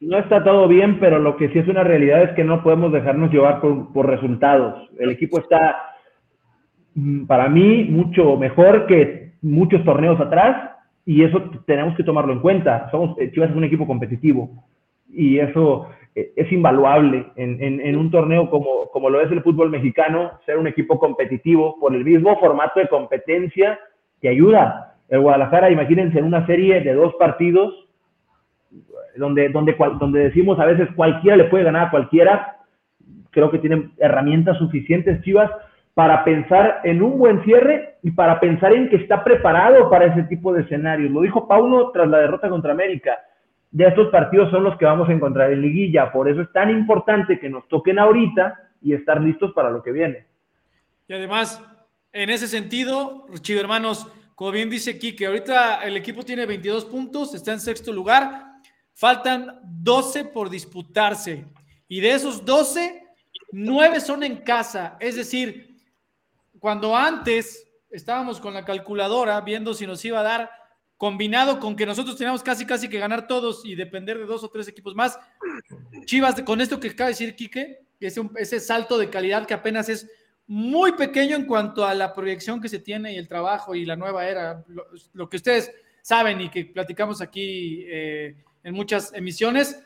No 0.00 0.18
está 0.18 0.42
todo 0.42 0.66
bien, 0.66 0.98
pero 0.98 1.18
lo 1.18 1.36
que 1.36 1.50
sí 1.50 1.58
es 1.58 1.68
una 1.68 1.84
realidad 1.84 2.22
es 2.22 2.30
que 2.34 2.44
no 2.44 2.62
podemos 2.62 2.92
dejarnos 2.92 3.30
llevar 3.30 3.60
por, 3.60 3.92
por 3.92 4.06
resultados. 4.06 4.88
El 4.98 5.10
equipo 5.10 5.38
está, 5.38 5.94
mm, 6.94 7.26
para 7.26 7.48
mí, 7.48 7.84
mucho 7.84 8.36
mejor 8.36 8.86
que 8.86 9.34
muchos 9.42 9.84
torneos 9.84 10.18
atrás 10.20 10.70
y 11.04 11.24
eso 11.24 11.42
tenemos 11.66 11.96
que 11.96 12.04
tomarlo 12.04 12.32
en 12.32 12.40
cuenta. 12.40 12.90
Somos, 12.90 13.18
eh, 13.18 13.30
Chivas 13.32 13.50
es 13.50 13.56
un 13.56 13.64
equipo 13.64 13.86
competitivo 13.86 14.64
y 15.12 15.38
eso 15.38 15.88
es 16.14 16.50
invaluable 16.50 17.26
en, 17.36 17.96
un 17.96 18.10
torneo 18.10 18.50
como, 18.50 18.90
como 18.92 19.10
lo 19.10 19.20
es 19.20 19.30
el 19.30 19.42
fútbol 19.42 19.70
mexicano, 19.70 20.32
ser 20.44 20.58
un 20.58 20.66
equipo 20.66 20.98
competitivo 20.98 21.78
por 21.78 21.94
el 21.94 22.04
mismo 22.04 22.38
formato 22.38 22.80
de 22.80 22.88
competencia 22.88 23.78
que 24.20 24.28
ayuda. 24.28 24.96
El 25.08 25.20
Guadalajara, 25.20 25.70
imagínense, 25.70 26.18
en 26.18 26.24
una 26.24 26.46
serie 26.46 26.80
de 26.80 26.94
dos 26.94 27.14
partidos, 27.14 27.86
donde, 29.16 29.48
donde, 29.50 29.76
donde 29.98 30.20
decimos 30.20 30.58
a 30.58 30.66
veces 30.66 30.88
cualquiera 30.94 31.36
le 31.36 31.44
puede 31.44 31.64
ganar 31.64 31.88
a 31.88 31.90
cualquiera, 31.90 32.56
creo 33.30 33.50
que 33.50 33.58
tienen 33.58 33.92
herramientas 33.98 34.58
suficientes 34.58 35.20
Chivas 35.22 35.50
para 35.94 36.24
pensar 36.24 36.80
en 36.84 37.02
un 37.02 37.18
buen 37.18 37.42
cierre 37.44 37.96
y 38.02 38.12
para 38.12 38.40
pensar 38.40 38.72
en 38.72 38.88
que 38.88 38.96
está 38.96 39.22
preparado 39.22 39.90
para 39.90 40.06
ese 40.06 40.22
tipo 40.24 40.52
de 40.52 40.62
escenarios. 40.62 41.10
Lo 41.10 41.20
dijo 41.20 41.46
Pauno 41.46 41.90
tras 41.90 42.08
la 42.08 42.18
derrota 42.18 42.48
contra 42.48 42.72
América 42.72 43.18
de 43.70 43.86
estos 43.86 44.08
partidos 44.08 44.50
son 44.50 44.64
los 44.64 44.76
que 44.78 44.84
vamos 44.84 45.08
a 45.08 45.12
encontrar 45.12 45.52
en 45.52 45.62
liguilla. 45.62 46.12
Por 46.12 46.28
eso 46.28 46.42
es 46.42 46.52
tan 46.52 46.70
importante 46.70 47.38
que 47.38 47.48
nos 47.48 47.68
toquen 47.68 47.98
ahorita 47.98 48.70
y 48.82 48.94
estar 48.94 49.20
listos 49.20 49.52
para 49.52 49.70
lo 49.70 49.82
que 49.82 49.92
viene. 49.92 50.26
Y 51.06 51.12
además, 51.12 51.62
en 52.12 52.30
ese 52.30 52.48
sentido, 52.48 53.26
chido 53.40 53.60
hermanos, 53.60 54.08
como 54.34 54.50
bien 54.52 54.70
dice 54.70 54.92
aquí, 54.92 55.14
que 55.14 55.26
ahorita 55.26 55.84
el 55.84 55.96
equipo 55.96 56.22
tiene 56.22 56.46
22 56.46 56.86
puntos, 56.86 57.34
está 57.34 57.52
en 57.52 57.60
sexto 57.60 57.92
lugar, 57.92 58.44
faltan 58.94 59.60
12 59.64 60.24
por 60.26 60.50
disputarse. 60.50 61.44
Y 61.86 62.00
de 62.00 62.12
esos 62.12 62.44
12, 62.44 63.04
9 63.52 64.00
son 64.00 64.22
en 64.22 64.36
casa. 64.38 64.96
Es 64.98 65.16
decir, 65.16 65.76
cuando 66.58 66.96
antes 66.96 67.70
estábamos 67.90 68.40
con 68.40 68.54
la 68.54 68.64
calculadora 68.64 69.40
viendo 69.42 69.74
si 69.74 69.86
nos 69.86 70.04
iba 70.04 70.20
a 70.20 70.24
dar 70.24 70.59
combinado 71.00 71.58
con 71.60 71.76
que 71.76 71.86
nosotros 71.86 72.14
teníamos 72.14 72.42
casi 72.42 72.66
casi 72.66 72.86
que 72.86 72.98
ganar 72.98 73.26
todos 73.26 73.64
y 73.64 73.74
depender 73.74 74.18
de 74.18 74.26
dos 74.26 74.44
o 74.44 74.50
tres 74.50 74.68
equipos 74.68 74.94
más. 74.94 75.18
Chivas, 76.04 76.42
con 76.42 76.60
esto 76.60 76.78
que 76.78 76.88
acaba 76.88 77.08
de 77.08 77.14
decir 77.14 77.34
Quique, 77.34 77.80
ese, 77.98 78.20
ese 78.36 78.60
salto 78.60 78.98
de 78.98 79.08
calidad 79.08 79.46
que 79.46 79.54
apenas 79.54 79.88
es 79.88 80.10
muy 80.46 80.92
pequeño 80.92 81.36
en 81.36 81.46
cuanto 81.46 81.86
a 81.86 81.94
la 81.94 82.12
proyección 82.12 82.60
que 82.60 82.68
se 82.68 82.80
tiene 82.80 83.14
y 83.14 83.16
el 83.16 83.28
trabajo 83.28 83.74
y 83.74 83.86
la 83.86 83.96
nueva 83.96 84.28
era, 84.28 84.62
lo, 85.14 85.26
que 85.30 85.38
ustedes 85.38 85.72
saben 86.02 86.38
y 86.42 86.50
que 86.50 86.66
platicamos 86.66 87.22
aquí 87.22 87.82
eh, 87.86 88.36
en 88.62 88.74
muchas 88.74 89.14
emisiones, 89.14 89.82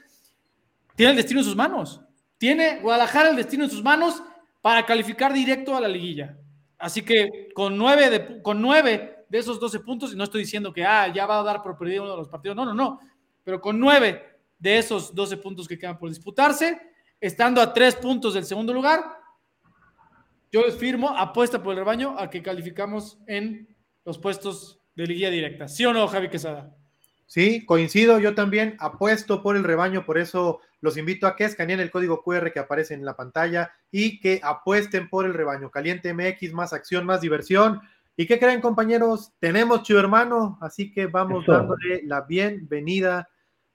tiene 0.96 1.12
el 1.12 1.16
destino 1.16 1.42
en 1.42 1.46
sus 1.46 1.54
manos. 1.54 2.00
Tiene 2.38 2.80
Guadalajara 2.80 3.30
el 3.30 3.36
destino 3.36 3.62
en 3.62 3.70
sus 3.70 3.84
manos 3.84 4.20
para 4.60 4.84
calificar 4.84 5.32
directo 5.32 5.76
a 5.76 5.80
la 5.80 5.86
liguilla. 5.86 6.36
Así 6.76 7.02
que 7.02 7.50
con 7.54 7.78
nueve, 7.78 8.10
de, 8.10 8.42
con 8.42 8.60
nueve 8.60 9.13
esos 9.38 9.58
12 9.58 9.80
puntos, 9.80 10.12
y 10.12 10.16
no 10.16 10.24
estoy 10.24 10.42
diciendo 10.42 10.72
que 10.72 10.84
ah, 10.84 11.12
ya 11.12 11.26
va 11.26 11.40
a 11.40 11.42
dar 11.42 11.62
por 11.62 11.76
perdido 11.76 12.02
uno 12.02 12.12
de 12.12 12.18
los 12.18 12.28
partidos, 12.28 12.56
no, 12.56 12.64
no, 12.64 12.74
no, 12.74 13.00
pero 13.42 13.60
con 13.60 13.78
9 13.78 14.22
de 14.58 14.78
esos 14.78 15.14
12 15.14 15.36
puntos 15.38 15.68
que 15.68 15.78
quedan 15.78 15.98
por 15.98 16.08
disputarse, 16.08 16.80
estando 17.20 17.60
a 17.60 17.72
tres 17.72 17.96
puntos 17.96 18.34
del 18.34 18.44
segundo 18.44 18.72
lugar, 18.72 19.02
yo 20.52 20.64
les 20.64 20.76
firmo, 20.76 21.08
apuesta 21.18 21.62
por 21.62 21.72
el 21.72 21.78
rebaño 21.78 22.16
a 22.18 22.30
que 22.30 22.42
calificamos 22.42 23.18
en 23.26 23.68
los 24.04 24.18
puestos 24.18 24.78
de 24.94 25.06
liguilla 25.06 25.30
directa. 25.30 25.66
¿Sí 25.66 25.84
o 25.84 25.92
no, 25.92 26.06
Javi 26.06 26.28
Quesada? 26.28 26.76
Sí, 27.26 27.64
coincido, 27.64 28.20
yo 28.20 28.34
también 28.34 28.76
apuesto 28.78 29.42
por 29.42 29.56
el 29.56 29.64
rebaño, 29.64 30.04
por 30.04 30.18
eso 30.18 30.60
los 30.80 30.96
invito 30.96 31.26
a 31.26 31.34
que 31.34 31.44
escaneen 31.44 31.80
el 31.80 31.90
código 31.90 32.22
QR 32.22 32.52
que 32.52 32.60
aparece 32.60 32.94
en 32.94 33.04
la 33.04 33.16
pantalla 33.16 33.72
y 33.90 34.20
que 34.20 34.40
apuesten 34.42 35.08
por 35.08 35.24
el 35.24 35.34
rebaño. 35.34 35.70
Caliente 35.70 36.12
MX, 36.12 36.52
más 36.52 36.72
acción, 36.72 37.06
más 37.06 37.22
diversión. 37.22 37.80
¿Y 38.16 38.26
qué 38.26 38.38
creen, 38.38 38.60
compañeros? 38.60 39.32
Tenemos 39.40 39.82
Chivo 39.82 39.98
Hermano, 39.98 40.56
así 40.60 40.92
que 40.92 41.06
vamos 41.06 41.44
dándole 41.46 42.02
la 42.04 42.20
bienvenida, 42.20 43.28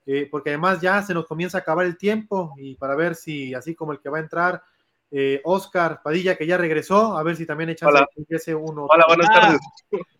eh, 0.06 0.30
porque 0.32 0.52
además 0.52 0.80
ya 0.80 1.02
se 1.04 1.14
nos 1.14 1.28
comienza 1.28 1.58
a 1.58 1.62
acabar 1.62 1.86
el 1.86 1.98
tiempo 1.98 2.54
y 2.58 2.76
para 2.76 2.96
ver 2.96 3.16
si, 3.16 3.54
así 3.54 3.76
como 3.76 3.92
el 3.92 4.00
que 4.00 4.08
va 4.08 4.18
a 4.18 4.22
entrar, 4.22 4.64
eh, 5.12 5.42
Oscar 5.44 6.02
Padilla, 6.02 6.36
que 6.36 6.48
ya 6.48 6.58
regresó, 6.58 7.18
a 7.18 7.24
ver 7.24 7.36
si 7.36 7.46
también 7.46 7.72
echas 7.72 7.90
ese 8.30 8.56
uno. 8.56 8.86
Hola, 8.86 9.06
buenas 9.08 9.28
ah. 9.30 9.42
tardes. 9.42 9.62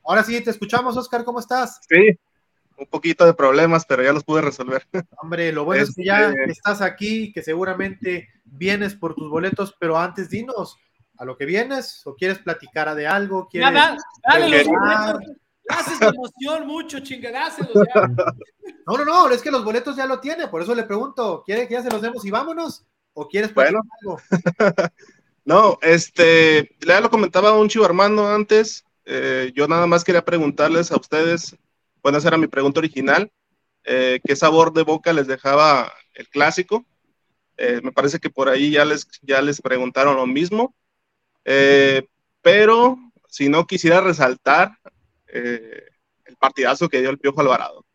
Ahora 0.04 0.24
sí, 0.24 0.44
te 0.44 0.50
escuchamos, 0.50 0.98
Oscar, 0.98 1.24
¿cómo 1.24 1.40
estás? 1.40 1.80
Sí, 1.88 2.20
un 2.78 2.88
poquito 2.88 3.26
de 3.26 3.34
problemas, 3.34 3.86
pero 3.86 4.04
ya 4.04 4.12
los 4.12 4.26
pude 4.26 4.42
resolver. 4.42 4.86
Hombre, 5.22 5.54
lo 5.54 5.64
bueno 5.64 5.84
es 5.84 5.96
que 5.96 6.04
ya 6.04 6.30
este 6.30 6.52
estás 6.52 6.82
aquí, 6.82 7.32
que 7.32 7.42
seguramente 7.42 8.28
vienes 8.44 8.96
por 8.96 9.16
tus 9.16 9.30
boletos, 9.30 9.74
pero 9.80 9.98
antes 9.98 10.30
dinos, 10.30 10.78
¿a 11.20 11.26
lo 11.26 11.38
que 11.38 11.46
vienes? 11.46 12.02
¿O 12.06 12.16
quieres 12.16 12.40
platicar 12.40 12.96
de 12.96 13.06
algo? 13.06 13.48
¿Quieres 13.48 13.72
dale 13.72 14.50
los 14.50 14.68
boletos. 14.68 15.36
Haces 15.68 16.02
emoción 16.02 16.66
mucho, 16.66 17.00
chingadáselos 17.02 17.74
ya. 17.74 18.10
No, 18.88 18.98
no, 18.98 19.06
no, 19.06 19.30
es 19.30 19.44
que 19.44 19.52
los 19.52 19.64
boletos 19.64 19.96
ya 19.96 20.08
lo 20.08 20.20
tiene, 20.20 20.48
por 20.48 20.64
eso 20.64 20.74
le 20.74 20.84
pregunto, 20.84 21.44
¿quiere 21.46 21.68
que 21.68 21.76
ya 21.76 21.84
se 21.84 21.92
los 21.92 22.02
demos 22.02 22.26
y 22.26 22.32
vámonos? 22.32 22.86
¿O 23.14 23.28
quieres 23.28 23.54
bueno. 23.54 23.82
algo? 24.02 24.20
no, 25.46 25.78
este, 25.84 26.76
ya 26.80 27.00
lo 27.00 27.12
comentaba 27.12 27.56
un 27.56 27.70
chivo 27.70 27.86
Armando 27.86 28.28
antes, 28.28 28.84
eh, 29.06 29.52
yo 29.54 29.68
nada 29.68 29.86
más 29.86 30.04
quería 30.04 30.26
preguntarles 30.26 30.92
a 30.92 30.96
ustedes 30.96 31.56
bueno, 32.02 32.18
esa 32.18 32.30
era 32.30 32.38
mi 32.38 32.48
pregunta 32.48 32.80
original. 32.80 33.32
Eh, 33.84 34.20
¿Qué 34.24 34.36
sabor 34.36 34.74
de 34.74 34.84
boca 34.84 35.14
les 35.14 35.28
dejaba 35.28 35.92
el 36.14 36.30
clásico? 36.30 36.86
Eh, 37.58 37.82
me 37.84 37.92
parece 37.92 38.20
que 38.20 38.30
por 38.30 38.50
ahí 38.50 38.72
ya 38.72 38.86
les, 38.86 39.08
ya 39.22 39.42
les 39.42 39.62
preguntaron 39.62 40.16
lo 40.16 40.26
mismo. 40.26 40.76
Eh, 41.46 42.08
pero 42.42 42.98
si 43.28 43.50
no 43.50 43.66
quisiera 43.66 44.02
resaltar 44.02 44.72
el 45.28 46.36
partidazo 46.40 46.90
que 46.90 47.02
dio 47.02 47.10
el 47.10 47.20
Piojo 47.20 47.42
Alvarado, 47.42 47.86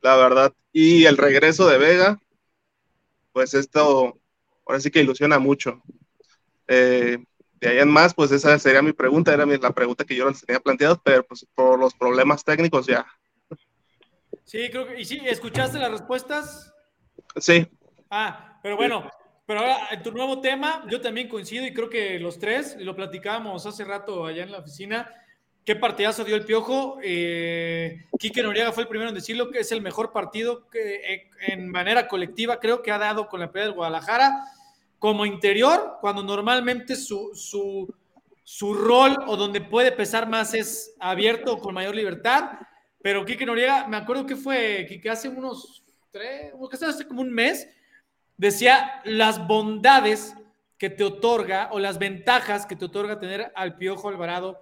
la 0.00 0.16
verdad. 0.16 0.52
Y 0.72 1.04
el 1.06 1.16
regreso 1.16 1.66
de 1.66 1.78
Vega, 1.78 2.20
pues 3.32 3.54
esto 3.54 4.18
ahora 4.66 4.80
sí 4.80 4.90
que 4.90 5.00
ilusiona 5.00 5.38
mucho. 5.38 5.82
de 6.66 7.18
ahí 7.62 7.78
en 7.78 7.90
más, 7.90 8.14
pues 8.14 8.30
esa 8.30 8.58
sería 8.58 8.82
mi 8.82 8.92
pregunta, 8.92 9.32
era 9.34 9.44
la 9.44 9.72
pregunta 9.72 10.04
que 10.04 10.14
yo 10.14 10.28
les 10.28 10.44
tenía 10.46 10.60
planteado, 10.60 11.00
pero 11.04 11.24
pues 11.24 11.46
por 11.54 11.78
los 11.78 11.94
problemas 11.94 12.44
técnicos 12.44 12.86
ya 12.86 13.06
Sí, 14.50 14.68
creo 14.68 14.84
que. 14.84 15.00
¿Y 15.00 15.04
sí? 15.04 15.20
¿Escuchaste 15.24 15.78
las 15.78 15.92
respuestas? 15.92 16.74
Sí. 17.36 17.68
Ah, 18.10 18.58
pero 18.64 18.76
bueno, 18.76 19.08
pero 19.50 19.62
ahora 19.62 19.88
en 19.90 20.00
tu 20.04 20.12
nuevo 20.12 20.40
tema, 20.40 20.84
yo 20.88 21.00
también 21.00 21.28
coincido 21.28 21.66
y 21.66 21.74
creo 21.74 21.90
que 21.90 22.20
los 22.20 22.38
tres, 22.38 22.76
lo 22.78 22.94
platicábamos 22.94 23.66
hace 23.66 23.84
rato 23.84 24.24
allá 24.24 24.44
en 24.44 24.52
la 24.52 24.58
oficina. 24.58 25.12
Qué 25.64 25.74
partidazo 25.74 26.22
dio 26.22 26.36
el 26.36 26.44
Piojo. 26.44 26.98
Eh, 27.02 28.06
Quique 28.16 28.44
Noriega 28.44 28.70
fue 28.70 28.84
el 28.84 28.88
primero 28.88 29.08
en 29.08 29.16
decirlo 29.16 29.50
que 29.50 29.58
es 29.58 29.72
el 29.72 29.82
mejor 29.82 30.12
partido 30.12 30.68
eh, 30.72 31.30
en 31.48 31.68
manera 31.68 32.06
colectiva 32.06 32.60
creo 32.60 32.80
que 32.80 32.92
ha 32.92 32.98
dado 32.98 33.26
con 33.26 33.40
la 33.40 33.50
pelea 33.50 33.66
del 33.66 33.74
Guadalajara. 33.74 34.44
Como 35.00 35.26
interior, 35.26 35.96
cuando 36.00 36.22
normalmente 36.22 36.94
su, 36.94 37.32
su, 37.34 37.92
su 38.44 38.74
rol 38.74 39.16
o 39.26 39.36
donde 39.36 39.60
puede 39.60 39.90
pesar 39.90 40.28
más 40.28 40.54
es 40.54 40.94
abierto 41.00 41.58
con 41.58 41.74
mayor 41.74 41.96
libertad 41.96 42.52
pero 43.02 43.24
Quique 43.24 43.46
Noriega, 43.46 43.86
me 43.88 43.96
acuerdo 43.96 44.26
que 44.26 44.36
fue, 44.36 45.00
que 45.02 45.10
hace 45.10 45.28
unos 45.28 45.82
tres, 46.10 46.52
hace 46.82 47.06
como 47.06 47.22
un 47.22 47.32
mes, 47.32 47.66
decía 48.40 49.02
las 49.04 49.46
bondades 49.46 50.34
que 50.78 50.88
te 50.88 51.04
otorga 51.04 51.68
o 51.72 51.78
las 51.78 51.98
ventajas 51.98 52.64
que 52.64 52.74
te 52.74 52.86
otorga 52.86 53.20
tener 53.20 53.52
al 53.54 53.76
Piojo 53.76 54.08
Alvarado 54.08 54.58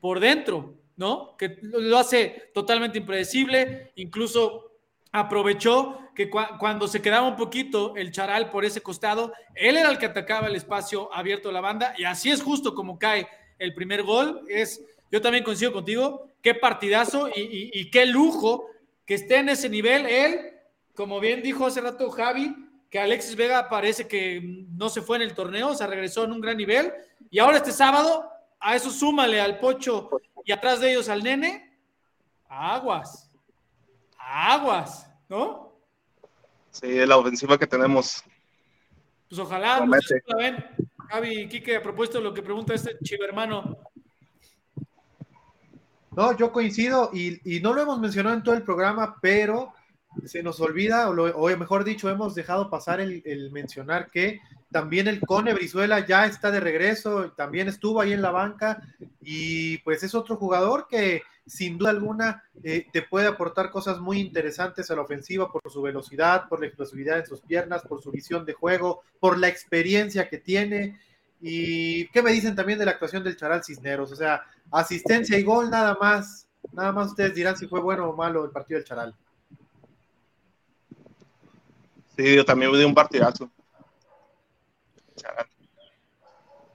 por 0.00 0.18
dentro, 0.18 0.74
¿no? 0.96 1.36
Que 1.36 1.58
lo 1.60 1.98
hace 1.98 2.50
totalmente 2.54 2.96
impredecible, 2.96 3.92
incluso 3.96 4.72
aprovechó 5.12 5.98
que 6.14 6.30
cuando 6.30 6.88
se 6.88 7.02
quedaba 7.02 7.28
un 7.28 7.36
poquito 7.36 7.94
el 7.96 8.12
charal 8.12 8.48
por 8.48 8.64
ese 8.64 8.80
costado, 8.80 9.34
él 9.54 9.76
era 9.76 9.90
el 9.90 9.98
que 9.98 10.06
atacaba 10.06 10.46
el 10.46 10.56
espacio 10.56 11.12
abierto 11.14 11.48
de 11.48 11.54
la 11.54 11.60
banda 11.60 11.94
y 11.98 12.04
así 12.04 12.30
es 12.30 12.42
justo 12.42 12.74
como 12.74 12.98
cae 12.98 13.28
el 13.58 13.74
primer 13.74 14.04
gol, 14.04 14.42
es 14.48 14.82
yo 15.12 15.20
también 15.20 15.44
coincido 15.44 15.72
contigo. 15.72 16.28
Qué 16.40 16.54
partidazo 16.54 17.28
y, 17.34 17.90
qué 17.90 18.06
lujo 18.06 18.66
que 19.04 19.14
esté 19.14 19.36
en 19.36 19.48
ese 19.50 19.68
nivel. 19.68 20.06
Él, 20.06 20.52
como 20.94 21.20
bien 21.20 21.42
dijo 21.42 21.66
hace 21.66 21.80
rato 21.80 22.10
Javi, 22.10 22.54
que 22.90 22.98
Alexis 22.98 23.36
Vega 23.36 23.68
parece 23.68 24.08
que 24.08 24.66
no 24.70 24.88
se 24.88 25.02
fue 25.02 25.16
en 25.16 25.22
el 25.22 25.34
torneo, 25.34 25.74
se 25.74 25.86
regresó 25.86 26.24
en 26.24 26.32
un 26.32 26.40
gran 26.40 26.56
nivel. 26.56 26.92
Y 27.30 27.38
ahora 27.38 27.58
este 27.58 27.72
sábado, 27.72 28.30
a 28.58 28.76
eso 28.76 28.90
súmale 28.90 29.40
al 29.40 29.58
Pocho 29.58 30.10
y 30.44 30.52
atrás 30.52 30.80
de 30.80 30.92
ellos 30.92 31.08
al 31.08 31.22
Nene. 31.22 31.78
Aguas. 32.48 33.30
Aguas, 34.18 35.10
¿no? 35.28 35.68
Sí, 36.70 37.06
la 37.06 37.16
ofensiva 37.16 37.58
que 37.58 37.66
tenemos. 37.66 38.22
Pues 39.28 39.38
ojalá, 39.38 39.84
pues, 39.86 40.08
ven. 40.36 40.64
Javi 41.08 41.48
Quique 41.48 41.76
ha 41.76 41.82
propuesto 41.82 42.20
lo 42.20 42.34
que 42.34 42.42
pregunta 42.42 42.74
este 42.74 42.98
chivo 43.02 43.24
hermano. 43.24 43.78
No, 46.10 46.36
yo 46.36 46.52
coincido 46.52 47.10
y, 47.12 47.60
no 47.60 47.72
lo 47.72 47.82
hemos 47.82 48.00
mencionado 48.00 48.36
en 48.36 48.42
todo 48.42 48.54
el 48.54 48.62
programa, 48.62 49.16
pero 49.20 49.72
se 50.24 50.42
nos 50.42 50.60
olvida, 50.60 51.08
o, 51.10 51.56
mejor 51.56 51.84
dicho, 51.84 52.08
hemos 52.08 52.34
dejado 52.34 52.70
pasar 52.70 53.00
el, 53.00 53.50
mencionar 53.50 54.10
que 54.10 54.40
también 54.70 55.08
el 55.08 55.20
Cone 55.20 55.54
Brizuela 55.54 56.06
ya 56.06 56.26
está 56.26 56.50
de 56.50 56.60
regreso, 56.60 57.32
también 57.32 57.68
estuvo 57.68 58.00
ahí 58.00 58.12
en 58.12 58.22
la 58.22 58.30
banca 58.30 58.82
y 59.20 59.78
pues 59.78 60.02
es 60.02 60.14
otro 60.14 60.36
jugador 60.36 60.86
que 60.88 61.22
sin 61.46 61.78
duda 61.78 61.90
alguna 61.90 62.44
eh, 62.62 62.86
te 62.92 63.02
puede 63.02 63.26
aportar 63.26 63.70
cosas 63.70 63.98
muy 63.98 64.20
interesantes 64.20 64.90
a 64.90 64.94
la 64.94 65.02
ofensiva 65.02 65.50
por 65.50 65.62
su 65.70 65.80
velocidad, 65.80 66.48
por 66.48 66.60
la 66.60 66.66
explosividad 66.66 67.18
en 67.18 67.26
sus 67.26 67.40
piernas, 67.40 67.82
por 67.82 68.02
su 68.02 68.10
visión 68.10 68.44
de 68.44 68.52
juego, 68.52 69.02
por 69.18 69.38
la 69.38 69.48
experiencia 69.48 70.28
que 70.28 70.38
tiene. 70.38 71.00
¿Y 71.40 72.08
qué 72.08 72.22
me 72.22 72.32
dicen 72.32 72.54
también 72.54 72.78
de 72.78 72.84
la 72.84 72.92
actuación 72.92 73.24
del 73.24 73.36
Charal 73.36 73.64
Cisneros? 73.64 74.12
O 74.12 74.16
sea, 74.16 74.42
asistencia 74.70 75.38
y 75.38 75.42
gol 75.42 75.70
nada 75.70 75.96
más. 76.00 76.46
Nada 76.72 76.92
más 76.92 77.08
ustedes 77.08 77.34
dirán 77.34 77.56
si 77.56 77.66
fue 77.66 77.80
bueno 77.80 78.10
o 78.10 78.16
malo 78.16 78.44
el 78.44 78.50
partido 78.50 78.78
del 78.78 78.86
Charal. 78.86 79.14
Sí, 82.18 82.34
yo 82.34 82.44
también 82.44 82.72
vi 82.72 82.82
un 82.82 82.94
partidazo. 82.94 83.48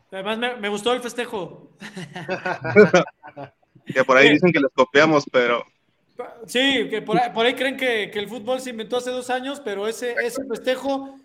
Además, 0.10 0.60
me, 0.62 0.70
gustó 0.70 0.94
el 0.94 1.02
festejo. 1.02 1.70
que 3.86 4.04
por 4.06 4.16
ahí 4.16 4.30
dicen 4.30 4.54
que 4.54 4.62
les 4.62 4.72
copiamos, 4.74 5.26
pero. 5.30 5.66
Sí, 6.46 6.88
que 6.89 7.02
por 7.02 7.18
ahí, 7.18 7.54
creen 7.56 7.76
que, 7.76 8.04
el 8.04 8.30
fútbol 8.30 8.62
se 8.62 8.70
inventó 8.70 8.98
hace 8.98 9.12
dos 9.12 9.30
años, 9.30 9.60
pero 9.60 9.86
ese, 9.86 10.16
ese 10.24 10.46
festejo, 10.46 11.18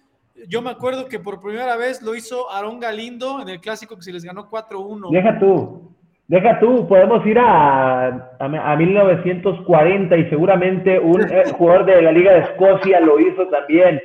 yo 0.48 0.62
me 0.62 0.70
acuerdo 0.70 1.08
que 1.08 1.20
por 1.20 1.40
primera 1.40 1.76
vez 1.76 2.02
lo 2.02 2.16
hizo 2.16 2.50
Aarón 2.50 2.80
Galindo 2.80 3.40
en 3.40 3.48
el 3.48 3.60
clásico 3.60 3.94
que 3.94 4.02
se 4.02 4.12
les 4.12 4.24
ganó 4.24 4.50
4-1. 4.50 5.12
Deja 5.12 5.38
tú. 5.38 5.94
Deja 6.26 6.58
tú, 6.58 6.88
podemos 6.88 7.24
ir 7.24 7.38
a, 7.38 8.32
a, 8.38 8.76
1940 8.76 10.16
y 10.16 10.28
seguramente 10.28 10.98
un 10.98 11.22
eh, 11.22 11.44
jugador 11.52 11.86
de 11.86 12.02
la 12.02 12.12
Liga 12.12 12.32
de 12.32 12.40
Escocia 12.40 13.00
lo 13.00 13.20
hizo 13.20 13.46
también. 13.48 14.00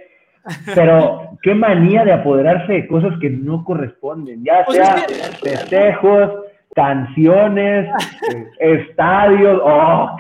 Pero 0.76 1.38
qué 1.41 1.54
manía 1.54 2.04
de 2.04 2.14
apoderarse 2.14 2.74
de 2.74 2.88
cosas 2.88 3.14
que 3.20 3.30
no 3.30 3.64
corresponden, 3.64 4.44
ya 4.44 4.64
pues 4.66 4.78
sea 4.78 5.06
festejos, 5.41 6.32
canciones, 6.76 7.88
eh, 8.34 8.48
estadios. 8.60 9.62
Oh, 9.64 10.16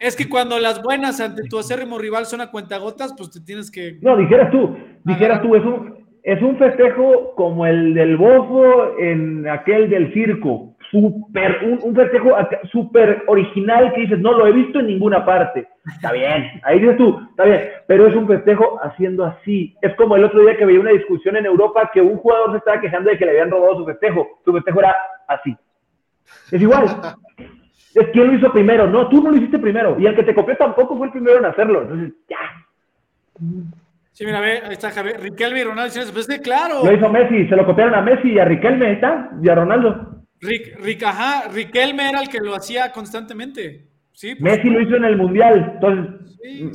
Es 0.00 0.16
que 0.16 0.28
cuando 0.28 0.58
las 0.58 0.82
buenas 0.82 1.20
ante 1.20 1.44
tu 1.44 1.58
acérrimo 1.58 1.98
rival 1.98 2.26
son 2.26 2.40
a 2.40 2.50
cuentagotas, 2.50 3.14
pues 3.16 3.30
te 3.30 3.40
tienes 3.40 3.70
que. 3.70 3.98
No, 4.00 4.16
dijeras 4.16 4.50
tú, 4.50 4.76
dijeras 5.04 5.42
tú, 5.42 5.54
es 5.54 5.64
un, 5.64 6.06
es 6.22 6.42
un 6.42 6.56
festejo 6.56 7.34
como 7.36 7.66
el 7.66 7.94
del 7.94 8.16
bofo 8.16 8.98
en 8.98 9.48
aquel 9.48 9.90
del 9.90 10.12
circo. 10.12 10.71
Super, 10.92 11.78
un, 11.82 11.96
festejo 11.96 12.36
súper 12.70 13.22
original 13.26 13.94
que 13.94 14.02
dices, 14.02 14.18
no 14.18 14.32
lo 14.32 14.46
he 14.46 14.52
visto 14.52 14.78
en 14.78 14.88
ninguna 14.88 15.24
parte. 15.24 15.66
Está 15.86 16.12
bien, 16.12 16.60
ahí 16.64 16.80
dices 16.80 16.98
tú, 16.98 17.18
está 17.30 17.44
bien, 17.44 17.62
pero 17.86 18.06
es 18.06 18.14
un 18.14 18.28
festejo 18.28 18.78
haciendo 18.82 19.24
así. 19.24 19.74
Es 19.80 19.94
como 19.94 20.16
el 20.16 20.24
otro 20.24 20.42
día 20.42 20.54
que 20.54 20.66
veía 20.66 20.78
una 20.78 20.90
discusión 20.90 21.36
en 21.36 21.46
Europa 21.46 21.90
que 21.94 22.02
un 22.02 22.18
jugador 22.18 22.52
se 22.52 22.58
estaba 22.58 22.78
quejando 22.78 23.10
de 23.10 23.16
que 23.16 23.24
le 23.24 23.30
habían 23.30 23.50
robado 23.50 23.78
su 23.78 23.86
festejo. 23.86 24.38
Su 24.44 24.52
festejo 24.52 24.80
era 24.80 24.94
así. 25.28 25.56
Es 26.50 26.60
igual. 26.60 26.84
Es 27.94 28.08
quien 28.08 28.28
lo 28.28 28.32
hizo 28.32 28.50
primero. 28.50 28.86
No, 28.86 29.06
tú 29.10 29.22
no 29.22 29.30
lo 29.30 29.36
hiciste 29.36 29.58
primero. 29.58 30.00
Y 30.00 30.06
el 30.06 30.16
que 30.16 30.22
te 30.22 30.34
copió 30.34 30.56
tampoco 30.56 30.96
fue 30.96 31.08
el 31.08 31.12
primero 31.12 31.36
en 31.36 31.44
hacerlo. 31.44 31.82
Entonces, 31.82 32.14
ya. 32.26 32.38
Sí, 34.12 34.24
mira, 34.24 34.40
ve, 34.40 34.62
ahí 34.64 34.72
está 34.72 34.90
Javier. 34.90 35.20
Riquelme 35.20 35.60
y 35.60 35.64
Ronaldo. 35.64 35.94
Pues 36.14 36.26
claro. 36.42 36.84
Lo 36.84 36.90
hizo 36.90 37.10
Messi, 37.10 37.48
se 37.48 37.56
lo 37.56 37.66
copiaron 37.66 37.94
a 37.94 38.00
Messi 38.00 38.30
y 38.30 38.38
a 38.38 38.46
Riquelme, 38.46 38.86
ahí 38.86 38.92
está, 38.94 39.30
y 39.42 39.48
a 39.48 39.54
Ronaldo. 39.54 40.21
Rick, 40.42 40.76
Rick, 40.80 41.02
ajá, 41.04 41.48
Riquelme 41.48 42.08
era 42.08 42.20
el 42.20 42.28
que 42.28 42.38
lo 42.38 42.54
hacía 42.54 42.90
constantemente. 42.92 43.86
Sí, 44.12 44.34
pues, 44.34 44.56
Messi 44.56 44.68
lo 44.70 44.80
hizo 44.80 44.96
en 44.96 45.04
el 45.04 45.16
Mundial, 45.16 45.72
entonces, 45.74 46.36
sí. 46.42 46.70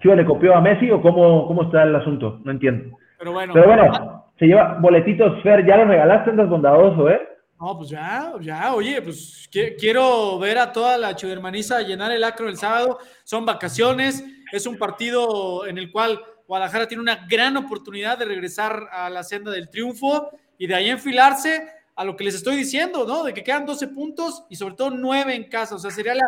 ¿Chivas 0.00 0.16
le 0.18 0.24
copió 0.24 0.54
a 0.54 0.60
Messi 0.60 0.90
o 0.90 1.00
cómo, 1.00 1.46
cómo 1.48 1.64
está 1.64 1.82
el 1.82 1.96
asunto? 1.96 2.40
No 2.44 2.50
entiendo. 2.52 2.96
Pero 3.18 3.32
bueno. 3.32 3.54
Pero 3.54 3.66
bueno, 3.66 4.26
se 4.38 4.46
lleva 4.46 4.74
boletitos, 4.78 5.42
Fer, 5.42 5.66
ya 5.66 5.78
los 5.78 5.88
regalaste, 5.88 6.30
andas 6.30 6.48
bondadoso, 6.48 7.08
¿eh? 7.10 7.20
No, 7.58 7.78
pues 7.78 7.88
ya, 7.88 8.34
ya, 8.42 8.74
oye, 8.74 9.00
pues 9.00 9.48
qui- 9.50 9.74
quiero 9.78 10.38
ver 10.38 10.58
a 10.58 10.72
toda 10.72 10.98
la 10.98 11.16
chivermaniza 11.16 11.80
llenar 11.80 12.12
el 12.12 12.22
acro 12.22 12.48
el 12.50 12.58
sábado. 12.58 12.98
Son 13.24 13.46
vacaciones, 13.46 14.22
es 14.52 14.66
un 14.66 14.76
partido 14.76 15.66
en 15.66 15.78
el 15.78 15.90
cual 15.90 16.20
Guadalajara 16.46 16.86
tiene 16.86 17.02
una 17.02 17.26
gran 17.26 17.56
oportunidad 17.56 18.18
de 18.18 18.26
regresar 18.26 18.88
a 18.92 19.08
la 19.08 19.22
senda 19.22 19.50
del 19.50 19.70
triunfo 19.70 20.28
y 20.58 20.66
de 20.66 20.74
ahí 20.74 20.90
enfilarse 20.90 21.66
a 21.96 22.04
lo 22.04 22.14
que 22.16 22.24
les 22.24 22.34
estoy 22.34 22.56
diciendo, 22.56 23.04
¿no? 23.06 23.24
De 23.24 23.32
que 23.34 23.42
quedan 23.42 23.66
12 23.66 23.88
puntos 23.88 24.44
y 24.50 24.56
sobre 24.56 24.74
todo 24.74 24.90
9 24.90 25.34
en 25.34 25.44
casa. 25.48 25.74
O 25.74 25.78
sea, 25.78 25.90
sería 25.90 26.14
la, 26.14 26.24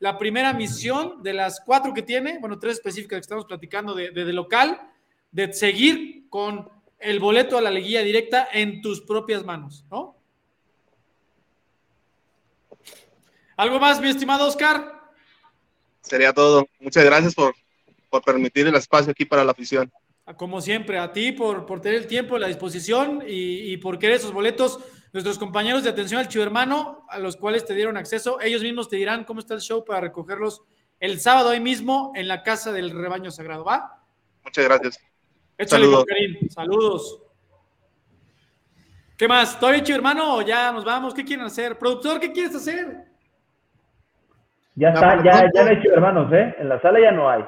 la 0.00 0.18
primera 0.18 0.52
misión 0.52 1.22
de 1.22 1.32
las 1.32 1.60
cuatro 1.64 1.94
que 1.94 2.02
tiene, 2.02 2.38
bueno, 2.40 2.58
tres 2.58 2.74
específicas 2.74 3.18
que 3.18 3.20
estamos 3.22 3.44
platicando 3.46 3.94
de, 3.94 4.10
de- 4.10 4.24
de 4.24 4.32
local, 4.32 4.80
de 5.30 5.52
seguir 5.52 6.28
con 6.28 6.68
el 6.98 7.20
boleto 7.20 7.56
a 7.56 7.60
la 7.60 7.70
liguilla 7.70 8.02
directa 8.02 8.48
en 8.52 8.82
tus 8.82 9.00
propias 9.00 9.44
manos, 9.44 9.84
¿no? 9.90 10.16
¿Algo 13.56 13.78
más, 13.78 14.00
mi 14.00 14.08
estimado 14.08 14.46
Oscar? 14.46 15.00
Sería 16.00 16.32
todo. 16.32 16.66
Muchas 16.80 17.04
gracias 17.04 17.34
por, 17.34 17.54
por 18.10 18.22
permitir 18.22 18.66
el 18.66 18.74
espacio 18.74 19.12
aquí 19.12 19.24
para 19.24 19.44
la 19.44 19.52
afición. 19.52 19.92
Como 20.36 20.60
siempre, 20.60 20.98
a 20.98 21.12
ti 21.12 21.32
por, 21.32 21.66
por 21.66 21.80
tener 21.80 21.98
el 21.98 22.06
tiempo, 22.06 22.38
la 22.38 22.46
disposición 22.48 23.22
y, 23.26 23.72
y 23.72 23.76
por 23.76 23.98
querer 23.98 24.16
esos 24.16 24.32
boletos. 24.32 24.78
Nuestros 25.12 25.38
compañeros 25.38 25.84
de 25.84 25.90
atención 25.90 26.20
al 26.20 26.28
chivo 26.28 26.42
hermano, 26.42 27.04
a 27.08 27.18
los 27.18 27.36
cuales 27.36 27.66
te 27.66 27.74
dieron 27.74 27.96
acceso, 27.96 28.40
ellos 28.40 28.62
mismos 28.62 28.88
te 28.88 28.96
dirán 28.96 29.24
cómo 29.24 29.40
está 29.40 29.54
el 29.54 29.60
show 29.60 29.84
para 29.84 30.00
recogerlos 30.00 30.62
el 31.00 31.20
sábado 31.20 31.50
ahí 31.50 31.60
mismo 31.60 32.12
en 32.14 32.28
la 32.28 32.42
casa 32.42 32.72
del 32.72 32.90
rebaño 32.90 33.30
sagrado, 33.30 33.64
¿va? 33.64 34.02
Muchas 34.42 34.64
gracias. 34.64 34.98
Échale, 35.58 35.84
Saludos. 35.84 36.04
Karim. 36.06 36.48
Saludos. 36.48 37.22
¿Qué 39.18 39.28
más? 39.28 39.58
¿Todavía 39.60 39.82
chivo 39.82 39.96
hermano 39.96 40.36
o 40.36 40.42
ya 40.42 40.72
nos 40.72 40.84
vamos? 40.84 41.12
¿Qué 41.12 41.24
quieren 41.24 41.44
hacer? 41.44 41.78
Productor, 41.78 42.18
¿qué 42.18 42.32
quieres 42.32 42.54
hacer? 42.54 43.04
Ya 44.74 44.88
está, 44.88 45.22
ya, 45.22 45.50
ya 45.54 45.62
no 45.62 45.70
hay 45.70 45.76
hecho 45.76 45.92
hermanos, 45.92 46.32
¿eh? 46.32 46.54
En 46.58 46.68
la 46.68 46.80
sala 46.80 47.00
ya 47.00 47.12
no 47.12 47.28
hay. 47.28 47.44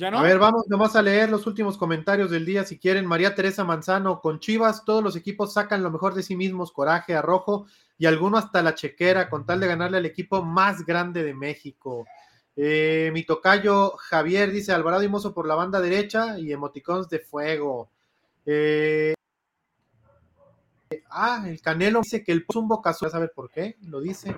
A 0.00 0.22
ver, 0.22 0.38
vamos 0.38 0.64
nomás 0.68 0.96
a 0.96 1.02
leer 1.02 1.28
los 1.28 1.46
últimos 1.46 1.76
comentarios 1.76 2.30
del 2.30 2.46
día. 2.46 2.64
Si 2.64 2.78
quieren, 2.78 3.04
María 3.04 3.34
Teresa 3.34 3.62
Manzano, 3.62 4.22
con 4.22 4.40
Chivas, 4.40 4.86
todos 4.86 5.04
los 5.04 5.16
equipos 5.16 5.52
sacan 5.52 5.82
lo 5.82 5.90
mejor 5.90 6.14
de 6.14 6.22
sí 6.22 6.34
mismos, 6.34 6.72
coraje, 6.72 7.14
arrojo 7.14 7.66
y 7.98 8.06
alguno 8.06 8.38
hasta 8.38 8.62
la 8.62 8.74
chequera, 8.74 9.28
con 9.28 9.44
tal 9.44 9.60
de 9.60 9.66
ganarle 9.66 9.98
al 9.98 10.06
equipo 10.06 10.42
más 10.42 10.86
grande 10.86 11.22
de 11.22 11.34
México. 11.34 12.06
Eh, 12.56 13.10
mi 13.12 13.24
tocayo 13.24 13.92
Javier 13.98 14.50
dice 14.50 14.72
Alvarado 14.72 15.02
y 15.02 15.08
Mozo 15.08 15.34
por 15.34 15.46
la 15.46 15.54
banda 15.56 15.80
derecha 15.80 16.38
y 16.38 16.52
emoticons 16.52 17.10
de 17.10 17.18
fuego. 17.18 17.90
Eh, 18.46 19.12
ah, 21.10 21.44
el 21.46 21.60
Canelo 21.60 22.00
dice 22.00 22.24
que 22.24 22.32
el 22.32 22.46
es 22.48 22.56
un 22.56 22.66
bocazo, 22.66 23.06
a 23.06 23.10
saber 23.10 23.32
por 23.34 23.50
qué, 23.50 23.76
lo 23.82 24.00
dice. 24.00 24.34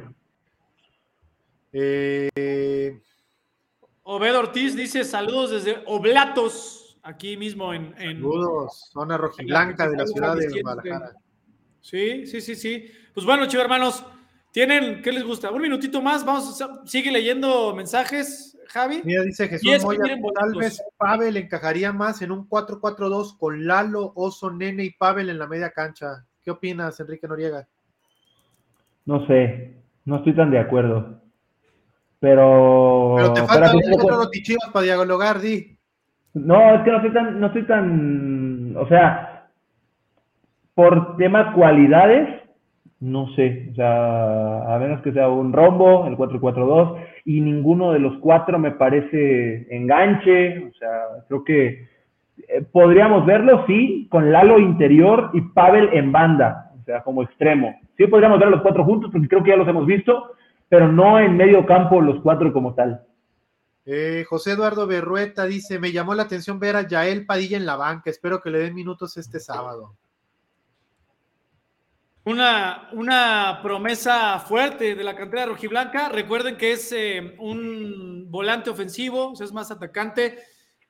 Eh, 1.72 3.00
Obed 4.04 4.36
Ortiz 4.36 4.76
dice 4.76 5.02
saludos 5.02 5.50
desde 5.50 5.82
Oblatos, 5.86 6.98
aquí 7.02 7.36
mismo 7.38 7.72
en, 7.72 7.94
en, 7.98 8.18
saludos, 8.18 8.90
zona 8.92 9.16
rojiblanca 9.16 9.88
de 9.88 9.96
la 9.96 10.06
ciudad 10.06 10.36
de 10.36 10.60
Guadalajara. 10.60 11.12
Sí, 11.80 12.26
sí, 12.26 12.40
sí, 12.42 12.54
sí. 12.54 12.86
Pues 13.14 13.24
bueno, 13.24 13.46
chicos 13.46 13.64
hermanos, 13.64 14.04
tienen, 14.52 15.00
¿qué 15.00 15.10
les 15.10 15.24
gusta? 15.24 15.50
Un 15.50 15.62
minutito 15.62 16.02
más, 16.02 16.24
vamos, 16.24 16.60
a- 16.60 16.86
sigue 16.86 17.10
leyendo 17.10 17.74
mensajes, 17.74 18.58
Javi. 18.68 19.00
Mira, 19.04 19.22
dice 19.22 19.48
Jesús 19.48 19.82
Moya, 19.82 20.02
tal 20.34 20.54
vez 20.54 20.82
Pavel 20.98 21.36
encajaría 21.38 21.92
más 21.92 22.20
en 22.20 22.30
un 22.30 22.46
4-4-2 22.46 23.38
con 23.38 23.66
Lalo, 23.66 24.12
Oso, 24.16 24.50
Nene 24.50 24.84
y 24.84 24.90
Pavel 24.90 25.30
en 25.30 25.38
la 25.38 25.46
media 25.46 25.70
cancha. 25.70 26.26
¿Qué 26.42 26.50
opinas, 26.50 27.00
Enrique 27.00 27.26
Noriega? 27.26 27.66
No 29.06 29.26
sé, 29.26 29.76
no 30.04 30.16
estoy 30.16 30.34
tan 30.36 30.50
de 30.50 30.58
acuerdo. 30.58 31.22
Pero. 32.24 33.14
Pero 33.18 33.32
te 33.34 33.40
pero 33.42 33.46
falta 33.46 33.70
al 33.70 33.76
un 33.76 33.82
final 33.82 33.96
de 33.96 34.00
centro 34.00 34.16
cuentas- 34.16 34.70
para 34.72 34.84
dialogar, 34.84 35.40
di. 35.40 35.76
No, 36.32 36.74
es 36.74 36.80
que 36.82 36.90
no 36.90 36.96
estoy 36.96 37.12
tan, 37.12 37.38
no 37.38 37.46
estoy 37.48 37.62
tan, 37.66 38.74
o 38.78 38.88
sea, 38.88 39.46
por 40.74 41.16
tema 41.18 41.52
cualidades, 41.52 42.26
no 42.98 43.28
sé, 43.36 43.68
o 43.70 43.74
sea, 43.74 44.74
a 44.74 44.78
menos 44.78 45.02
que 45.02 45.12
sea 45.12 45.28
un 45.28 45.52
rombo, 45.52 46.06
el 46.06 46.16
4-4-2, 46.16 46.96
y 47.26 47.40
ninguno 47.40 47.92
de 47.92 48.00
los 48.00 48.16
cuatro 48.18 48.58
me 48.58 48.72
parece 48.72 49.66
enganche, 49.70 50.58
o 50.66 50.72
sea, 50.72 50.90
creo 51.28 51.44
que 51.44 51.66
eh, 52.48 52.62
podríamos 52.72 53.26
verlo, 53.26 53.64
sí, 53.68 54.08
con 54.10 54.32
Lalo 54.32 54.58
interior 54.58 55.30
y 55.34 55.40
Pavel 55.42 55.90
en 55.92 56.10
banda, 56.10 56.72
o 56.80 56.84
sea, 56.84 57.02
como 57.02 57.22
extremo. 57.22 57.78
Sí 57.96 58.06
podríamos 58.08 58.38
ver 58.40 58.48
a 58.48 58.52
los 58.52 58.62
cuatro 58.62 58.82
juntos, 58.82 59.10
porque 59.12 59.28
creo 59.28 59.44
que 59.44 59.50
ya 59.50 59.56
los 59.56 59.68
hemos 59.68 59.86
visto, 59.86 60.32
pero 60.68 60.90
no 60.90 61.18
en 61.18 61.36
medio 61.36 61.64
campo 61.66 62.00
los 62.00 62.20
cuatro 62.22 62.52
como 62.52 62.74
tal. 62.74 63.06
Eh, 63.86 64.24
José 64.28 64.52
Eduardo 64.52 64.86
Berrueta 64.86 65.44
dice: 65.44 65.78
Me 65.78 65.92
llamó 65.92 66.14
la 66.14 66.22
atención 66.24 66.58
ver 66.58 66.76
a 66.76 66.86
Yael 66.86 67.26
Padilla 67.26 67.56
en 67.56 67.66
la 67.66 67.76
banca. 67.76 68.10
Espero 68.10 68.40
que 68.40 68.50
le 68.50 68.58
den 68.58 68.74
minutos 68.74 69.16
este 69.16 69.40
sábado. 69.40 69.96
Una, 72.24 72.88
una 72.92 73.60
promesa 73.62 74.38
fuerte 74.38 74.94
de 74.94 75.04
la 75.04 75.14
cantera 75.14 75.44
rojiblanca. 75.44 76.08
Recuerden 76.08 76.56
que 76.56 76.72
es 76.72 76.90
eh, 76.92 77.34
un 77.38 78.30
volante 78.30 78.70
ofensivo, 78.70 79.32
o 79.32 79.36
sea, 79.36 79.44
es 79.44 79.52
más 79.52 79.70
atacante 79.70 80.38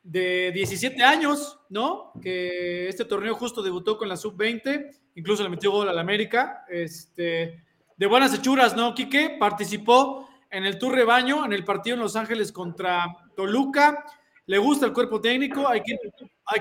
de 0.05 0.53
17 0.53 1.03
años, 1.03 1.59
¿no? 1.70 2.12
Que 2.22 2.89
este 2.89 3.05
torneo 3.05 3.35
justo 3.35 3.62
debutó 3.62 3.99
con 3.99 4.09
la 4.09 4.16
sub-20, 4.16 4.91
incluso 5.16 5.43
le 5.43 5.49
metió 5.49 5.72
gol 5.72 5.89
al 5.89 5.99
América. 5.99 6.64
Este, 6.68 7.64
de 7.97 8.07
buenas 8.07 8.34
hechuras, 8.34 8.76
¿no, 8.76 8.95
Quique? 8.95 9.36
Participó 9.38 10.28
en 10.51 10.64
el 10.64 10.78
Tour 10.78 10.95
Rebaño, 10.95 11.45
en 11.45 11.53
el 11.53 11.64
partido 11.64 11.95
en 11.95 12.03
Los 12.03 12.16
Ángeles 12.16 12.51
contra 12.51 13.07
Toluca. 13.36 14.05
Le 14.47 14.59
gusta 14.59 14.86
el 14.86 14.92
cuerpo 14.92 15.20
técnico, 15.20 15.68
hay 15.68 15.80
que 15.80 15.92
ir, 15.92 15.99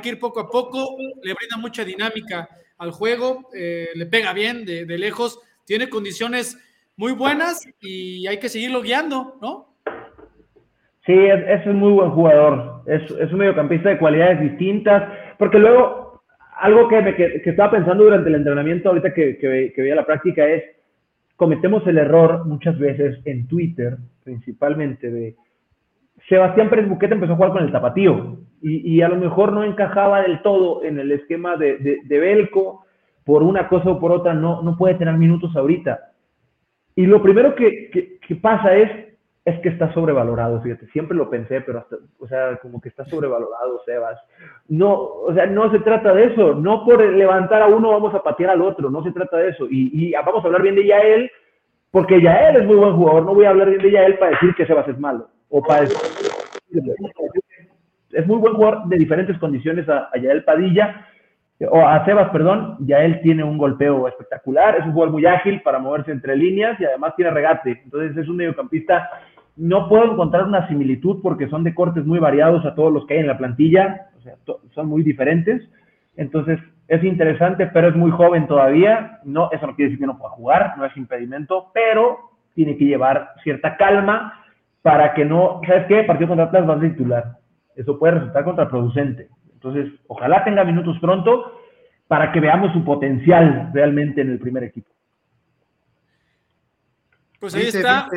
ir 0.03 0.19
poco 0.19 0.39
a 0.39 0.49
poco, 0.49 0.95
le 1.21 1.33
brinda 1.33 1.57
mucha 1.57 1.83
dinámica 1.83 2.47
al 2.77 2.91
juego, 2.91 3.49
eh, 3.55 3.89
le 3.95 4.05
pega 4.05 4.31
bien 4.33 4.63
de, 4.63 4.85
lejos, 4.97 5.39
tiene 5.65 5.89
condiciones 5.89 6.57
muy 6.95 7.13
buenas 7.13 7.67
y 7.81 8.25
hay 8.27 8.37
que 8.37 8.49
seguirlo 8.49 8.81
guiando, 8.81 9.37
¿no? 9.41 9.75
Sí, 11.05 11.13
es, 11.13 11.59
es 11.61 11.65
un 11.65 11.77
muy 11.77 11.91
buen 11.91 12.11
jugador. 12.11 12.83
Es, 12.85 13.11
un 13.11 13.37
mediocampista 13.37 13.89
de 13.89 13.97
cualidades 13.97 14.39
distintas. 14.39 15.03
Porque 15.37 15.59
luego, 15.59 16.23
algo 16.57 16.87
que, 16.87 17.01
me, 17.01 17.15
que, 17.15 17.41
estaba 17.43 17.71
pensando 17.71 18.05
durante 18.05 18.29
el 18.29 18.35
entrenamiento, 18.35 18.89
ahorita 18.89 19.13
que 19.13 19.73
veía 19.75 19.95
la 19.95 20.05
práctica, 20.05 20.47
es 20.47 20.63
cometemos 21.43 21.85
el 21.87 21.97
error 21.97 22.45
muchas 22.45 22.79
veces 22.79 23.19
en 23.25 23.47
Twitter, 23.47 23.97
principalmente, 24.23 25.11
de 25.11 25.35
Sebastián 26.29 26.69
Pérez 26.69 26.87
empezó 26.89 27.33
a 27.33 27.35
jugar 27.35 27.51
con 27.51 27.63
el 27.63 27.71
tapatío 27.73 28.37
y, 28.61 28.95
y 28.95 29.01
a 29.01 29.09
lo 29.09 29.17
mejor 29.17 29.51
no 29.51 29.65
encajaba 29.65 30.21
del 30.21 30.41
todo 30.41 30.85
en 30.85 30.99
el 30.99 31.11
esquema 31.11 31.57
de, 31.57 31.99
de, 32.05 32.19
Belco, 32.19 32.85
por 33.25 33.43
una 33.43 33.67
cosa 33.67 33.89
o 33.89 33.99
por 33.99 34.13
otra, 34.13 34.33
no, 34.33 34.61
no 34.61 34.77
puede 34.77 34.95
tener 34.95 35.17
minutos 35.17 35.53
ahorita. 35.53 36.13
Y 36.95 37.07
lo 37.07 37.21
primero 37.21 37.55
que, 37.55 37.89
que 38.25 38.35
pasa 38.35 38.73
es 38.73 39.12
es 39.45 39.59
que 39.59 39.69
está 39.69 39.93
sobrevalorado, 39.93 40.61
fíjate, 40.61 40.87
siempre 40.87 41.17
lo 41.17 41.29
pensé, 41.29 41.59
pero 41.61 41.79
hasta, 41.79 41.97
o 42.19 42.27
sea, 42.27 42.57
como 42.61 42.79
que 42.79 42.87
está 42.87 43.03
sobrevalorado 43.05 43.81
Sebas. 43.85 44.17
No, 44.69 44.93
o 44.93 45.33
sea, 45.33 45.45
no 45.47 45.69
se 45.69 45.79
trata 45.79 46.13
de 46.13 46.25
eso, 46.25 46.55
no 46.55 46.85
por 46.85 47.03
levantar 47.03 47.61
a 47.61 47.67
uno 47.67 47.91
vamos 47.91 48.15
a 48.15 48.23
patear 48.23 48.51
al 48.51 48.61
otro, 48.61 48.89
no 48.89 49.03
se 49.03 49.11
trata 49.11 49.37
de 49.37 49.49
eso. 49.49 49.67
Y, 49.69 49.91
y 49.91 50.13
vamos 50.13 50.43
a 50.43 50.47
hablar 50.47 50.61
bien 50.61 50.75
de 50.75 50.87
Yael, 50.87 51.29
porque 51.91 52.21
Yael 52.21 52.55
es 52.55 52.65
muy 52.65 52.77
buen 52.77 52.95
jugador, 52.95 53.23
no 53.25 53.35
voy 53.35 53.45
a 53.45 53.49
hablar 53.49 53.69
bien 53.69 53.81
de 53.81 53.91
Yael 53.91 54.17
para 54.17 54.31
decir 54.31 54.55
que 54.55 54.65
Sebas 54.65 54.87
es 54.87 54.97
malo, 54.97 55.27
o 55.49 55.61
para 55.61 55.81
decir, 55.81 55.97
es 58.13 58.27
muy 58.27 58.37
buen 58.37 58.53
jugador 58.53 58.87
de 58.87 58.97
diferentes 58.97 59.37
condiciones 59.39 59.89
a, 59.89 60.09
Yael 60.21 60.45
Padilla, 60.45 61.05
o 61.69 61.85
a 61.85 62.05
Sebas, 62.05 62.29
perdón, 62.29 62.77
ya 62.79 62.99
él 63.03 63.19
tiene 63.21 63.43
un 63.43 63.57
golpeo 63.57 64.07
espectacular, 64.07 64.77
es 64.77 64.85
un 64.85 64.93
jugador 64.93 65.13
muy 65.13 65.25
ágil 65.25 65.61
para 65.61 65.79
moverse 65.79 66.11
entre 66.11 66.35
líneas 66.35 66.79
y 66.79 66.85
además 66.85 67.15
tiene 67.15 67.31
regate. 67.31 67.81
Entonces 67.83 68.15
es 68.17 68.27
un 68.27 68.37
mediocampista. 68.37 69.09
No 69.55 69.87
puedo 69.87 70.11
encontrar 70.11 70.45
una 70.45 70.67
similitud 70.67 71.21
porque 71.21 71.47
son 71.47 71.63
de 71.63 71.75
cortes 71.75 72.05
muy 72.05 72.19
variados 72.19 72.65
a 72.65 72.73
todos 72.73 72.91
los 72.91 73.05
que 73.05 73.15
hay 73.15 73.19
en 73.19 73.27
la 73.27 73.37
plantilla, 73.37 74.07
o 74.17 74.21
sea, 74.21 74.35
son 74.73 74.87
muy 74.87 75.03
diferentes. 75.03 75.61
Entonces 76.15 76.59
es 76.87 77.03
interesante, 77.03 77.67
pero 77.67 77.89
es 77.89 77.95
muy 77.95 78.11
joven 78.11 78.47
todavía. 78.47 79.19
No, 79.23 79.49
eso 79.51 79.67
no 79.67 79.75
quiere 79.75 79.89
decir 79.89 79.99
que 79.99 80.07
no 80.07 80.17
pueda 80.17 80.31
jugar, 80.31 80.73
no 80.77 80.85
es 80.85 80.95
impedimento, 80.97 81.71
pero 81.73 82.17
tiene 82.55 82.77
que 82.77 82.85
llevar 82.85 83.33
cierta 83.43 83.77
calma 83.77 84.43
para 84.81 85.13
que 85.13 85.25
no, 85.25 85.61
¿sabes 85.65 85.85
qué? 85.87 86.03
Partido 86.03 86.29
contra 86.29 86.45
Atlas 86.45 86.69
va 86.69 86.75
a 86.75 86.79
titular. 86.79 87.37
Eso 87.75 87.97
puede 87.97 88.15
resultar 88.15 88.43
contraproducente. 88.43 89.29
Entonces, 89.53 89.93
ojalá 90.07 90.43
tenga 90.43 90.63
minutos 90.63 90.97
pronto 90.99 91.59
para 92.07 92.31
que 92.31 92.39
veamos 92.39 92.73
su 92.73 92.83
potencial 92.83 93.71
realmente 93.73 94.21
en 94.21 94.31
el 94.31 94.39
primer 94.39 94.63
equipo. 94.63 94.89
Pues 97.39 97.55
ahí 97.55 97.67
está. 97.67 98.07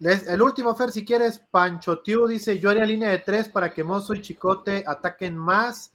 El 0.00 0.42
último, 0.42 0.74
Fer, 0.74 0.90
si 0.90 1.04
quieres, 1.04 1.38
Pancho 1.50 2.00
Tiu 2.00 2.26
dice: 2.26 2.58
Yo 2.58 2.70
haría 2.70 2.84
línea 2.84 3.10
de 3.10 3.18
tres 3.18 3.48
para 3.48 3.70
que 3.70 3.82
Mozo 3.82 4.14
y 4.14 4.20
Chicote 4.20 4.84
ataquen 4.86 5.36
más. 5.36 5.94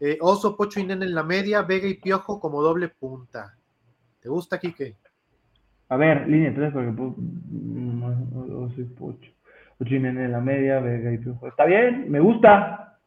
Eh, 0.00 0.18
Oso, 0.20 0.56
Pocho 0.56 0.80
y 0.80 0.84
Nene 0.84 1.06
en 1.06 1.14
la 1.14 1.22
media, 1.22 1.62
Vega 1.62 1.86
y 1.86 1.94
Piojo 1.94 2.40
como 2.40 2.60
doble 2.60 2.88
punta. 2.88 3.54
¿Te 4.20 4.28
gusta, 4.28 4.58
Quique? 4.58 4.96
A 5.88 5.96
ver, 5.96 6.28
línea 6.28 6.50
de 6.50 6.56
tres 6.56 6.72
para 6.72 6.86
que 6.86 7.00
Oso 7.00 8.80
y 8.80 8.84
Pocho. 8.84 9.30
Pocho 9.78 9.94
y 9.94 10.00
Nene 10.00 10.24
en 10.24 10.32
la 10.32 10.40
media, 10.40 10.80
Vega 10.80 11.12
y 11.12 11.18
Piojo. 11.18 11.46
Está 11.46 11.64
bien, 11.64 12.10
me 12.10 12.20
gusta. 12.20 12.98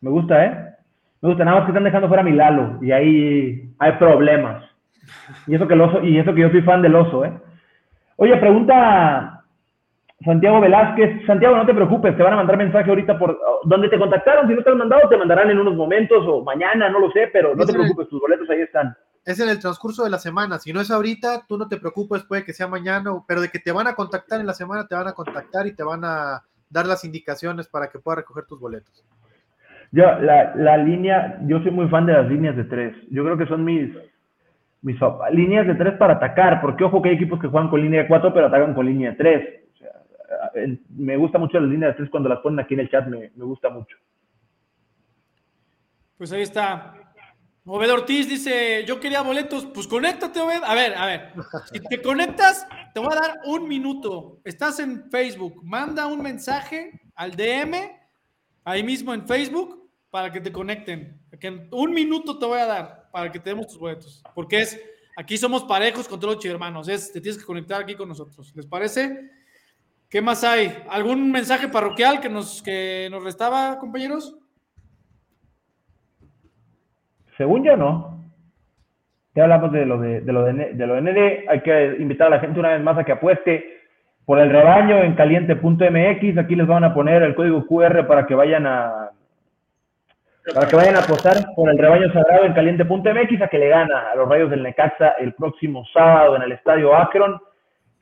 Me 0.00 0.10
gusta, 0.10 0.44
¿eh? 0.44 0.74
Me 1.20 1.28
gusta, 1.28 1.44
nada 1.44 1.58
más 1.58 1.66
que 1.66 1.70
están 1.70 1.84
dejando 1.84 2.08
fuera 2.08 2.22
a 2.22 2.26
mi 2.26 2.32
Lalo 2.32 2.82
y 2.82 2.90
ahí 2.90 3.72
hay 3.78 3.92
problemas. 3.92 4.64
Y 5.46 5.54
eso 5.54 5.68
que 5.68 5.74
el 5.74 5.80
oso, 5.80 6.02
y 6.02 6.18
eso 6.18 6.34
que 6.34 6.40
yo 6.40 6.50
soy 6.50 6.62
fan 6.62 6.82
del 6.82 6.96
oso, 6.96 7.24
¿eh? 7.24 7.32
Oye, 8.16 8.36
pregunta 8.38 9.31
Santiago 10.24 10.60
Velázquez. 10.60 11.26
Santiago, 11.26 11.56
no 11.56 11.66
te 11.66 11.74
preocupes, 11.74 12.16
te 12.16 12.22
van 12.22 12.34
a 12.34 12.36
mandar 12.36 12.56
mensaje 12.56 12.88
ahorita 12.88 13.18
por 13.18 13.38
dónde 13.64 13.88
te 13.88 13.98
contactaron. 13.98 14.48
Si 14.48 14.54
no 14.54 14.62
te 14.62 14.70
han 14.70 14.78
mandado, 14.78 15.08
te 15.08 15.16
mandarán 15.16 15.50
en 15.50 15.58
unos 15.58 15.74
momentos 15.74 16.24
o 16.26 16.42
mañana, 16.42 16.88
no 16.88 16.98
lo 16.98 17.10
sé, 17.10 17.28
pero 17.32 17.54
no 17.54 17.64
te 17.64 17.72
preocupes, 17.72 18.08
tus 18.08 18.20
boletos 18.20 18.48
ahí 18.50 18.60
están. 18.60 18.96
Es 19.24 19.38
en 19.38 19.48
el 19.48 19.60
transcurso 19.60 20.02
de 20.02 20.10
la 20.10 20.18
semana. 20.18 20.58
Si 20.58 20.72
no 20.72 20.80
es 20.80 20.90
ahorita, 20.90 21.46
tú 21.46 21.56
no 21.56 21.68
te 21.68 21.76
preocupes, 21.76 22.24
puede 22.24 22.44
que 22.44 22.52
sea 22.52 22.66
mañana, 22.66 23.12
pero 23.26 23.40
de 23.40 23.48
que 23.48 23.60
te 23.60 23.72
van 23.72 23.86
a 23.86 23.94
contactar 23.94 24.40
en 24.40 24.46
la 24.46 24.54
semana, 24.54 24.86
te 24.86 24.94
van 24.94 25.06
a 25.06 25.12
contactar 25.12 25.66
y 25.66 25.74
te 25.74 25.84
van 25.84 26.04
a 26.04 26.42
dar 26.68 26.86
las 26.86 27.04
indicaciones 27.04 27.68
para 27.68 27.88
que 27.88 27.98
puedas 27.98 28.18
recoger 28.18 28.46
tus 28.46 28.58
boletos. 28.58 29.04
Yo, 29.92 30.04
la, 30.20 30.54
la 30.56 30.76
línea, 30.78 31.38
yo 31.46 31.60
soy 31.60 31.70
muy 31.70 31.86
fan 31.88 32.06
de 32.06 32.14
las 32.14 32.28
líneas 32.28 32.56
de 32.56 32.64
tres. 32.64 32.96
Yo 33.10 33.22
creo 33.24 33.36
que 33.36 33.46
son 33.46 33.64
mis, 33.64 33.90
mis 34.80 34.96
líneas 35.30 35.66
de 35.66 35.74
tres 35.74 35.94
para 35.94 36.14
atacar, 36.14 36.60
porque 36.60 36.84
ojo 36.84 37.00
que 37.00 37.10
hay 37.10 37.14
equipos 37.14 37.38
que 37.40 37.48
juegan 37.48 37.70
con 37.70 37.80
línea 37.80 38.02
de 38.02 38.08
cuatro, 38.08 38.34
pero 38.34 38.46
atacan 38.46 38.74
con 38.74 38.86
línea 38.86 39.10
de 39.10 39.16
tres. 39.16 39.61
Me 40.90 41.16
gusta 41.16 41.38
mucho 41.38 41.60
las 41.60 41.70
líneas 41.70 41.96
de 41.96 42.10
cuando 42.10 42.28
las 42.28 42.40
ponen 42.40 42.60
aquí 42.60 42.74
en 42.74 42.80
el 42.80 42.90
chat, 42.90 43.06
me, 43.06 43.30
me 43.34 43.44
gusta 43.44 43.70
mucho. 43.70 43.96
Pues 46.16 46.32
ahí 46.32 46.42
está. 46.42 47.02
Obed 47.64 47.92
Ortiz 47.92 48.28
dice, 48.28 48.84
yo 48.86 48.98
quería 48.98 49.22
boletos, 49.22 49.66
pues 49.66 49.86
conéctate, 49.86 50.40
Obed. 50.40 50.62
A 50.64 50.74
ver, 50.74 50.94
a 50.94 51.06
ver, 51.06 51.32
si 51.72 51.78
te 51.80 52.02
conectas, 52.02 52.66
te 52.92 52.98
voy 52.98 53.12
a 53.12 53.20
dar 53.20 53.40
un 53.44 53.68
minuto. 53.68 54.40
Estás 54.44 54.80
en 54.80 55.08
Facebook, 55.10 55.60
manda 55.62 56.06
un 56.08 56.22
mensaje 56.22 57.00
al 57.14 57.36
DM, 57.36 57.74
ahí 58.64 58.82
mismo 58.82 59.14
en 59.14 59.26
Facebook, 59.28 59.88
para 60.10 60.32
que 60.32 60.40
te 60.40 60.50
conecten. 60.50 61.20
un 61.70 61.92
minuto 61.92 62.36
te 62.38 62.46
voy 62.46 62.58
a 62.58 62.66
dar 62.66 63.10
para 63.12 63.30
que 63.30 63.38
te 63.38 63.50
demos 63.50 63.68
tus 63.68 63.78
boletos. 63.78 64.24
Porque 64.34 64.60
es, 64.60 64.80
aquí 65.16 65.38
somos 65.38 65.62
parejos 65.62 66.08
con 66.08 66.18
todos 66.18 66.34
los 66.34 66.44
hermanos. 66.44 66.88
Es, 66.88 67.12
te 67.12 67.20
tienes 67.20 67.38
que 67.38 67.46
conectar 67.46 67.80
aquí 67.80 67.94
con 67.94 68.08
nosotros. 68.08 68.52
¿Les 68.56 68.66
parece? 68.66 69.30
¿Qué 70.12 70.20
más 70.20 70.44
hay? 70.44 70.70
¿Algún 70.90 71.32
mensaje 71.32 71.68
parroquial 71.68 72.20
que 72.20 72.28
nos, 72.28 72.62
que 72.62 73.08
nos 73.10 73.24
restaba, 73.24 73.78
compañeros? 73.78 74.36
Según 77.38 77.64
yo, 77.64 77.78
no. 77.78 78.22
Ya 79.34 79.44
hablamos 79.44 79.72
de 79.72 79.86
lo 79.86 79.98
de, 79.98 80.20
de, 80.20 80.32
lo 80.34 80.44
de, 80.44 80.86
lo 80.86 81.00
ND. 81.00 81.48
Hay 81.48 81.62
que 81.62 81.96
invitar 81.98 82.26
a 82.26 82.36
la 82.36 82.40
gente 82.40 82.60
una 82.60 82.72
vez 82.72 82.82
más 82.82 82.98
a 82.98 83.04
que 83.04 83.12
apueste 83.12 83.80
por 84.26 84.38
el 84.38 84.50
rebaño 84.50 84.98
en 84.98 85.14
caliente.mx. 85.14 86.38
Aquí 86.38 86.56
les 86.56 86.66
van 86.66 86.84
a 86.84 86.92
poner 86.92 87.22
el 87.22 87.34
código 87.34 87.66
QR 87.66 88.06
para 88.06 88.26
que 88.26 88.34
vayan 88.34 88.66
a, 88.66 89.12
para 90.52 90.68
que 90.68 90.76
vayan 90.76 90.96
a 90.96 91.04
apostar 91.04 91.36
por 91.56 91.70
el 91.70 91.78
rebaño 91.78 92.12
sagrado 92.12 92.44
en 92.44 92.52
caliente.mx 92.52 93.40
a 93.40 93.48
que 93.48 93.58
le 93.58 93.68
gana 93.68 94.10
a 94.10 94.14
los 94.16 94.28
Rayos 94.28 94.50
del 94.50 94.62
Necaxa 94.62 95.14
el 95.20 95.32
próximo 95.32 95.86
sábado 95.90 96.36
en 96.36 96.42
el 96.42 96.52
Estadio 96.52 96.94
Akron, 96.94 97.40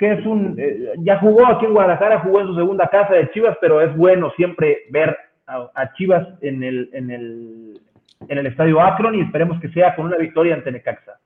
que 0.00 0.12
es 0.12 0.24
un, 0.24 0.56
eh, 0.58 0.94
ya 1.00 1.18
jugó 1.18 1.46
aquí 1.46 1.66
en 1.66 1.74
Guadalajara, 1.74 2.20
jugó 2.20 2.40
en 2.40 2.46
su 2.46 2.54
segunda 2.54 2.88
casa 2.88 3.12
de 3.12 3.30
Chivas, 3.32 3.58
pero 3.60 3.82
es 3.82 3.94
bueno 3.94 4.32
siempre 4.34 4.84
ver 4.88 5.14
a, 5.46 5.92
Chivas 5.92 6.26
en 6.40 6.62
el, 6.62 6.88
en, 6.94 7.10
el, 7.10 7.80
en 8.26 8.38
el 8.38 8.46
Estadio 8.46 8.80
Akron 8.80 9.14
y 9.14 9.20
esperemos 9.20 9.60
que 9.60 9.68
sea 9.68 9.94
con 9.94 10.06
una 10.06 10.16
victoria 10.16 10.54
ante 10.54 10.72
Necaxa. 10.72 11.20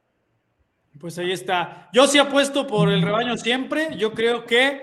Pues 0.99 1.17
ahí 1.21 1.31
está. 1.31 1.89
Yo 1.93 2.09
sí 2.09 2.19
apuesto 2.19 2.67
por 2.67 2.91
el 2.91 3.03
rebaño 3.03 3.37
siempre. 3.37 3.97
Yo 3.97 4.13
creo 4.13 4.45
que 4.45 4.83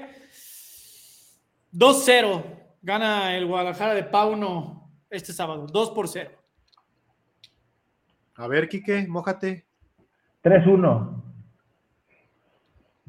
2-0 1.73 2.43
gana 2.81 3.35
el 3.35 3.45
Guadalajara 3.45 3.93
de 3.93 4.03
Pauno 4.03 4.89
este 5.09 5.33
sábado, 5.33 5.67
2 5.69 5.91
por 5.91 6.07
0. 6.07 6.31
A 8.35 8.47
ver, 8.47 8.69
Quique, 8.69 9.05
mójate. 9.09 9.65
3-1. 10.43 11.30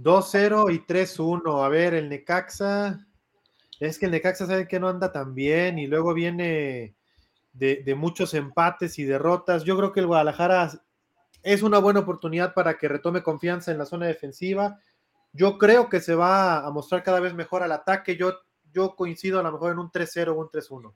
2-0 0.02 0.74
y 0.74 0.80
3-1. 0.80 1.64
A 1.64 1.68
ver, 1.68 1.94
el 1.94 2.08
Necaxa. 2.08 3.06
Es 3.80 3.98
que 3.98 4.06
el 4.06 4.12
Necaxa 4.12 4.46
sabe 4.46 4.68
que 4.68 4.80
no 4.80 4.88
anda 4.88 5.12
tan 5.12 5.34
bien 5.34 5.78
y 5.78 5.86
luego 5.86 6.14
viene 6.14 6.94
de, 7.52 7.94
muchos 7.96 8.34
empates 8.34 8.98
y 8.98 9.04
derrotas. 9.04 9.64
Yo 9.64 9.76
creo 9.76 9.92
que 9.92 10.00
el 10.00 10.06
Guadalajara 10.06 10.70
es 11.42 11.62
una 11.62 11.78
buena 11.78 12.00
oportunidad 12.00 12.54
para 12.54 12.78
que 12.78 12.88
retome 12.88 13.22
confianza 13.22 13.72
en 13.72 13.78
la 13.78 13.86
zona 13.86 14.06
defensiva. 14.06 14.78
Yo 15.32 15.58
creo 15.58 15.88
que 15.88 16.00
se 16.00 16.14
va 16.14 16.64
a 16.64 16.70
mostrar 16.70 17.02
cada 17.02 17.20
vez 17.20 17.34
mejor 17.34 17.62
al 17.62 17.72
ataque. 17.72 18.16
Yo, 18.16 18.34
yo 18.72 18.94
coincido 18.94 19.40
a 19.40 19.42
lo 19.42 19.52
mejor 19.52 19.72
en 19.72 19.78
un 19.78 19.90
3-0 19.90 20.28
o 20.28 20.34
un 20.34 20.48
3-1. 20.48 20.92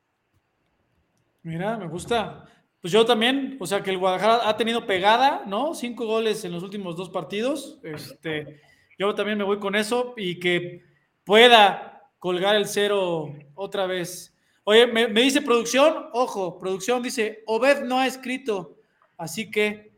Mira, 1.43 1.77
me 1.77 1.89
gusta. 1.89 2.45
Pues 2.81 2.93
yo 2.93 3.05
también, 3.05 3.57
o 3.61 3.67
sea 3.67 3.83
que 3.83 3.91
el 3.91 3.99
Guadalajara 3.99 4.49
ha 4.49 4.57
tenido 4.57 4.87
pegada, 4.87 5.45
¿no? 5.47 5.75
Cinco 5.75 6.07
goles 6.07 6.45
en 6.45 6.53
los 6.53 6.63
últimos 6.63 6.97
dos 6.97 7.11
partidos. 7.11 7.81
Este, 7.83 8.61
yo 8.99 9.15
también 9.15 9.39
me 9.39 9.45
voy 9.45 9.59
con 9.59 9.75
eso 9.75 10.15
y 10.17 10.39
que 10.39 10.83
pueda 11.25 12.11
colgar 12.19 12.57
el 12.57 12.67
cero 12.67 13.35
otra 13.55 13.87
vez. 13.87 14.35
Oye, 14.65 14.87
me, 14.87 15.07
dice 15.09 15.43
producción, 15.43 16.07
ojo, 16.13 16.59
producción 16.59 17.03
dice, 17.03 17.43
Obed 17.47 17.83
no 17.85 18.01
ha 18.01 18.07
escrito, 18.07 18.77
así 19.17 19.51
que 19.51 19.93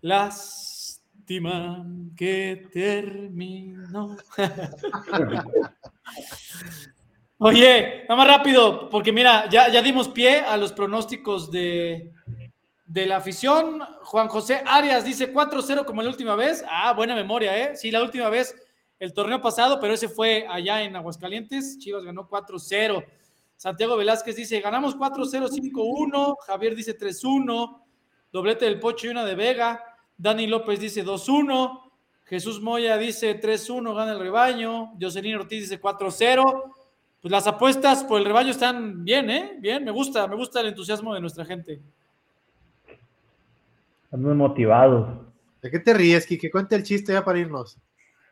lástima 0.00 1.84
que 2.16 2.68
terminó. 2.72 4.16
Oye, 7.38 8.04
nada 8.08 8.16
más 8.16 8.28
rápido, 8.28 8.88
porque 8.88 9.12
mira, 9.12 9.48
ya, 9.50 9.68
ya 9.68 9.82
dimos 9.82 10.08
pie 10.08 10.40
a 10.40 10.56
los 10.56 10.72
pronósticos 10.72 11.50
de, 11.50 12.12
de 12.84 13.06
la 13.06 13.16
afición. 13.16 13.80
Juan 14.02 14.28
José 14.28 14.62
Arias 14.66 15.04
dice 15.04 15.32
4-0 15.32 15.84
como 15.84 16.02
la 16.02 16.10
última 16.10 16.36
vez. 16.36 16.64
Ah, 16.68 16.92
buena 16.92 17.14
memoria, 17.14 17.56
¿eh? 17.58 17.76
Sí, 17.76 17.90
la 17.90 18.02
última 18.02 18.28
vez, 18.28 18.54
el 18.98 19.12
torneo 19.12 19.40
pasado, 19.40 19.80
pero 19.80 19.94
ese 19.94 20.08
fue 20.08 20.46
allá 20.48 20.82
en 20.82 20.96
Aguascalientes. 20.96 21.78
Chivas 21.78 22.04
ganó 22.04 22.28
4-0. 22.28 23.04
Santiago 23.56 23.96
Velázquez 23.96 24.36
dice, 24.36 24.60
ganamos 24.60 24.96
4-0, 24.96 25.48
5-1. 25.48 26.36
Javier 26.46 26.74
dice 26.74 26.98
3-1. 26.98 27.80
Doblete 28.32 28.64
del 28.64 28.80
Pocho 28.80 29.06
y 29.06 29.10
una 29.10 29.24
de 29.24 29.34
Vega. 29.34 29.84
Dani 30.16 30.46
López 30.46 30.80
dice 30.80 31.04
2-1. 31.04 31.80
Jesús 32.24 32.60
Moya 32.60 32.96
dice 32.96 33.40
3-1, 33.40 33.94
gana 33.94 34.12
el 34.12 34.18
rebaño. 34.18 34.94
Jocelyn 35.00 35.36
Ortiz 35.36 35.62
dice 35.62 35.80
4-0 35.80 36.72
pues 37.24 37.32
las 37.32 37.46
apuestas 37.46 38.04
por 38.04 38.18
el 38.18 38.26
rebaño 38.26 38.50
están 38.50 39.02
bien, 39.02 39.30
¿eh? 39.30 39.56
Bien, 39.58 39.82
me 39.82 39.90
gusta, 39.90 40.28
me 40.28 40.36
gusta 40.36 40.60
el 40.60 40.66
entusiasmo 40.66 41.14
de 41.14 41.22
nuestra 41.22 41.46
gente. 41.46 41.80
Están 44.14 44.28
muy 44.28 44.36
motivados. 44.36 45.08
¿De 45.60 45.72
qué 45.72 45.80
te 45.80 45.92
ríes, 45.92 46.24
Kike? 46.24 46.48
Cuente 46.48 46.76
el 46.76 46.84
chiste 46.84 47.12
ya 47.12 47.24
para 47.24 47.40
irnos. 47.40 47.80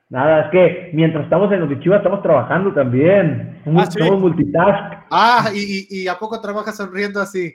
Nada, 0.08 0.42
es 0.42 0.50
que 0.52 0.90
mientras 0.94 1.24
estamos 1.24 1.50
en 1.50 1.68
los 1.68 1.80
Chivas 1.80 1.98
estamos 1.98 2.22
trabajando 2.22 2.72
también. 2.72 3.60
Ah, 3.76 3.86
somos, 3.86 4.20
multitask. 4.20 5.06
Ah, 5.10 5.50
¿y, 5.52 6.06
a 6.06 6.16
poco 6.20 6.40
trabajas 6.40 6.76
sonriendo 6.76 7.20
así? 7.20 7.52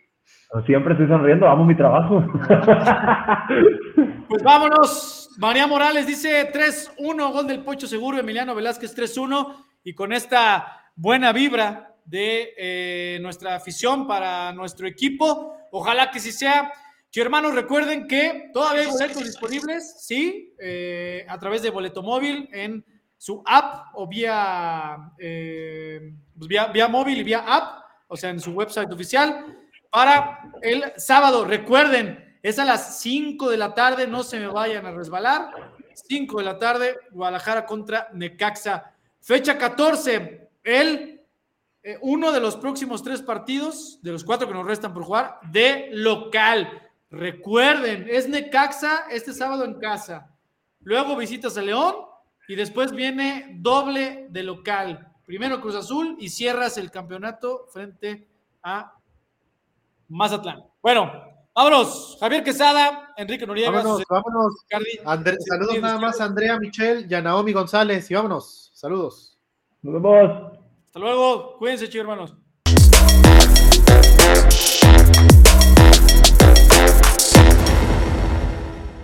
Siempre 0.66 0.92
estoy 0.92 1.08
sonriendo, 1.08 1.48
amo 1.48 1.64
mi 1.64 1.78
trabajo. 1.78 2.22
Pues 4.28 4.44
vámonos. 4.44 5.30
María 5.38 5.66
Morales 5.66 6.06
dice 6.06 6.52
3-1, 6.52 7.32
gol 7.32 7.48
del 7.48 7.64
Pocho 7.64 7.88
Seguro, 7.88 8.20
Emiliano 8.20 8.54
Velázquez 8.54 8.94
3-1. 8.94 9.56
Y 9.86 9.94
con 9.94 10.12
esta 10.12 10.82
buena 10.98 11.32
vibra 11.32 11.96
de 12.04 12.54
eh, 12.58 13.20
nuestra 13.22 13.56
afición 13.56 14.06
para 14.06 14.52
nuestro 14.52 14.86
equipo. 14.86 15.56
Ojalá 15.72 16.12
que 16.12 16.20
sí 16.20 16.34
sea. 16.34 16.74
Chicos, 17.18 17.26
hermanos, 17.26 17.56
recuerden 17.56 18.08
que 18.08 18.52
todavía 18.54 18.84
hay 18.84 18.92
boletos 18.92 19.24
disponibles, 19.24 20.06
sí, 20.06 20.54
eh, 20.60 21.26
a 21.28 21.40
través 21.40 21.64
de 21.64 21.72
Boleto 21.72 22.04
Móvil 22.04 22.48
en 22.54 22.86
su 23.18 23.42
app 23.44 23.88
o 23.96 24.08
vía, 24.08 25.14
eh, 25.18 26.14
pues 26.38 26.48
vía, 26.48 26.68
vía 26.68 26.88
móvil 26.88 27.18
y 27.18 27.24
vía 27.24 27.40
app, 27.40 27.86
o 28.08 28.16
sea, 28.16 28.30
en 28.30 28.40
su 28.40 28.52
website 28.52 28.92
oficial, 28.92 29.48
para 29.90 30.52
el 30.62 30.94
sábado. 30.98 31.44
Recuerden, 31.44 32.38
es 32.44 32.60
a 32.60 32.66
las 32.66 33.00
5 33.00 33.50
de 33.50 33.58
la 33.58 33.74
tarde, 33.74 34.06
no 34.06 34.22
se 34.22 34.40
me 34.40 34.46
vayan 34.46 34.86
a 34.86 34.92
resbalar. 34.92 35.74
5 35.96 36.38
de 36.38 36.46
la 36.46 36.60
tarde, 36.60 37.00
Guadalajara 37.10 37.66
contra 37.66 38.10
Necaxa. 38.14 38.94
Fecha 39.22 39.58
14, 39.58 40.50
el 40.64 41.18
eh, 41.82 41.98
uno 42.02 42.32
de 42.32 42.42
los 42.42 42.58
próximos 42.58 43.02
tres 43.02 43.22
partidos, 43.22 44.00
de 44.04 44.12
los 44.12 44.24
cuatro 44.24 44.48
que 44.48 44.54
nos 44.54 44.68
restan 44.68 44.94
por 44.94 45.04
jugar, 45.04 45.40
de 45.50 45.90
local. 45.94 46.87
Recuerden, 47.10 48.08
es 48.10 48.28
Necaxa 48.28 49.06
este 49.10 49.34
sábado 49.34 49.64
en 49.64 49.80
casa. 49.80 50.34
Luego 50.82 51.16
visitas 51.16 51.58
a 51.58 51.62
León 51.62 51.96
y 52.48 52.56
después 52.56 52.92
viene 52.92 53.58
doble 53.60 54.28
de 54.30 54.44
local. 54.44 55.08
Primero 55.26 55.62
Cruz 55.62 55.76
Azul 55.76 56.16
y 56.20 56.30
cierras 56.30 56.78
el 56.78 56.92
campeonato 56.92 57.68
frente 57.72 58.28
a 58.64 58.94
Mazatlán. 60.10 60.64
Bueno, 60.82 61.12
vámonos. 61.54 62.18
Javier 62.20 62.44
Quesada, 62.44 63.14
Enrique 63.18 63.46
Noriega. 63.46 63.72
Vámonos, 63.72 64.04
vámonos. 64.10 64.54
saludos 65.46 65.82
nada 65.82 66.00
más 66.00 66.22
a 66.22 66.26
Andrea 66.26 66.58
Michel 66.60 67.08
y 67.10 67.14
a 67.14 67.22
Naomi 67.22 67.54
González 67.54 68.10
y 68.10 68.14
vámonos. 68.14 68.72
Saludos. 68.74 69.38
Nos 69.82 69.94
vemos. 69.94 70.58
Hasta 70.86 71.00
luego. 71.00 71.58
Cuídense, 71.58 71.90
chicos 71.90 72.08
hermanos. 72.08 72.36